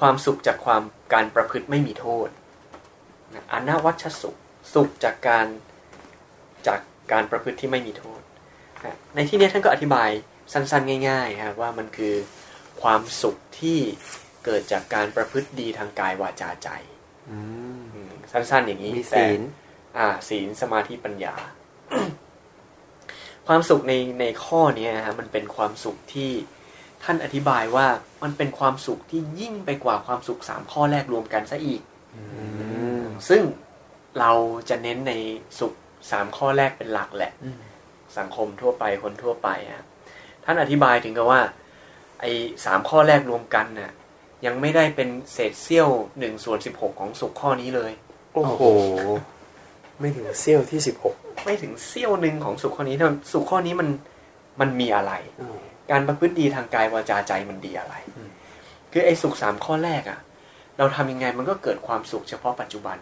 [0.00, 0.82] ความสุขจากความ
[1.14, 2.28] การประพฤติไม่มีโทษ
[3.34, 4.36] นะอนาวัชสุข
[4.74, 5.46] สุขจากการ
[6.66, 6.80] จาก
[7.12, 8.20] การประพฤติที่ไม่มีโทษ
[8.84, 10.10] อะในที่นี้ท่านก็อธิบาย
[10.52, 12.14] สั้นๆ ง่ายๆครับว่ามันคือ
[12.82, 13.78] ความสุขที่
[14.44, 16.68] เกิดจากการประพฤติดีทางกายวาจาใจ
[17.30, 17.38] อื
[17.78, 19.40] มอืมสั้นๆ อย่างนี้มีแต่ศีล
[19.98, 21.34] อ่าศีลสมาธิปัญญา
[23.46, 26.30] ความสุขในในข้อเนี้ยนะฮะมันเป็นความสุขที่
[27.02, 27.86] ท่านอธิบายว่า
[28.22, 31.80] มันเป็นความสุขที่ยิ่งไปกว่าความสุขสามข้อแรกรวมกันซะอีก
[32.16, 32.22] อื
[33.02, 33.42] มซึ่ง
[34.18, 34.32] เรา
[34.68, 35.12] จะเน้นใน
[35.58, 35.72] สุข
[36.10, 37.58] สามข้อแรกเป็นหลักแหละอืม
[38.18, 39.82] สังคมทั่วไปคนทั่วไปอะ
[40.44, 41.40] ท่านอธิบายถึงกับว่า
[42.20, 42.30] ไอ้
[42.64, 43.92] สามข้อแรกรวมกันน่ะ
[44.46, 45.88] ยังไม่ได้เป็นเศษเสี้ยว
[46.18, 47.92] หนึ่งส่วนสิบหกของสุขข้อนี้เลย
[48.34, 48.62] โอ้โห
[50.00, 53.88] ไม่ถึงเซี่ยวที่สิบหกไม่ถึงเสี้ยวหนึ่งของสุขข้อนี้เท่าสุขข้อนี้มัน
[54.60, 55.12] มันมีอะไร
[55.90, 58.30] การประพฤติดีทางกายวาจาใจมันดีอะไรอืม
[58.92, 60.18] คือไอ้สุขสามข้อแรกอะ่ะ
[60.78, 62.98] เราทำยังไงมันก็เกิดความสุขเฉพาะปัจจุบัน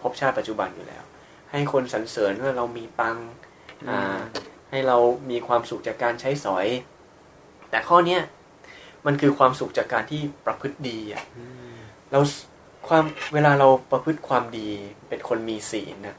[0.00, 1.04] พบชาติปัจจุบันอยู่แล้ว
[1.50, 3.28] ให้คนสรรเสริญว่าเรามีตังค์
[3.88, 4.18] อ่า
[4.70, 4.96] ให้เรา
[5.30, 6.66] มีความสุขจากการใช้สอย
[7.70, 8.20] แต่ข้อเนี้ย
[9.06, 11.24] มันคือความสุขจากการที่ประพฤติดีอะ่ะ
[12.12, 12.20] เรา
[12.88, 14.68] ความเวลาเราประพฤติความดี
[15.08, 16.16] เป็นคนมีศีลนะ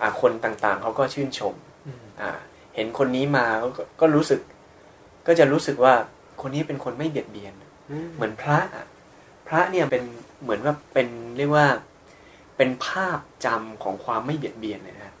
[0.00, 1.54] อ่าคนต่างๆเขาก็ชื่นชม
[2.20, 2.30] อ่า
[2.74, 4.40] เห็นคนนี้มาก็ก็รู้สึก
[5.26, 5.94] ก็จะรู้สึกว่า
[6.40, 7.54] คนนี้เป็นคนไม่เบียดเบียน
[8.14, 8.86] เหมือนพระอะ
[9.48, 10.02] พระเนี่ยเป็น
[10.42, 11.66] เหมือนว่าเป็นเรียกว่า
[12.56, 15.12] เป็นภาพจำของความไม่เบียดเบียนเลยนะ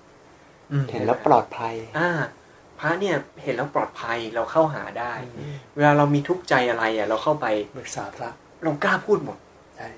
[0.90, 2.10] เห็นแล้วปลอดภัย อ่า
[2.78, 5.12] พระเนี่ยเห็นแล้วปลอดภัยเราเข้าหาได้
[5.76, 7.46] เวลาเรามีทุกข์ใจอะไรอะ เราเข้าไป
[7.76, 8.30] ปรึกษาพระ
[8.62, 9.38] เรากล้าพูดหมด
[9.76, 9.88] ใช่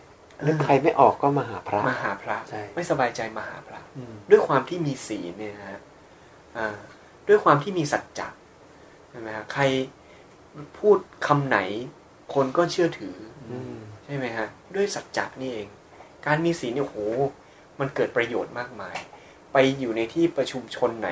[0.47, 3.81] นึกใครไม่ออกก็มาหาพระมาหาพระใช่ไม่สบายใจมาหาพระ
[4.31, 5.81] ด้วยความที่มีศีลเนี่ยนะฮะ
[6.59, 6.77] อ่า
[7.29, 8.46] ด้วยความที่มีสัจจะใช่
[9.23, 9.63] ไหมฮะใคร
[10.79, 11.59] พูดคำไหน
[12.35, 13.17] คนก็เชื่อถือ
[13.51, 15.69] อืมใช่ไหมฮะ ด้วยสัจจะนี่เอง
[16.27, 16.97] การมีศีลเนี่ยโห
[17.81, 18.97] มันเกิดประโยชน์มากมาย
[19.53, 21.11] ไปอยู่ในที่ประชุมชนไหน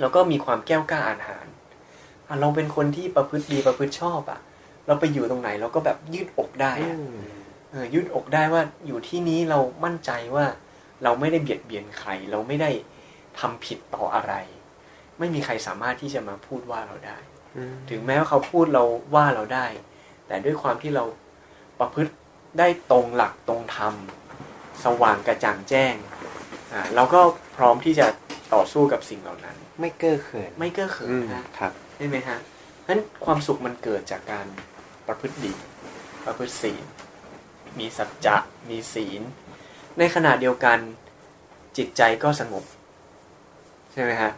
[0.00, 1.46] แล้วก็มีความแก้วกล้าอาหาร
[2.28, 4.40] อะเราเป็นคนที่ประพฤติดีประพฤติชอบอะ
[4.86, 7.18] เราไปอยู่ตรงไหนเราก็แบบยืดอกได้อือะม
[7.70, 10.46] เออยืดอกได้ว่าอยู่ที่นี้เรามั่นใจว่า
[11.04, 12.70] เราไม่ได้เบียดเบียนใคร เราไม่ได้
[13.38, 14.34] ทำผิดต่ออะไร
[15.18, 17.18] ไม่มีใครสามารถที่จะมาพูดว่าเราได้
[17.56, 19.66] อืมถึงแม้ว่าเขาพูดเราว่าเราได้
[20.26, 21.04] แต่ด้วยความที่เรา
[21.80, 22.12] ประพฤติ
[22.58, 23.94] ได้ตรงหลักตรงธรรม
[24.84, 25.94] สว่างกระจ่างแจ้ง
[26.72, 27.20] อ่าเราก็
[27.56, 28.06] พร้อมที่จะ
[28.54, 32.38] ต่อสู้กับสิ่งเหล่านั้น ไม่เก้อเขินไม่เก้อเขินอืมนะครับใช่ไหมฮะ
[32.82, 34.46] เพราะฉะนั้นความสุขมันเกิดจากการ
[35.06, 35.54] ประพฤติดี
[36.24, 36.84] ประพฤติศีล
[37.78, 38.36] มีสัจจะ
[38.70, 39.22] มีศีล
[39.98, 40.78] ในขณะเดียวกัน
[41.76, 42.64] จิตใจก็สงบ
[43.92, 44.32] ใช่ไหมฮะ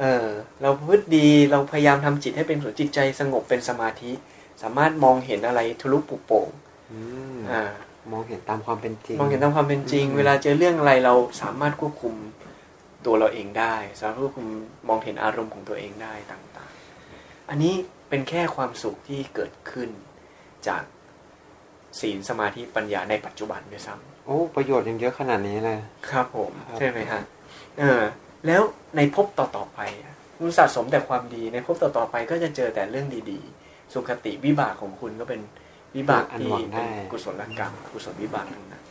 [0.00, 0.28] เออ
[0.62, 4.10] เราประพฤติดีเราพยายามทำจิตให้เป็นส่วนจิตใจสงบเป็นสมาธิ
[4.62, 6.48] สามารถมองเห็นอะไรทะลุปุโปร่ง
[6.92, 7.00] อื
[7.36, 7.62] มอ่า
[8.12, 12.14] มองเห็นตามความเป็นจริง มองเห็นตามความเป็นจริงอืมเวลาเจอเรื่องอะไรเราสามารถควบคุม
[13.06, 14.48] ตัวเราเองได้ สามารถควบคุม
[14.88, 17.74] มองเห็นอารมณ์ของตัวเองได้ต่างๆ อันนี้
[18.08, 19.90] เป็นแค่ความสุขที่เกิดขึ้น
[20.68, 20.82] จาก
[22.00, 23.94] ศีลสมาธิปัญญาในปัจจุบันด้วยซ้
[24.26, 27.22] โอ้ประโยชน์ยังเยอะขนาดนี้เลยำครับผมครับใช่ไหมฮะ
[27.78, 28.02] เออ
[28.46, 28.62] แล้ว
[28.96, 35.40] ในภพต่อๆไปอะคุณสะสมแต่ความดีในภพต่อๆไปก็จะเจอแต่เรื่องดีๆ สุขติวิบากของคุณก็เป็น
[35.96, 38.84] วิบากอันที่หวังได้เป็นกุศลกรรมกุศลวิบากทั้งนั้น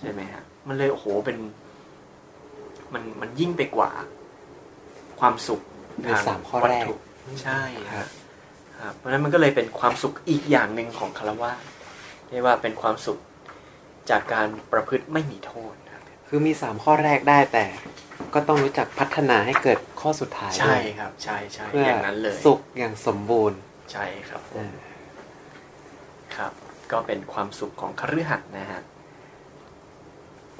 [0.00, 1.38] ใช่ไหมฮะมันเลยโอ้โหเป็น
[2.94, 3.90] มันมันยิ่งไปกว่า
[5.20, 5.60] ความสุข
[6.02, 6.94] ในทางสามข้อวัตแรกถุ
[7.42, 7.60] ใช่
[7.94, 8.06] ฮะ
[8.80, 11.52] ครับเพราะฉะนั้นมันก็เลยเป็นความสุขอีกอย่างหนึ่งของคารวะ
[12.30, 13.18] เรียกว่าเป็นความสุข
[14.10, 17.64] จากการประพฤติไม่มีโทษนะครับคือมีสามข้อแรกได้แต่
[18.34, 23.58] ก็ต้องรู้จักพัฒนาให้เกิดข้อสุดท้ายใช่ด้วยครับ ใช่ใช่เพื่ออย่างนั้นเลยสุขอย่างสมบูรณ์
[23.92, 24.70] ใช่ครับผมอ่า
[26.36, 26.52] ครับ
[26.92, 28.82] ก็เป็นความสุขของคฤหัสถ์นะฮะ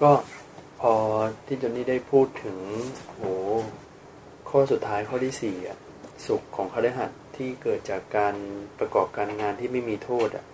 [0.03, 0.11] ก็
[0.81, 0.95] พอ
[1.47, 2.59] ที่จนนี่ได้พูดถึง
[3.17, 3.33] โอ้
[4.51, 5.79] ข้อสุดท้ายข้อที่สี่อะ
[6.27, 8.35] สุขของคฤหัสถ์ที่เกิดจากการ
[8.79, 10.45] ประกอบการงานที่ไม่มีโทษอะ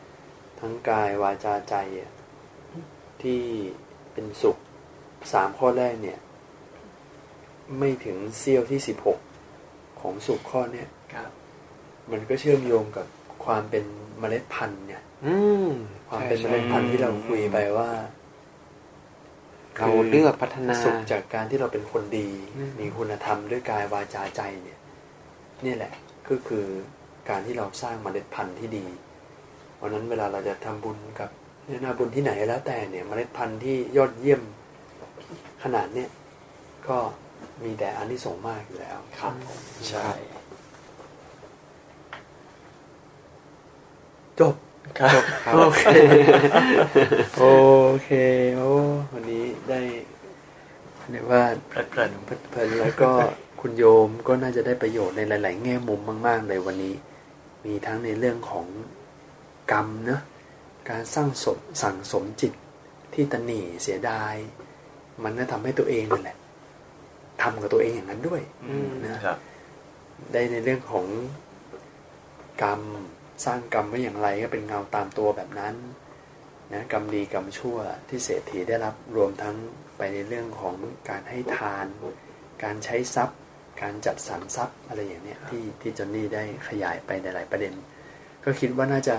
[0.61, 2.11] ทั้งกายวาจาใจอะ
[3.23, 3.40] ที่
[4.12, 4.57] เป็นสุข
[5.32, 6.19] สามข้อแรกเนี่ย
[7.78, 9.19] ไม่ถึงเซี่ยวที่สิบหก
[10.01, 11.31] ของสุขข้อเนี่ยครับ
[12.11, 13.07] มันก็เชื่อมโยงกับ
[13.45, 13.85] ความเป็น
[14.19, 15.35] เมล็ดพันธุ์เนี่ยอื
[15.69, 15.70] ม
[16.09, 17.90] ความเป็นเมใช่ล็ดพันธุ์ที่เราคุยไปว่า
[19.77, 24.78] เราเลือกพัฒนาสุขจากการที่เราเป็นคนดีอืมมีคุณธรรมด้วยกายวาจาใจเนี่ย
[25.65, 25.93] นี่แหละ
[26.28, 26.66] ก็คือ
[27.28, 28.86] การที่เราสร้างเมล็ดพันธุ์ที่ดี
[29.77, 31.31] เพราะฉะนั้นเวลาเราจะทำบุญกับ
[31.65, 34.43] เนนาบุญที่ไหนแล้วแต่เนี่ยเมล็ดพันธุ์ที่ยอดเยี่ยม
[35.62, 36.09] ขนาดเนี้ย
[36.89, 36.99] ก็
[37.65, 40.09] มีแต่อานิสงส์มากอยู่แล้วครับผมใช่
[44.40, 44.55] จบ
[44.98, 45.85] ครับครับโอเค
[47.39, 47.44] โอ
[48.05, 48.10] เค
[48.56, 48.70] โอ้
[49.12, 49.81] วันนี้ได้
[51.10, 52.10] เรียกว่าเพลิดเพลิน
[52.51, 53.10] เพลินๆแล้วก็
[53.60, 56.94] คุณโยมก็น่าจะได้ประโยชน์ในหลาย ๆ แง่มุมมาก ๆ เลยวันนี้
[57.65, 58.66] มีทั้งในเรื่องของ
[59.73, 60.23] กรรมเนะ
[60.90, 62.52] การสร้างสมสั่งสมจิต
[63.15, 64.35] ที่ตนหนีเสียดาย
[65.23, 66.36] มันน่าทำให้ตัวเองนั่นแหละ
[67.43, 69.39] ทำกับตัวเองอย่างนั้นด้วยอืมนะครับ
[70.32, 71.06] ได้ในเรื่องของ
[72.62, 72.81] กรรม
[73.44, 75.74] สร้างกรรมไว้อย่างไรก็เป็นเงาตามตัวแบบนั้น
[76.73, 77.78] นะกรรมดีกรรมชั่ว
[78.09, 79.56] ที่เศรษฐีได้รับรวมทั้ง
[79.97, 80.74] ไปในเรื่องของ
[81.09, 81.86] การให้ทาน
[82.65, 83.39] การใช้ทรัพย์
[83.82, 87.73] การจัดสรรทรัพย์อะไรอย่างเนี้ยที่ที่จอนนี่ได้ขยายไปในหลายประเด็น
[88.44, 89.16] ก็คิดว่าน่าจะ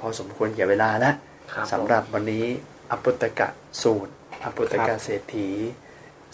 [0.00, 1.14] พอสมควรแก่เวลาแล้ว
[1.52, 2.44] ครับสำหรับวันนี้
[2.90, 3.48] อปุตตกะ
[3.82, 4.12] สูตร
[4.44, 5.48] อปุตตครักะบเศรษฐี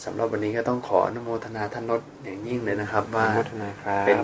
[0.05, 4.21] สำหรับวันนี้ก็ต้องขออนุโมทนาท่านนศอย่างยิ่งเลยนะครับ ว่าอนุโมทนาครับเป็น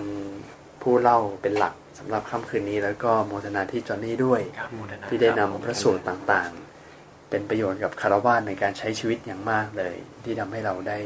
[0.82, 10.98] ผู้เล่าเป็นหลักสำหรับค่ำคืนนี้ แล้วก็โมทนาที่จอห์นนี่ด้วยครับโมทนาที่ได้นำครับพระสูตรต่างๆ เป็นประโยชน์กับคารวะในการใช้ชีวิตอย่างมากเลย ที่ทำให้เราได้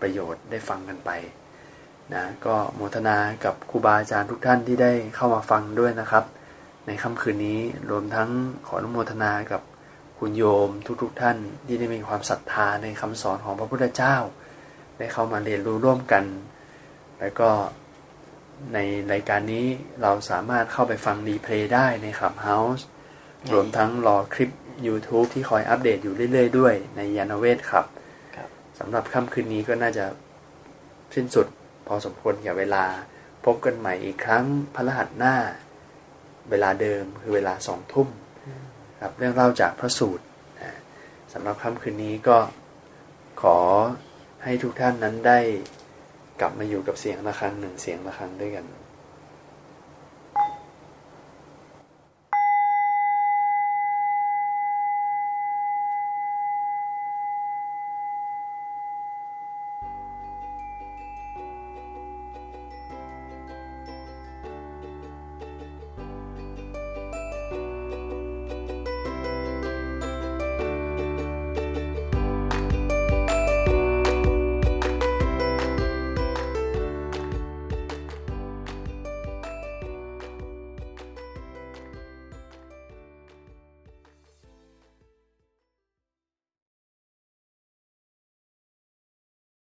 [0.00, 1.10] ประโยชน์ได้ฟังกันไป
[2.14, 6.24] นะก็โมทนากับครูบาอาจารย์ทุกท่านที่ได้เข้ามาฟังด้วยนะครับ
[6.86, 7.60] ในค่ำคืนนี้
[7.90, 8.28] รวมทั้ง
[8.66, 9.62] ขออนุโมทนากับ
[10.24, 10.70] คุณโยม
[11.02, 11.36] ทุกๆทท่าน
[11.66, 14.16] ที่ได้มีความศรัทธาในคำสอนของพระพุทธเจ้า
[14.98, 16.24] ได้เข้ามาเรียนรู้ร่วมกัน
[17.20, 17.50] แล้วก็
[18.74, 18.78] ใน
[19.12, 19.66] รายการนี้
[20.02, 22.82] เราสามารถเข้าไปฟังรีเพลย์ได้ใน Clubhouse
[23.52, 24.50] รวมทั้งรอคลิป
[24.86, 27.86] YouTube ที่คอยอัปเดตอยู่เรื่อย ๆ ด้วยในยานเวทครับ
[28.36, 30.04] ครับสำหรับค่ำคืนนี้ก็น่าจะ
[31.14, 31.46] สิ้นสุด
[31.86, 32.84] พอสมควรกับเวลา
[33.44, 34.44] พบกันใหม่อีกครั้ง
[34.74, 35.34] พระรหัสหน้า
[36.50, 38.08] เวลาเดิมคือเวลาสองทุ่ม
[39.04, 40.24] ครับเรื่องเล่าจากพระสูตร
[41.32, 42.38] สำหรับค่ำคืนนี้ก็
[43.42, 43.58] ขอ
[44.44, 45.38] ให้ทุกท่านนั้นได้
[46.40, 48.64] กลับมาอยู่กับเสียงะระฆังหนึ่งเสียงะระฆังด้วยกัน